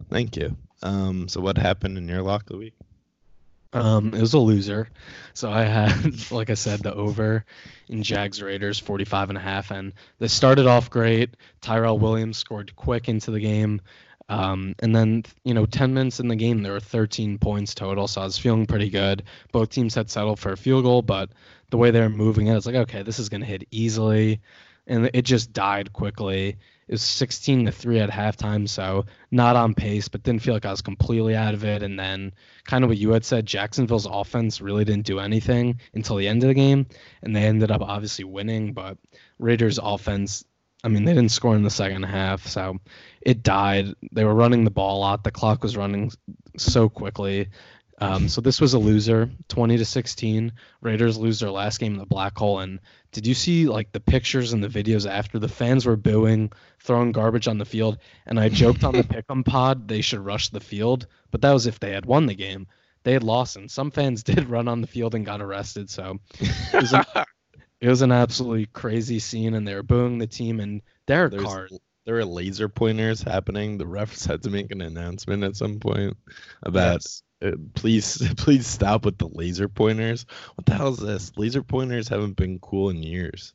Thank 0.10 0.36
you. 0.38 0.56
Um, 0.84 1.28
so 1.28 1.42
what 1.42 1.58
happened 1.58 1.98
in 1.98 2.08
your 2.08 2.22
lock 2.22 2.44
of 2.44 2.50
the 2.50 2.58
week? 2.58 2.74
Um, 3.74 4.14
it 4.14 4.22
was 4.22 4.34
a 4.34 4.40
loser. 4.40 4.88
So 5.34 5.52
I 5.52 5.64
had, 5.64 6.32
like 6.32 6.50
I 6.50 6.54
said, 6.54 6.82
the 6.82 6.94
over 6.94 7.44
in 7.90 8.04
Jags 8.04 8.42
Raiders 8.42 8.80
45 8.80 9.30
and 9.30 9.38
a 9.38 9.42
half. 9.42 9.72
And 9.72 9.94
they 10.20 10.30
started 10.30 10.66
off 10.66 10.90
great. 10.90 11.36
Tyrell 11.62 12.00
Williams 12.00 12.38
scored 12.38 12.76
quick 12.76 13.10
into 13.10 13.32
the 13.32 13.40
game. 13.40 13.82
Um, 14.28 14.76
and 14.80 14.96
then, 14.96 15.24
you 15.44 15.54
know, 15.54 15.66
10 15.66 15.94
minutes 15.94 16.20
in 16.20 16.28
the 16.28 16.36
game, 16.36 16.64
there 16.64 16.74
were 16.74 16.80
13 16.80 17.38
points 17.38 17.76
total. 17.76 18.08
So 18.08 18.22
I 18.22 18.24
was 18.24 18.38
feeling 18.38 18.66
pretty 18.66 18.90
good. 18.90 19.24
Both 19.52 19.70
teams 19.70 19.94
had 19.94 20.10
settled 20.10 20.40
for 20.40 20.52
a 20.52 20.58
field 20.58 20.84
goal, 20.84 21.02
but 21.02 21.30
the 21.70 21.78
way 21.78 21.92
they're 21.92 22.10
moving 22.10 22.48
it, 22.48 22.56
it's 22.56 22.66
like, 22.66 22.76
okay, 22.76 23.04
this 23.04 23.20
is 23.20 23.30
going 23.30 23.42
to 23.42 23.48
hit 23.48 23.68
easily. 23.72 24.42
And 24.88 25.10
it 25.14 25.24
just 25.24 25.54
died 25.54 25.94
quickly. 25.94 26.58
It 26.88 26.92
was 26.92 27.02
16 27.02 27.66
to 27.66 27.72
3 27.72 28.00
at 28.00 28.10
halftime. 28.12 28.70
So 28.70 29.06
not 29.32 29.56
on 29.56 29.74
pace, 29.74 30.08
but 30.08 30.24
didn't 30.24 30.44
feel 30.44 30.54
like 30.54 30.66
I 30.66 30.72
was 30.72 30.82
completely 30.82 31.36
out 31.36 31.56
of 31.56 31.64
it. 31.64 31.82
And 31.82 32.00
then, 32.00 32.34
kind 32.66 32.84
of 32.84 32.90
what 32.90 32.98
you 32.98 33.12
had 33.12 33.26
said, 33.26 33.46
Jacksonville's 33.46 34.06
offense 34.06 34.62
really 34.62 34.86
didn't 34.86 35.06
do 35.06 35.20
anything 35.20 35.80
until 35.94 36.18
the 36.18 36.28
end 36.28 36.44
of 36.44 36.48
the 36.48 36.54
game. 36.54 36.86
And 37.24 37.36
they 37.36 37.44
ended 37.44 37.72
up 37.72 37.82
obviously 37.82 38.26
winning. 38.26 38.74
But 38.74 38.98
Raiders' 39.40 39.80
offense, 39.82 40.46
I 40.86 40.88
mean, 40.88 41.04
they 41.04 41.16
didn't 41.16 41.32
score 41.32 41.56
in 41.56 41.64
the 41.64 41.72
second 41.72 42.04
half, 42.04 42.46
so 42.46 42.78
it 43.20 43.42
died. 43.42 43.96
They 44.12 44.24
were 44.24 44.36
running 44.36 44.64
the 44.64 44.72
ball 44.72 45.00
a 45.00 45.02
lot. 45.02 45.24
The 45.24 45.32
clock 45.32 45.64
was 45.64 45.76
running 45.76 46.12
so 46.58 46.90
quickly. 46.90 47.48
Um, 48.00 48.30
so 48.30 48.40
this 48.40 48.62
was 48.62 48.76
a 48.76 48.80
loser, 48.80 49.32
20 49.48 49.78
to 49.78 49.86
16. 49.86 50.52
Raiders 50.82 51.18
lose 51.18 51.40
their 51.40 51.50
last 51.50 51.80
game 51.80 51.94
in 51.94 52.00
the 52.00 52.06
black 52.06 52.38
hole. 52.38 52.60
And 52.60 52.80
did 53.14 53.26
you 53.26 53.34
see 53.34 53.68
like 53.68 53.94
the 53.94 54.00
pictures 54.00 54.54
and 54.54 54.64
the 54.64 54.68
videos 54.68 55.10
after 55.10 55.40
the 55.40 55.48
fans 55.48 55.88
were 55.88 55.96
booing, 55.96 56.52
throwing 56.82 57.12
garbage 57.12 57.48
on 57.48 57.58
the 57.58 57.66
field? 57.66 57.98
And 58.28 58.40
I 58.40 58.50
joked 58.50 58.84
on 58.84 58.94
the 58.94 59.04
pick'em 59.04 59.44
pod 59.44 59.88
they 59.88 60.02
should 60.02 60.20
rush 60.20 60.50
the 60.50 60.60
field, 60.60 61.08
but 61.32 61.42
that 61.42 61.54
was 61.54 61.66
if 61.66 61.80
they 61.80 61.94
had 61.94 62.06
won 62.06 62.28
the 62.28 62.36
game. 62.36 62.68
They 63.04 63.14
had 63.14 63.24
lost, 63.24 63.56
and 63.56 63.72
some 63.72 63.90
fans 63.90 64.24
did 64.24 64.50
run 64.50 64.68
on 64.68 64.82
the 64.82 64.88
field 64.88 65.16
and 65.16 65.26
got 65.26 65.42
arrested. 65.42 65.90
So 65.90 66.20
it 66.40 66.74
was, 66.74 66.94
a, 66.94 67.26
it 67.82 67.90
was 67.90 68.02
an 68.02 68.12
absolutely 68.12 68.68
crazy 68.68 69.20
scene, 69.20 69.54
and 69.54 69.68
they 69.68 69.76
were 69.76 69.84
booing 69.84 70.18
the 70.18 70.28
team 70.28 70.60
and 70.60 70.82
Derek 71.08 71.32
There's- 71.32 71.46
Carr. 71.46 71.68
There 72.06 72.14
were 72.16 72.26
laser 72.26 72.70
pointers 72.70 73.24
happening. 73.24 73.80
The 73.80 73.86
refs 73.86 74.28
had 74.28 74.44
to 74.44 74.52
make 74.52 74.72
an 74.72 74.82
announcement 74.82 75.44
at 75.44 75.56
some 75.56 75.80
point 75.80 76.16
about 76.62 77.02
Yes. 77.02 77.24
uh, 77.44 77.52
please 77.74 78.22
please 78.38 78.68
stop 78.68 79.06
with 79.06 79.18
the 79.18 79.28
laser 79.28 79.68
pointers. 79.68 80.28
What 80.54 80.68
the 80.68 80.76
hell 80.76 80.90
is 80.94 81.00
this? 81.00 81.32
Laser 81.36 81.64
pointers 81.64 82.08
haven't 82.08 82.36
been 82.36 82.60
cool 82.60 82.92
in 82.92 83.02
years. 83.02 83.54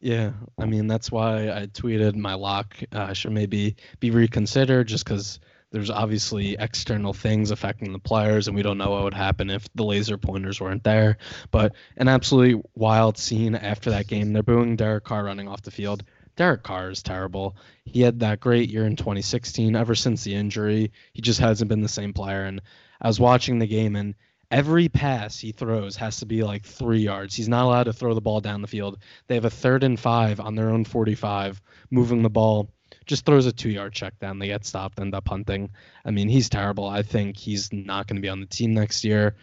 Yeah, 0.00 0.32
I 0.58 0.66
mean 0.66 0.88
that's 0.88 1.12
why 1.12 1.48
I 1.50 1.66
tweeted 1.68 2.16
my 2.16 2.34
lock 2.34 2.76
uh, 2.90 3.12
should 3.12 3.30
maybe 3.30 3.76
be 4.00 4.10
reconsidered, 4.10 4.88
just 4.88 5.04
because 5.04 5.38
there's 5.76 5.90
obviously 5.90 6.56
external 6.58 7.12
things 7.12 7.50
affecting 7.50 7.92
the 7.92 7.98
players, 7.98 8.48
and 8.48 8.56
we 8.56 8.62
don't 8.62 8.78
know 8.78 8.92
what 8.92 9.04
would 9.04 9.12
happen 9.12 9.50
if 9.50 9.68
the 9.74 9.84
laser 9.84 10.16
pointers 10.16 10.58
weren't 10.58 10.82
there. 10.82 11.18
But 11.50 11.74
an 11.98 12.08
absolutely 12.08 12.62
wild 12.74 13.18
scene 13.18 13.54
after 13.54 13.90
that 13.90 14.06
game. 14.06 14.32
They're 14.32 14.42
booing 14.42 14.76
Derek 14.76 15.04
Carr 15.04 15.24
running 15.24 15.48
off 15.48 15.60
the 15.60 15.70
field. 15.70 16.02
Derek 16.34 16.62
Carr 16.62 16.88
is 16.88 17.02
terrible. 17.02 17.58
He 17.84 18.00
had 18.00 18.20
that 18.20 18.40
great 18.40 18.70
year 18.70 18.86
in 18.86 18.96
2016. 18.96 19.76
Ever 19.76 19.94
since 19.94 20.24
the 20.24 20.34
injury, 20.34 20.92
he 21.12 21.20
just 21.20 21.40
hasn't 21.40 21.68
been 21.68 21.82
the 21.82 21.88
same 21.88 22.14
player. 22.14 22.44
And 22.44 22.62
I 22.98 23.08
was 23.08 23.20
watching 23.20 23.58
the 23.58 23.66
game, 23.66 23.96
and 23.96 24.14
every 24.50 24.88
pass 24.88 25.38
he 25.38 25.52
throws 25.52 25.96
has 25.96 26.20
to 26.20 26.26
be 26.26 26.42
like 26.42 26.64
three 26.64 27.00
yards. 27.00 27.34
He's 27.34 27.50
not 27.50 27.66
allowed 27.66 27.84
to 27.84 27.92
throw 27.92 28.14
the 28.14 28.22
ball 28.22 28.40
down 28.40 28.62
the 28.62 28.66
field. 28.66 28.96
They 29.26 29.34
have 29.34 29.44
a 29.44 29.50
third 29.50 29.84
and 29.84 30.00
five 30.00 30.40
on 30.40 30.54
their 30.54 30.70
own 30.70 30.86
45, 30.86 31.60
moving 31.90 32.22
the 32.22 32.30
ball. 32.30 32.70
Just 33.06 33.24
throws 33.24 33.46
a 33.46 33.52
two 33.52 33.70
yard 33.70 33.92
check 33.92 34.18
down. 34.18 34.38
They 34.38 34.48
get 34.48 34.64
stopped, 34.64 35.00
end 35.00 35.14
up 35.14 35.24
punting. 35.24 35.70
I 36.04 36.10
mean, 36.10 36.28
he's 36.28 36.48
terrible. 36.48 36.86
I 36.86 37.02
think 37.02 37.36
he's 37.36 37.72
not 37.72 38.06
going 38.06 38.16
to 38.16 38.22
be 38.22 38.28
on 38.28 38.40
the 38.40 38.46
team 38.46 38.74
next 38.74 39.04
year. 39.04 39.36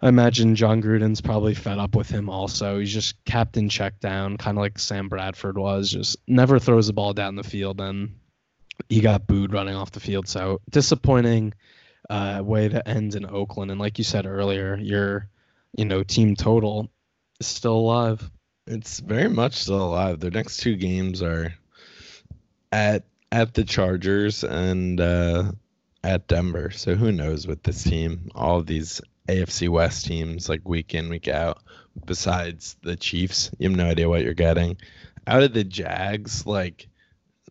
I 0.00 0.08
imagine 0.08 0.56
Jon 0.56 0.82
Gruden's 0.82 1.20
probably 1.20 1.54
fed 1.54 1.78
up 1.78 1.94
with 1.94 2.08
him 2.08 2.28
also. 2.28 2.80
He's 2.80 2.92
just 2.92 3.24
captain 3.24 3.68
check 3.68 4.00
down, 4.00 4.36
kind 4.36 4.58
of 4.58 4.62
like 4.62 4.78
Sam 4.78 5.08
Bradford 5.08 5.56
was. 5.56 5.90
Just 5.90 6.16
never 6.26 6.58
throws 6.58 6.88
the 6.88 6.92
ball 6.92 7.12
down 7.12 7.36
the 7.36 7.44
field, 7.44 7.80
and 7.80 8.16
he 8.88 9.00
got 9.00 9.28
booed 9.28 9.52
running 9.52 9.76
off 9.76 9.92
the 9.92 10.00
field. 10.00 10.26
So 10.26 10.60
disappointing 10.68 11.54
uh, 12.10 12.42
way 12.44 12.68
to 12.68 12.86
end 12.88 13.14
in 13.14 13.26
Oakland. 13.26 13.70
And 13.70 13.78
like 13.78 13.98
you 13.98 14.04
said 14.04 14.26
earlier, 14.26 14.76
your 14.76 15.28
you 15.76 15.84
know 15.84 16.02
team 16.02 16.34
total 16.34 16.90
is 17.38 17.46
still 17.46 17.76
alive. 17.76 18.28
It's 18.66 18.98
very 18.98 19.28
much 19.28 19.54
still 19.54 19.84
alive. 19.84 20.18
Their 20.18 20.30
next 20.32 20.58
two 20.58 20.76
games 20.76 21.22
are 21.22 21.54
at 22.72 23.04
at 23.30 23.54
the 23.54 23.64
Chargers 23.64 24.42
and 24.42 25.00
uh, 25.00 25.52
at 26.02 26.26
Denver. 26.26 26.70
So 26.70 26.94
who 26.94 27.12
knows 27.12 27.46
with 27.46 27.62
this 27.62 27.84
team? 27.84 28.30
All 28.34 28.62
these 28.62 29.00
AFC 29.28 29.68
West 29.68 30.06
teams, 30.06 30.48
like 30.48 30.68
week 30.68 30.94
in 30.94 31.08
week 31.08 31.28
out. 31.28 31.62
Besides 32.06 32.76
the 32.82 32.96
Chiefs, 32.96 33.50
you 33.58 33.68
have 33.68 33.76
no 33.76 33.86
idea 33.86 34.08
what 34.08 34.22
you're 34.22 34.34
getting. 34.34 34.78
Out 35.26 35.42
of 35.42 35.52
the 35.52 35.64
Jags, 35.64 36.46
like 36.46 36.88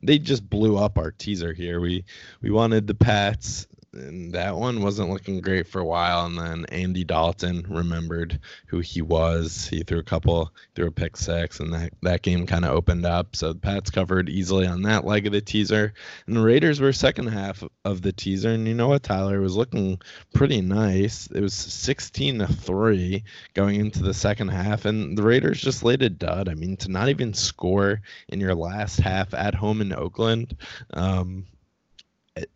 they 0.01 0.17
just 0.17 0.49
blew 0.49 0.77
up 0.77 0.97
our 0.97 1.11
teaser 1.11 1.53
here. 1.53 1.79
We 1.79 2.03
we 2.41 2.49
wanted 2.49 2.87
the 2.87 2.95
Pats, 2.95 3.67
and 3.93 4.33
that 4.33 4.55
one 4.55 4.81
wasn't 4.81 5.09
looking 5.09 5.41
great 5.41 5.67
for 5.67 5.79
a 5.79 5.85
while. 5.85 6.25
And 6.25 6.37
then 6.37 6.65
Andy 6.65 7.03
Dalton 7.03 7.65
remembered 7.69 8.39
who 8.67 8.79
he 8.79 9.01
was. 9.01 9.67
He 9.67 9.83
threw 9.83 9.99
a 9.99 10.03
couple, 10.03 10.53
threw 10.75 10.87
a 10.87 10.91
pick 10.91 11.17
six, 11.17 11.59
and 11.59 11.73
that 11.73 11.93
that 12.01 12.21
game 12.21 12.45
kind 12.45 12.63
of 12.63 12.71
opened 12.71 13.05
up. 13.05 13.35
So 13.35 13.53
the 13.53 13.59
Pats 13.59 13.89
covered 13.89 14.29
easily 14.29 14.65
on 14.65 14.83
that 14.83 15.05
leg 15.05 15.27
of 15.27 15.33
the 15.33 15.41
teaser, 15.41 15.93
and 16.25 16.37
the 16.37 16.41
Raiders 16.41 16.79
were 16.79 16.93
second 16.93 17.27
half 17.27 17.63
of 17.83 18.01
the 18.01 18.13
teaser. 18.13 18.49
And 18.49 18.67
you 18.67 18.73
know 18.73 18.87
what, 18.87 19.03
Tyler 19.03 19.41
was 19.41 19.57
looking 19.57 19.99
pretty 20.33 20.61
nice. 20.61 21.27
It 21.27 21.41
was 21.41 21.53
16 21.53 22.39
to 22.39 22.47
three 22.47 23.23
going 23.53 23.79
into 23.79 24.03
the 24.03 24.13
second 24.13 24.49
half, 24.49 24.85
and 24.85 25.17
the 25.17 25.23
Raiders 25.23 25.61
just 25.61 25.83
laid 25.83 26.01
a 26.01 26.09
dud. 26.09 26.47
I 26.47 26.53
mean, 26.53 26.77
to 26.77 26.89
not 26.89 27.09
even 27.09 27.33
score 27.33 28.01
in 28.29 28.39
your 28.39 28.55
last 28.55 28.99
half 28.99 29.33
at 29.33 29.55
home 29.55 29.81
in 29.81 29.93
Oakland. 29.93 30.55
Um, 30.93 31.45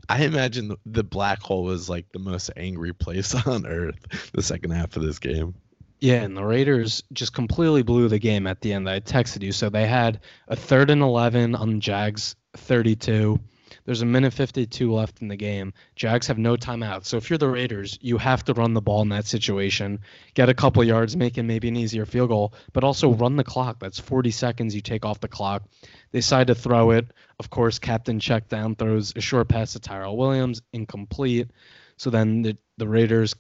I 0.07 0.23
imagine 0.23 0.75
the- 0.85 1.03
black 1.03 1.41
hole 1.41 1.63
was 1.63 1.89
like 1.89 2.05
the 2.11 2.19
most 2.19 2.51
angry 2.55 2.93
place 2.93 3.33
on 3.47 3.65
earth 3.65 4.31
the 4.33 4.41
second 4.41 4.71
half 4.71 4.95
of 4.95 5.03
this 5.03 5.19
game. 5.19 5.55
Yeah, 5.99 6.21
and 6.21 6.35
the 6.35 6.43
Raiders 6.43 7.03
just 7.13 7.33
completely 7.33 7.81
blew 7.81 8.07
the 8.09 8.19
game 8.19 8.47
at 8.47 8.61
the 8.61 8.73
end. 8.73 8.89
I 8.89 8.99
texted 8.99 9.41
you. 9.43 9.51
So 9.51 9.69
they 9.69 9.87
had 9.87 10.19
a 10.47 10.55
third 10.55 10.89
and 10.89 11.01
11 11.01 11.55
on 11.55 11.79
Jags 11.79 12.35
32. 12.57 13.39
There's 13.85 14.01
a 14.01 14.05
minute 14.05 14.33
52 14.33 14.91
left 14.91 15.21
in 15.21 15.27
the 15.27 15.35
game. 15.35 15.73
Jags 15.95 16.27
have 16.27 16.39
no 16.39 16.55
timeout. 16.55 17.05
So 17.05 17.17
if 17.17 17.29
you're 17.29 17.37
the 17.37 17.49
Raiders, 17.49 17.99
you 18.01 18.17
have 18.17 18.43
to 18.45 18.53
run 18.53 18.73
the 18.73 18.81
ball 18.81 19.03
in 19.03 19.09
that 19.09 19.27
situation, 19.27 19.99
get 20.33 20.49
a 20.49 20.55
couple 20.55 20.83
yards, 20.83 21.15
make 21.15 21.37
it 21.37 21.43
maybe 21.43 21.67
an 21.67 21.75
easier 21.75 22.05
field 22.05 22.29
goal, 22.29 22.53
but 22.73 22.83
also 22.83 23.13
run 23.13 23.35
the 23.35 23.43
clock. 23.43 23.79
That's 23.79 23.99
40 23.99 24.31
seconds 24.31 24.73
you 24.73 24.81
take 24.81 25.05
off 25.05 25.19
the 25.19 25.27
clock. 25.27 25.63
They 26.11 26.19
decide 26.19 26.47
to 26.47 26.55
throw 26.55 26.91
it. 26.91 27.05
Of 27.39 27.49
course, 27.51 27.77
Captain 27.77 28.19
check 28.19 28.49
down 28.49 28.75
throws 28.75 29.13
a 29.15 29.21
short 29.21 29.49
pass 29.49 29.73
to 29.73 29.79
Tyrell 29.79 30.17
Williams, 30.17 30.63
incomplete. 30.73 31.51
So 31.97 32.09
then 32.09 32.41
the, 32.41 32.57
the 32.77 32.87
Raiders 32.87 33.35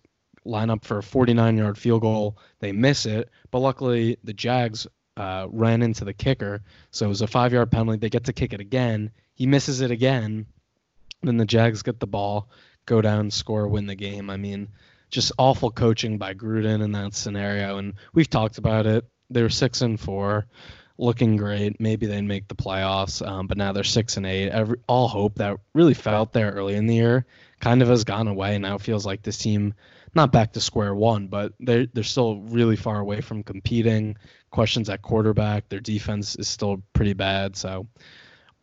line 0.45 0.69
up 0.69 0.85
for 0.85 0.99
a 0.99 1.03
49 1.03 1.57
yard 1.57 1.77
field 1.77 2.01
goal. 2.01 2.37
They 2.59 2.71
miss 2.71 3.07
it, 3.07 3.29
but 3.49 3.59
luckily 3.59 4.17
the 4.23 4.33
Jags 4.33 4.85
uh, 5.17 5.47
ran 5.49 5.81
into 5.81 6.05
the 6.05 6.13
kicker. 6.13 6.61
So 6.91 7.07
it 7.07 7.09
was 7.09 7.21
a 7.21 7.27
five 7.27 7.53
yard 7.53 7.71
penalty. 7.71 7.97
They 7.97 8.09
get 8.09 8.25
to 8.25 8.33
kick 8.33 8.53
it 8.53 8.59
again. 8.59 9.11
He 9.35 9.45
misses 9.45 9.81
it 9.81 9.91
again. 9.91 10.47
Then 11.21 11.37
the 11.37 11.45
Jags 11.45 11.83
get 11.83 11.99
the 11.99 12.07
ball, 12.07 12.49
go 12.85 13.01
down, 13.01 13.31
score, 13.31 13.67
win 13.67 13.85
the 13.85 13.95
game. 13.95 14.29
I 14.29 14.37
mean, 14.37 14.69
just 15.09 15.31
awful 15.37 15.71
coaching 15.71 16.17
by 16.17 16.33
Gruden 16.33 16.81
in 16.83 16.91
that 16.93 17.13
scenario. 17.13 17.77
And 17.77 17.93
we've 18.13 18.29
talked 18.29 18.57
about 18.57 18.85
it. 18.85 19.05
They 19.29 19.41
were 19.41 19.49
six 19.49 19.81
and 19.81 19.99
four, 19.99 20.47
looking 20.97 21.35
great. 21.35 21.79
Maybe 21.79 22.05
they'd 22.05 22.21
make 22.21 22.47
the 22.47 22.55
playoffs, 22.55 23.25
um, 23.25 23.47
but 23.47 23.57
now 23.57 23.71
they're 23.71 23.83
six 23.83 24.17
and 24.17 24.25
eight. 24.25 24.49
Every, 24.49 24.77
all 24.87 25.07
hope 25.07 25.35
that 25.35 25.57
really 25.73 25.93
felt 25.93 26.31
there 26.31 26.51
early 26.51 26.75
in 26.75 26.87
the 26.87 26.95
year 26.95 27.25
kind 27.59 27.81
of 27.81 27.87
has 27.87 28.03
gone 28.03 28.27
away. 28.27 28.57
Now 28.57 28.75
it 28.75 28.81
feels 28.81 29.05
like 29.05 29.23
this 29.23 29.37
team 29.37 29.73
not 30.13 30.31
back 30.31 30.53
to 30.53 30.61
square 30.61 30.95
one, 30.95 31.27
but 31.27 31.53
they're 31.59 31.87
they're 31.87 32.03
still 32.03 32.37
really 32.37 32.77
far 32.77 32.99
away 32.99 33.21
from 33.21 33.43
competing. 33.43 34.17
Questions 34.49 34.89
at 34.89 35.01
quarterback. 35.01 35.67
Their 35.67 35.81
defense 35.81 36.35
is 36.37 36.47
still 36.47 36.81
pretty 36.93 37.13
bad. 37.13 37.57
So 37.57 37.87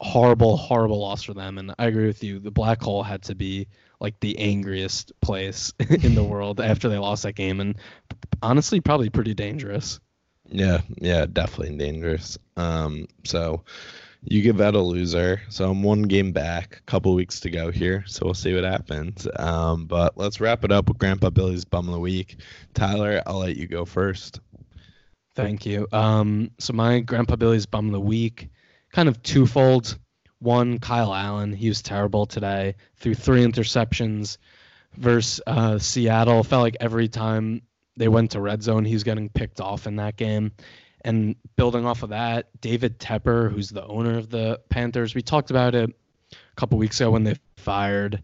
horrible, 0.03 0.57
horrible 0.57 1.01
loss 1.01 1.23
for 1.23 1.33
them. 1.33 1.59
And 1.59 1.75
I 1.79 1.87
agree 1.87 2.07
with 2.07 2.23
you. 2.23 2.39
The 2.39 2.51
black 2.51 2.83
hole 2.83 3.03
had 3.03 3.23
to 3.25 3.35
be 3.35 3.69
like 4.01 4.19
the 4.21 4.39
angriest 4.39 5.13
place 5.21 5.73
in 5.79 6.15
the 6.15 6.25
world 6.25 6.61
after 6.61 6.89
they 6.89 6.99
lost 6.99 7.23
that 7.23 7.35
game, 7.35 7.61
and 7.61 7.77
honestly, 8.43 8.81
probably 8.81 9.09
pretty 9.09 9.33
dangerous. 9.33 10.01
Yeah, 10.49 10.81
yeah, 11.01 11.27
definitely 11.27 11.79
dangerous. 11.79 12.37
Um, 12.57 13.07
so 13.25 13.63
you 14.25 14.43
give 14.43 14.59
that 14.59 14.75
a 14.75 14.81
loser. 14.81 15.41
So 15.49 15.71
I'm 15.71 15.83
one 15.83 16.03
game 16.03 16.33
back, 16.33 16.77
a 16.77 16.91
couple 16.91 17.15
weeks 17.15 17.41
to 17.41 17.51
go 17.51 17.71
here. 17.71 18.05
So 18.07 18.25
we'll 18.25 18.35
see 18.35 18.55
what 18.55 18.65
happens. 18.65 19.27
Um, 19.37 19.87
but 19.87 20.19
let's 20.19 20.41
wrap 20.41 20.65
it 20.65 20.73
up 20.73 20.89
with 20.89 20.99
Grandpa 20.99 21.31
Billy's 21.31 21.65
Bum 21.65 21.89
of 21.89 21.95
the 21.95 22.01
Week. 22.01 22.37
Tyler, 22.75 23.23
I'll 23.27 23.39
let 23.39 23.57
you 23.57 23.67
go 23.67 23.85
first. 23.85 24.41
Thank 25.35 25.65
you. 25.65 25.87
Um, 25.93 26.51
so 26.59 26.73
my 26.73 27.01
Grandpa 27.01 27.37
Billy's 27.37 27.67
Bum 27.67 27.87
of 27.87 27.93
the 27.93 28.01
Week, 28.01 28.49
kind 28.93 29.09
of 29.09 29.23
twofold. 29.23 29.99
One, 30.39 30.79
Kyle 30.79 31.15
Allen. 31.15 31.53
He 31.53 31.69
was 31.69 31.83
terrible 31.83 32.27
today. 32.27 32.77
Threw 32.97 33.15
three 33.15 33.45
interceptions 33.45 34.39
versus 34.97 35.41
uh, 35.47 35.79
Seattle. 35.79 36.43
Felt 36.43 36.63
like 36.63 36.77
every 36.81 37.09
time 37.09 37.63
they 37.97 38.09
went 38.09 38.33
to 38.33 38.41
red 38.41 38.63
zone, 38.63 38.85
he 38.85 38.95
was 38.95 39.05
getting 39.05 39.29
picked 39.29 39.61
off 39.61 39.87
in 39.87 39.97
that 39.97 40.17
game. 40.17 40.53
And 41.05 41.37
building 41.57 41.85
off 41.85 42.03
of 42.03 42.11
that, 42.11 42.49
David 42.61 42.99
Tepper, 42.99 43.51
who's 43.51 43.71
the 43.71 43.85
owner 43.87 44.19
of 44.19 44.31
the 44.31 44.61
Panthers, 44.69 45.15
we 45.15 45.23
talked 45.23 45.51
about 45.51 45.75
it 45.75 45.91
a 46.33 46.37
couple 46.57 46.79
weeks 46.79 47.01
ago 47.01 47.11
when 47.11 47.25
they 47.25 47.37
fired 47.57 48.23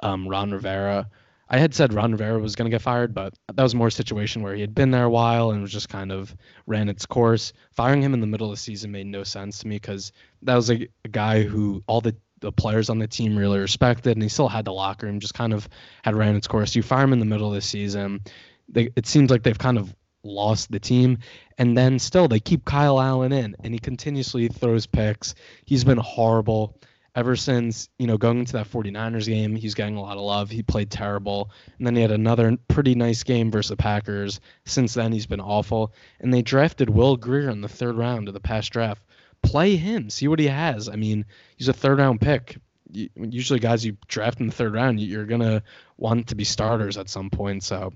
um, 0.00 0.28
Ron 0.28 0.50
Rivera. 0.50 1.08
I 1.48 1.58
had 1.58 1.74
said 1.74 1.92
Ron 1.92 2.12
Rivera 2.12 2.38
was 2.38 2.56
going 2.56 2.70
to 2.70 2.74
get 2.74 2.82
fired, 2.82 3.14
but 3.14 3.34
that 3.52 3.62
was 3.62 3.74
more 3.74 3.88
a 3.88 3.90
situation 3.90 4.42
where 4.42 4.54
he 4.54 4.60
had 4.60 4.74
been 4.74 4.90
there 4.90 5.04
a 5.04 5.10
while 5.10 5.50
and 5.50 5.60
was 5.60 5.72
just 5.72 5.88
kind 5.88 6.10
of 6.10 6.34
ran 6.66 6.88
its 6.88 7.06
course. 7.06 7.52
Firing 7.72 8.02
him 8.02 8.14
in 8.14 8.20
the 8.20 8.26
middle 8.26 8.46
of 8.46 8.52
the 8.52 8.60
season 8.60 8.92
made 8.92 9.06
no 9.06 9.24
sense 9.24 9.58
to 9.58 9.68
me 9.68 9.76
because 9.76 10.12
that 10.42 10.54
was 10.54 10.70
a, 10.70 10.88
a 11.04 11.08
guy 11.08 11.42
who 11.42 11.82
all 11.86 12.00
the 12.00 12.16
the 12.40 12.52
players 12.52 12.90
on 12.90 12.98
the 12.98 13.06
team 13.06 13.38
really 13.38 13.58
respected, 13.58 14.12
and 14.12 14.22
he 14.22 14.28
still 14.28 14.48
had 14.48 14.66
the 14.66 14.72
locker 14.72 15.06
room, 15.06 15.18
just 15.18 15.32
kind 15.32 15.54
of 15.54 15.66
had 16.02 16.14
ran 16.14 16.36
its 16.36 16.46
course. 16.46 16.76
You 16.76 16.82
fire 16.82 17.04
him 17.04 17.14
in 17.14 17.18
the 17.18 17.24
middle 17.24 17.48
of 17.48 17.54
the 17.54 17.62
season, 17.62 18.20
they, 18.68 18.90
it 18.96 19.06
seems 19.06 19.30
like 19.30 19.42
they've 19.42 19.58
kind 19.58 19.78
of 19.78 19.94
lost 20.24 20.70
the 20.70 20.80
team. 20.80 21.18
And 21.58 21.76
then 21.76 21.98
still 21.98 22.28
they 22.28 22.40
keep 22.40 22.64
Kyle 22.64 23.00
Allen 23.00 23.32
in 23.32 23.56
and 23.62 23.72
he 23.72 23.78
continuously 23.78 24.48
throws 24.48 24.86
picks. 24.86 25.34
He's 25.64 25.84
been 25.84 25.98
horrible 25.98 26.76
ever 27.14 27.36
since, 27.36 27.88
you 27.98 28.06
know, 28.06 28.18
going 28.18 28.40
into 28.40 28.54
that 28.54 28.68
49ers 28.68 29.26
game. 29.26 29.54
He's 29.54 29.74
getting 29.74 29.96
a 29.96 30.02
lot 30.02 30.16
of 30.16 30.22
love. 30.24 30.50
He 30.50 30.62
played 30.62 30.90
terrible. 30.90 31.50
And 31.78 31.86
then 31.86 31.94
he 31.94 32.02
had 32.02 32.10
another 32.10 32.56
pretty 32.68 32.94
nice 32.94 33.22
game 33.22 33.50
versus 33.50 33.70
the 33.70 33.76
Packers. 33.76 34.40
Since 34.64 34.94
then 34.94 35.12
he's 35.12 35.26
been 35.26 35.40
awful. 35.40 35.92
And 36.20 36.34
they 36.34 36.42
drafted 36.42 36.90
Will 36.90 37.16
Grier 37.16 37.50
in 37.50 37.60
the 37.60 37.68
third 37.68 37.96
round 37.96 38.28
of 38.28 38.34
the 38.34 38.40
past 38.40 38.72
draft. 38.72 39.02
Play 39.42 39.76
him, 39.76 40.10
see 40.10 40.26
what 40.26 40.40
he 40.40 40.48
has. 40.48 40.88
I 40.88 40.96
mean, 40.96 41.26
he's 41.56 41.68
a 41.68 41.72
third 41.72 41.98
round 41.98 42.20
pick. 42.20 42.56
Usually, 42.90 43.58
guys 43.58 43.84
you 43.84 43.96
draft 44.08 44.40
in 44.40 44.46
the 44.46 44.52
third 44.52 44.72
round, 44.72 45.00
you're 45.00 45.26
gonna 45.26 45.62
want 45.96 46.28
to 46.28 46.34
be 46.34 46.44
starters 46.44 46.96
at 46.96 47.10
some 47.10 47.28
point. 47.28 47.62
So 47.64 47.92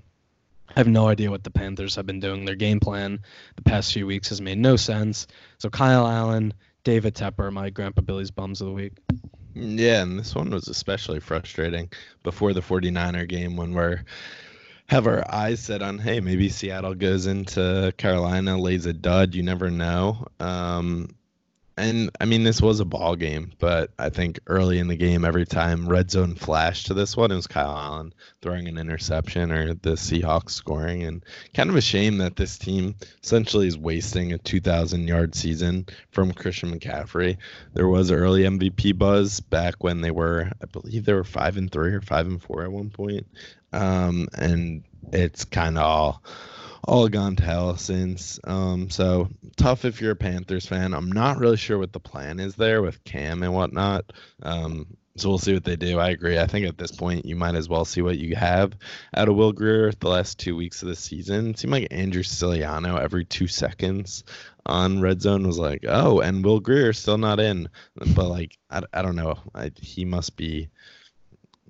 I 0.75 0.79
have 0.79 0.87
no 0.87 1.07
idea 1.07 1.31
what 1.31 1.43
the 1.43 1.49
Panthers 1.49 1.95
have 1.95 2.05
been 2.05 2.19
doing. 2.19 2.45
Their 2.45 2.55
game 2.55 2.79
plan 2.79 3.21
the 3.55 3.63
past 3.63 3.93
few 3.93 4.05
weeks 4.05 4.29
has 4.29 4.41
made 4.41 4.57
no 4.59 4.75
sense. 4.75 5.25
So 5.57 5.69
Kyle 5.69 6.05
Allen, 6.05 6.53
David 6.83 7.15
Tepper, 7.15 7.51
my 7.51 7.69
Grandpa 7.69 8.01
Billy's 8.01 8.31
bums 8.31 8.61
of 8.61 8.67
the 8.67 8.73
week. 8.73 8.93
Yeah, 9.53 10.03
and 10.03 10.17
this 10.19 10.35
one 10.35 10.51
was 10.51 10.67
especially 10.67 11.19
frustrating 11.19 11.89
before 12.23 12.53
the 12.53 12.61
49er 12.61 13.27
game 13.27 13.57
when 13.57 13.73
we're 13.73 14.03
have 14.87 15.05
our 15.05 15.23
eyes 15.31 15.59
set 15.59 15.83
on 15.83 15.99
hey 15.99 16.19
maybe 16.19 16.49
Seattle 16.49 16.95
goes 16.95 17.27
into 17.27 17.93
Carolina 17.97 18.57
lays 18.57 18.87
a 18.87 18.93
dud 18.93 19.35
you 19.35 19.43
never 19.43 19.69
know 19.69 20.25
um, 20.39 21.15
and 21.79 22.11
I 22.19 22.25
mean, 22.25 22.43
this 22.43 22.61
was 22.61 22.79
a 22.79 22.85
ball 22.85 23.15
game, 23.15 23.53
but 23.57 23.91
I 23.97 24.09
think 24.09 24.39
early 24.47 24.79
in 24.79 24.89
the 24.89 24.97
game, 24.97 25.23
every 25.23 25.45
time 25.45 25.87
red 25.87 26.11
zone 26.11 26.35
flashed 26.35 26.87
to 26.87 26.93
this 26.93 27.15
one, 27.15 27.31
it 27.31 27.35
was 27.35 27.47
Kyle 27.47 27.75
Allen 27.75 28.13
throwing 28.41 28.67
an 28.67 28.77
interception 28.77 29.51
or 29.51 29.73
the 29.73 29.91
Seahawks 29.91 30.51
scoring. 30.51 31.03
And 31.03 31.23
kind 31.53 31.69
of 31.69 31.77
a 31.77 31.81
shame 31.81 32.17
that 32.17 32.35
this 32.35 32.57
team 32.57 32.95
essentially 33.23 33.67
is 33.67 33.77
wasting 33.77 34.33
a 34.33 34.37
2,000 34.37 35.07
yard 35.07 35.33
season 35.35 35.85
from 36.11 36.33
Christian 36.33 36.77
McCaffrey. 36.77 37.37
There 37.73 37.87
was 37.87 38.11
early 38.11 38.43
MVP 38.43 38.97
buzz 38.97 39.39
back 39.39 39.81
when 39.81 40.01
they 40.01 40.11
were, 40.11 40.51
I 40.61 40.65
believe 40.65 41.05
they 41.05 41.13
were 41.13 41.23
five 41.23 41.55
and 41.55 41.71
three 41.71 41.93
or 41.93 42.01
five 42.01 42.27
and 42.27 42.43
four 42.43 42.63
at 42.63 42.71
one 42.71 42.89
point. 42.89 43.25
Um, 43.71 44.27
and 44.37 44.83
it's 45.13 45.45
kind 45.45 45.77
of 45.77 45.83
all 45.83 46.23
all 46.83 47.07
gone 47.09 47.35
to 47.37 47.43
hell 47.43 47.77
since. 47.77 48.39
Um, 48.43 48.89
so 48.89 49.29
tough 49.57 49.85
if 49.85 50.01
you're 50.01 50.11
a 50.11 50.15
Panthers 50.15 50.65
fan. 50.65 50.93
I'm 50.93 51.11
not 51.11 51.37
really 51.37 51.57
sure 51.57 51.77
what 51.77 51.93
the 51.93 51.99
plan 51.99 52.39
is 52.39 52.55
there 52.55 52.81
with 52.81 53.03
Cam 53.03 53.43
and 53.43 53.53
whatnot. 53.53 54.11
Um, 54.41 54.87
so 55.19 55.27
we'll 55.27 55.37
see 55.37 55.53
what 55.53 55.65
they 55.65 55.75
do. 55.75 55.99
I 55.99 56.09
agree. 56.09 56.39
I 56.39 56.47
think 56.47 56.65
at 56.65 56.77
this 56.77 56.91
point 56.91 57.25
you 57.25 57.35
might 57.35 57.55
as 57.55 57.67
well 57.67 57.83
see 57.83 58.01
what 58.01 58.17
you 58.17 58.35
have 58.35 58.73
out 59.15 59.27
of 59.27 59.35
Will 59.35 59.51
Grier 59.51 59.91
the 59.91 60.07
last 60.07 60.39
two 60.39 60.55
weeks 60.55 60.81
of 60.81 60.87
the 60.87 60.95
season. 60.95 61.49
It 61.49 61.59
seemed 61.59 61.73
like 61.73 61.87
Andrew 61.91 62.23
Siciliano 62.23 62.95
every 62.95 63.25
two 63.25 63.47
seconds 63.47 64.23
on 64.65 65.01
Red 65.01 65.21
Zone 65.21 65.45
was 65.45 65.59
like, 65.59 65.83
oh, 65.87 66.21
and 66.21 66.45
Will 66.45 66.59
Grier 66.59 66.93
still 66.93 67.17
not 67.17 67.39
in. 67.39 67.67
But 67.95 68.27
like, 68.29 68.57
I, 68.69 68.83
I 68.93 69.01
don't 69.01 69.15
know. 69.15 69.37
I, 69.53 69.71
he 69.75 70.05
must 70.05 70.37
be 70.37 70.69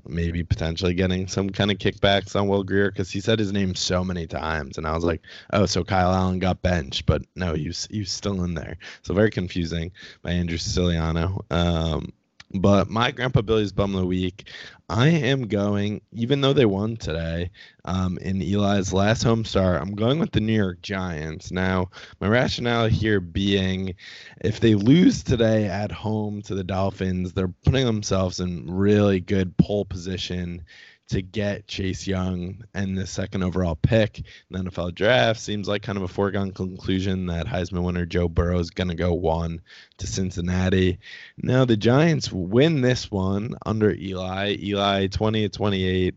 maybe 0.08 0.44
potentially 0.44 0.94
getting 0.94 1.28
some 1.28 1.50
kind 1.50 1.72
of 1.72 1.78
kickbacks 1.78 2.36
on 2.36 2.48
Will 2.48 2.64
Grier 2.64 2.92
because 2.92 3.12
he 3.12 3.22
said 3.22 3.40
his 3.40 3.52
name 3.52 3.76
so 3.76 4.04
many 4.04 4.28
times, 4.28 4.78
and 4.78 4.88
I 4.88 4.94
was 4.94 5.04
like, 5.04 5.22
oh, 5.54 5.66
so 5.66 5.84
Kyle 5.84 6.14
Allen 6.14 6.40
got 6.40 6.62
benched, 6.62 7.06
but 7.06 7.22
no, 7.36 7.54
he's 7.54 7.88
he's 7.92 8.12
still 8.12 8.44
in 8.44 8.54
there. 8.54 8.78
So 9.02 9.14
very 9.14 9.32
confusing 9.32 9.92
by 10.22 10.32
Andrew 10.32 10.58
Siciliano. 10.58 11.46
Um, 11.50 12.14
but 12.52 12.90
my 12.90 13.12
Grandpa 13.12 13.42
Billy's 13.42 13.72
Bum 13.72 13.94
of 13.94 14.02
the 14.02 14.08
Week, 14.08 14.48
I 14.90 15.10
am 15.10 15.48
going, 15.48 16.02
even 16.12 16.42
though 16.42 16.54
they 16.54 16.66
won 16.66 16.98
today 16.98 17.52
um, 17.86 18.18
in 18.20 18.42
Eli's 18.42 18.92
last 18.92 19.22
home 19.22 19.46
start, 19.46 19.80
I'm 19.80 19.94
going 19.94 20.18
with 20.18 20.32
the 20.32 20.40
New 20.40 20.54
York 20.54 20.82
Giants. 20.82 21.52
Now, 21.52 21.92
my 22.20 22.28
rationale 22.28 22.88
here 22.88 23.20
being 23.20 23.94
if 24.42 24.60
they 24.60 24.74
lose 24.74 25.24
today 25.24 25.68
at 25.68 25.92
home 25.92 26.42
to 26.44 26.56
the 26.56 26.64
Dolphins, 26.64 27.34
they're 27.34 27.54
putting 27.66 27.86
themselves 27.86 28.40
in 28.40 28.66
really 28.72 29.20
good 29.20 29.56
pole 29.58 29.86
position 29.86 30.64
to 31.10 31.22
get 31.22 31.68
Chase 31.68 32.08
Young 32.08 32.64
and 32.74 32.98
the 32.98 33.08
second 33.08 33.44
overall 33.44 33.76
pick 33.76 34.20
in 34.20 34.24
the 34.52 34.70
NFL 34.70 34.96
draft. 34.96 35.40
Seems 35.40 35.68
like 35.68 35.82
kind 35.82 35.98
of 35.98 36.04
a 36.04 36.08
foregone 36.08 36.52
conclusion 36.52 37.26
that 37.28 37.48
Heisman 37.48 37.84
winner 37.84 38.06
Joe 38.06 38.28
Burrow 38.30 38.60
is 38.60 38.70
going 38.70 38.90
to 38.90 38.96
go 38.96 39.14
one 39.14 39.62
to 39.98 40.08
Cincinnati. 40.08 41.00
Now 41.38 41.66
the 41.66 41.78
Giants 41.78 42.32
win 42.32 42.82
this 42.82 43.10
one 43.10 43.56
under 43.66 43.92
Eli. 43.92 44.56
Eli 44.60 45.08
20 45.08 45.42
to 45.42 45.50
28. 45.50 46.16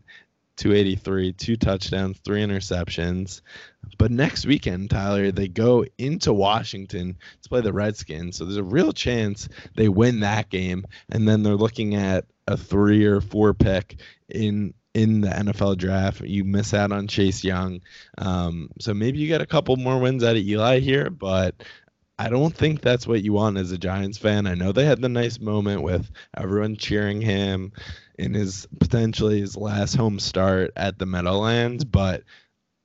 283, 0.55 1.33
two 1.33 1.57
touchdowns, 1.57 2.19
three 2.19 2.43
interceptions. 2.43 3.41
But 3.97 4.11
next 4.11 4.45
weekend, 4.45 4.91
Tyler, 4.91 5.31
they 5.31 5.47
go 5.47 5.83
into 5.97 6.31
Washington 6.31 7.17
to 7.41 7.49
play 7.49 7.61
the 7.61 7.73
Redskins. 7.73 8.37
So 8.37 8.45
there's 8.45 8.57
a 8.57 8.63
real 8.63 8.93
chance 8.93 9.49
they 9.75 9.89
win 9.89 10.19
that 10.19 10.51
game. 10.51 10.85
And 11.09 11.27
then 11.27 11.41
they're 11.41 11.55
looking 11.55 11.95
at 11.95 12.25
a 12.47 12.55
three 12.55 13.05
or 13.05 13.19
four 13.19 13.53
pick 13.53 13.99
in 14.29 14.73
in 14.93 15.21
the 15.21 15.29
NFL 15.29 15.77
draft. 15.77 16.21
You 16.21 16.43
miss 16.43 16.73
out 16.73 16.91
on 16.91 17.07
Chase 17.07 17.43
Young. 17.43 17.81
Um, 18.17 18.69
so 18.79 18.93
maybe 18.93 19.19
you 19.19 19.27
get 19.27 19.41
a 19.41 19.45
couple 19.45 19.75
more 19.75 19.99
wins 19.99 20.23
out 20.23 20.35
of 20.35 20.43
Eli 20.43 20.79
here, 20.79 21.09
but 21.09 21.63
I 22.19 22.29
don't 22.29 22.55
think 22.55 22.81
that's 22.81 23.07
what 23.07 23.23
you 23.23 23.33
want 23.33 23.57
as 23.57 23.71
a 23.71 23.77
Giants 23.77 24.17
fan. 24.17 24.45
I 24.45 24.53
know 24.53 24.71
they 24.71 24.85
had 24.85 25.01
the 25.01 25.09
nice 25.09 25.39
moment 25.39 25.81
with 25.81 26.11
everyone 26.37 26.75
cheering 26.75 27.21
him 27.21 27.73
in 28.19 28.35
his 28.35 28.67
potentially 28.79 29.39
his 29.39 29.57
last 29.57 29.95
home 29.95 30.19
start 30.19 30.71
at 30.75 30.99
the 30.99 31.07
Meadowlands, 31.07 31.83
but 31.83 32.23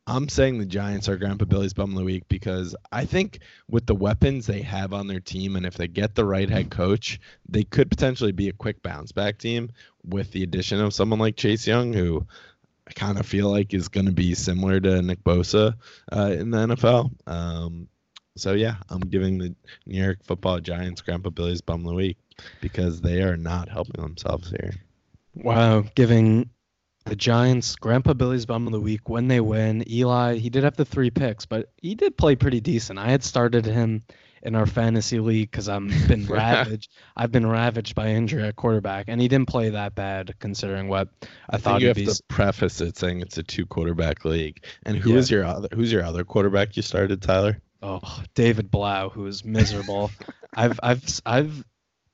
I'm 0.08 0.28
saying 0.30 0.58
the 0.58 0.64
Giants 0.64 1.06
are 1.08 1.18
Grandpa 1.18 1.44
Billy's 1.44 1.74
bum 1.74 1.90
of 1.90 1.98
the 1.98 2.04
week 2.04 2.24
because 2.28 2.74
I 2.90 3.04
think 3.04 3.40
with 3.68 3.84
the 3.84 3.94
weapons 3.94 4.46
they 4.46 4.62
have 4.62 4.94
on 4.94 5.06
their 5.06 5.20
team, 5.20 5.54
and 5.54 5.66
if 5.66 5.74
they 5.74 5.86
get 5.86 6.14
the 6.14 6.24
right 6.24 6.48
head 6.48 6.70
coach, 6.70 7.20
they 7.46 7.62
could 7.62 7.90
potentially 7.90 8.32
be 8.32 8.48
a 8.48 8.54
quick 8.54 8.82
bounce 8.82 9.12
back 9.12 9.36
team 9.36 9.70
with 10.06 10.32
the 10.32 10.42
addition 10.42 10.80
of 10.80 10.94
someone 10.94 11.18
like 11.18 11.36
Chase 11.36 11.66
Young, 11.66 11.92
who 11.92 12.26
I 12.88 12.92
kind 12.92 13.20
of 13.20 13.26
feel 13.26 13.50
like 13.50 13.74
is 13.74 13.88
going 13.88 14.06
to 14.06 14.12
be 14.12 14.34
similar 14.34 14.80
to 14.80 15.02
Nick 15.02 15.22
Bosa 15.22 15.74
uh, 16.10 16.30
in 16.32 16.50
the 16.50 16.58
NFL. 16.58 17.10
Um, 17.26 17.88
so 18.34 18.54
yeah, 18.54 18.76
I'm 18.88 19.00
giving 19.00 19.36
the 19.36 19.54
New 19.84 20.02
York 20.02 20.24
Football 20.24 20.60
Giants 20.60 21.02
Grandpa 21.02 21.28
Billy's 21.28 21.60
bum 21.60 21.80
of 21.80 21.86
the 21.86 21.94
week 21.94 22.16
because 22.62 23.02
they 23.02 23.20
are 23.20 23.36
not 23.36 23.68
helping 23.68 24.02
themselves 24.02 24.48
here. 24.48 24.72
Wow, 25.34 25.84
giving 25.94 26.48
the 27.08 27.16
Giants 27.16 27.76
Grandpa 27.76 28.12
Billy's 28.12 28.46
bum 28.46 28.66
of 28.66 28.72
the 28.72 28.80
week 28.80 29.08
when 29.08 29.28
they 29.28 29.40
win. 29.40 29.88
Eli, 29.90 30.36
he 30.36 30.50
did 30.50 30.64
have 30.64 30.76
the 30.76 30.84
three 30.84 31.10
picks, 31.10 31.46
but 31.46 31.70
he 31.78 31.94
did 31.94 32.18
play 32.18 32.36
pretty 32.36 32.60
decent. 32.60 32.98
I 32.98 33.08
had 33.08 33.24
started 33.24 33.64
him 33.64 34.02
in 34.42 34.54
our 34.54 34.66
fantasy 34.66 35.18
league 35.18 35.50
because 35.50 35.68
I'm 35.68 35.88
been 36.06 36.26
ravaged. 36.28 36.90
I've 37.16 37.32
been 37.32 37.46
ravaged 37.46 37.94
by 37.94 38.08
injury 38.08 38.42
at 38.42 38.56
quarterback, 38.56 39.06
and 39.08 39.20
he 39.20 39.28
didn't 39.28 39.48
play 39.48 39.70
that 39.70 39.94
bad 39.94 40.34
considering 40.38 40.88
what 40.88 41.08
I, 41.22 41.56
I 41.56 41.58
thought. 41.58 41.80
you 41.80 41.88
have 41.88 41.96
be... 41.96 42.06
to 42.06 42.22
preface 42.28 42.80
it 42.80 42.96
saying 42.98 43.22
it's 43.22 43.38
a 43.38 43.42
two 43.42 43.66
quarterback 43.66 44.24
league. 44.24 44.64
And 44.84 44.96
who 44.96 45.12
yeah. 45.12 45.18
is 45.18 45.30
your 45.30 45.44
other? 45.44 45.68
Who's 45.74 45.90
your 45.90 46.04
other 46.04 46.24
quarterback 46.24 46.76
you 46.76 46.82
started, 46.82 47.22
Tyler? 47.22 47.60
Oh, 47.82 48.22
David 48.34 48.70
Blough, 48.70 49.08
who 49.08 49.26
is 49.26 49.44
miserable. 49.44 50.10
I've 50.54 50.78
I've 50.82 51.04
I've 51.24 51.64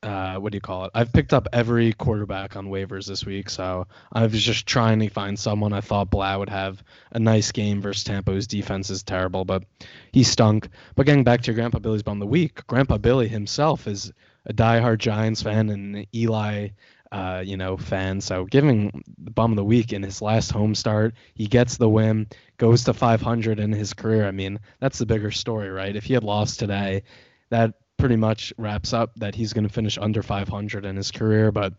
uh, 0.04 0.36
what 0.36 0.52
do 0.52 0.56
you 0.56 0.60
call 0.60 0.84
it? 0.84 0.90
I've 0.94 1.12
picked 1.12 1.32
up 1.32 1.48
every 1.52 1.92
quarterback 1.94 2.56
on 2.56 2.68
waivers 2.68 3.06
this 3.06 3.24
week, 3.24 3.48
so 3.48 3.86
I 4.12 4.22
was 4.22 4.42
just 4.42 4.66
trying 4.66 5.00
to 5.00 5.08
find 5.08 5.38
someone 5.38 5.72
I 5.72 5.80
thought 5.80 6.10
Blough 6.10 6.38
would 6.38 6.50
have 6.50 6.82
a 7.12 7.18
nice 7.18 7.52
game 7.52 7.80
versus 7.80 8.04
Tampa, 8.04 8.32
whose 8.32 8.46
defense 8.46 8.90
is 8.90 9.02
terrible, 9.02 9.44
but 9.44 9.64
he 10.12 10.22
stunk. 10.22 10.68
But 10.94 11.06
getting 11.06 11.24
back 11.24 11.42
to 11.42 11.46
your 11.46 11.54
Grandpa 11.54 11.78
Billy's 11.78 12.02
bum 12.02 12.18
of 12.18 12.20
the 12.20 12.26
week, 12.26 12.66
Grandpa 12.66 12.98
Billy 12.98 13.28
himself 13.28 13.86
is 13.86 14.12
a 14.44 14.52
diehard 14.52 14.98
Giants 14.98 15.42
fan 15.42 15.70
and 15.70 16.06
Eli, 16.14 16.68
uh, 17.10 17.42
you 17.44 17.56
know, 17.56 17.78
fan. 17.78 18.20
So 18.20 18.44
giving 18.44 19.02
the 19.18 19.30
bum 19.30 19.52
of 19.52 19.56
the 19.56 19.64
week 19.64 19.94
in 19.94 20.02
his 20.02 20.20
last 20.20 20.50
home 20.50 20.74
start, 20.74 21.14
he 21.34 21.46
gets 21.46 21.78
the 21.78 21.88
win, 21.88 22.26
goes 22.58 22.84
to 22.84 22.92
500 22.92 23.58
in 23.58 23.72
his 23.72 23.94
career. 23.94 24.26
I 24.26 24.32
mean, 24.32 24.60
that's 24.80 24.98
the 24.98 25.06
bigger 25.06 25.30
story, 25.30 25.70
right? 25.70 25.96
If 25.96 26.04
he 26.04 26.12
had 26.12 26.24
lost 26.24 26.58
today, 26.58 27.04
that 27.48 27.74
pretty 27.96 28.16
much 28.16 28.52
wraps 28.58 28.92
up 28.92 29.12
that 29.16 29.34
he's 29.34 29.52
going 29.52 29.66
to 29.66 29.72
finish 29.72 29.98
under 29.98 30.22
500 30.22 30.84
in 30.84 30.96
his 30.96 31.10
career, 31.10 31.52
but 31.52 31.74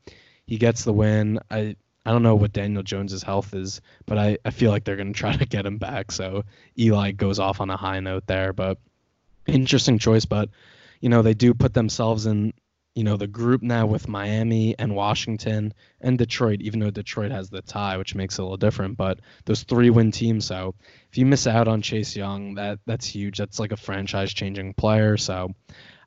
he 0.46 0.58
gets 0.58 0.84
the 0.84 0.94
win. 0.94 1.40
I 1.50 1.76
I 2.06 2.12
don't 2.12 2.24
know 2.24 2.36
what 2.36 2.54
Daniel 2.54 2.84
Jones's 2.84 3.24
health 3.24 3.56
is, 3.56 3.82
but 4.06 4.20
I, 4.20 4.38
I 4.46 4.52
feel 4.52 4.70
like 4.70 4.84
they're 4.84 4.96
going 4.96 5.14
to 5.14 5.20
try 5.20 5.36
to 5.36 5.46
get 5.46 5.66
him 5.66 5.78
back. 5.78 6.12
So 6.12 6.44
Eli 6.78 7.12
goes 7.12 7.40
off 7.40 7.62
on 7.62 7.70
a 7.70 7.78
high 7.78 8.00
note 8.00 8.28
there, 8.28 8.54
but 8.54 8.78
interesting 9.48 10.00
choice. 10.00 10.26
But 10.26 10.50
you 11.02 11.10
know 11.10 11.22
they 11.22 11.34
do 11.34 11.54
put 11.54 11.74
themselves 11.74 12.26
in 12.26 12.54
you 12.96 13.04
know 13.04 13.18
the 13.18 13.28
group 13.28 13.62
now 13.62 13.86
with 13.86 14.08
Miami 14.08 14.74
and 14.80 14.96
Washington 14.96 15.74
and 16.00 16.18
Detroit, 16.18 16.62
even 16.62 16.80
though 16.80 16.92
Detroit 16.92 17.32
has 17.32 17.50
the 17.50 17.62
tie, 17.62 17.98
which 17.98 18.16
makes 18.16 18.38
it 18.38 18.42
a 18.42 18.44
little 18.44 18.58
different. 18.58 18.98
But 18.98 19.20
those 19.46 19.64
three 19.64 19.90
win 19.90 20.12
teams. 20.12 20.46
So 20.46 20.76
if 21.12 21.18
you 21.18 21.26
miss 21.26 21.46
out 21.46 21.68
on 21.68 21.82
Chase 21.82 22.16
Young, 22.16 22.56
that 22.56 22.80
that's 22.86 23.06
huge. 23.06 23.38
That's 23.38 23.60
like 23.60 23.74
a 23.74 23.78
franchise 23.78 24.34
changing 24.34 24.74
player. 24.76 25.18
So 25.18 25.52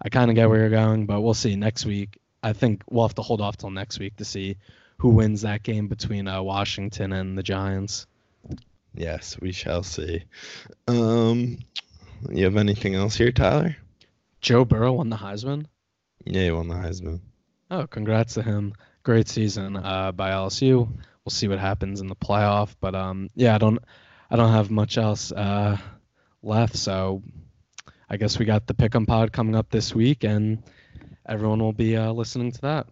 I 0.01 0.09
kind 0.09 0.31
of 0.31 0.35
get 0.35 0.49
where 0.49 0.61
you're 0.61 0.71
going, 0.71 1.07
but 1.07 1.21
we'll 1.21 1.35
see 1.35 1.57
next 1.57 1.85
week. 1.85 2.19
I 2.43 2.53
think 2.53 2.83
we'll 2.89 3.07
have 3.07 3.17
to 3.17 3.23
hold 3.23 3.41
off 3.41 3.57
till 3.57 3.71
next 3.71 3.99
week 3.99 4.17
to 4.17 4.25
see 4.25 4.57
who 4.99 5.11
wins 5.11 5.43
that 5.43 5.63
game 5.63 5.89
between 5.89 6.29
uh, 6.29 6.43
Washington 6.43 7.13
and 7.13 7.37
the 7.37 7.43
Giants. 7.43 8.07
Yes, 8.95 9.39
we 9.41 9.53
shall 9.53 9.83
see. 9.83 10.25
Um, 10.87 11.59
you 12.31 12.45
have 12.45 12.57
anything 12.57 12.95
else 12.95 13.17
here, 13.17 13.33
Tyler? 13.33 13.77
Joe 14.41 14.65
Burrow 14.65 14.95
won 14.95 15.11
the 15.11 15.17
Heisman. 15.17 15.67
Yeah, 16.25 16.45
he 16.45 16.51
won 16.51 16.69
the 16.69 16.75
Heisman. 16.75 17.21
Oh, 17.71 17.87
congrats 17.87 18.35
to 18.35 18.43
him! 18.43 18.75
Great 19.03 19.29
season 19.29 19.77
uh, 19.77 20.13
by 20.13 20.31
LSU. 20.31 20.89
We'll 21.25 21.31
see 21.31 21.49
what 21.49 21.59
happens 21.59 22.01
in 22.01 22.09
the 22.09 22.17
playoff, 22.17 22.75
but 22.81 22.95
um, 22.95 23.29
yeah, 23.35 23.55
I 23.55 23.59
don't, 23.59 23.79
I 24.31 24.37
don't 24.37 24.53
have 24.53 24.71
much 24.71 24.97
else 24.97 25.31
uh, 25.33 25.77
left. 26.43 26.77
So 26.77 27.23
I 28.11 28.17
guess 28.17 28.39
we 28.39 28.47
got 28.47 28.67
the 28.67 28.75
Pick'em 28.75 29.07
Pod 29.07 29.33
coming 29.33 29.55
up 29.55 29.71
this 29.71 29.95
week, 29.95 30.25
and 30.25 30.63
everyone 31.27 31.61
will 31.61 31.75
be 31.75 31.95
uh, 31.95 32.11
listening 32.13 32.53
to 32.53 32.61
that. 32.63 32.87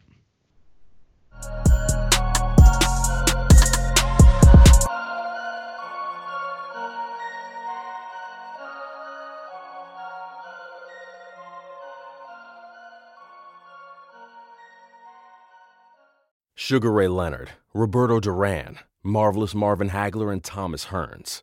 Sugar 16.55 16.91
Ray 16.91 17.09
Leonard, 17.09 17.51
Roberto 17.73 18.19
Duran, 18.21 18.81
Marvelous 19.03 19.55
Marvin 19.55 19.91
Hagler, 19.91 20.33
and 20.33 20.43
Thomas 20.43 20.87
Hearns 20.87 21.43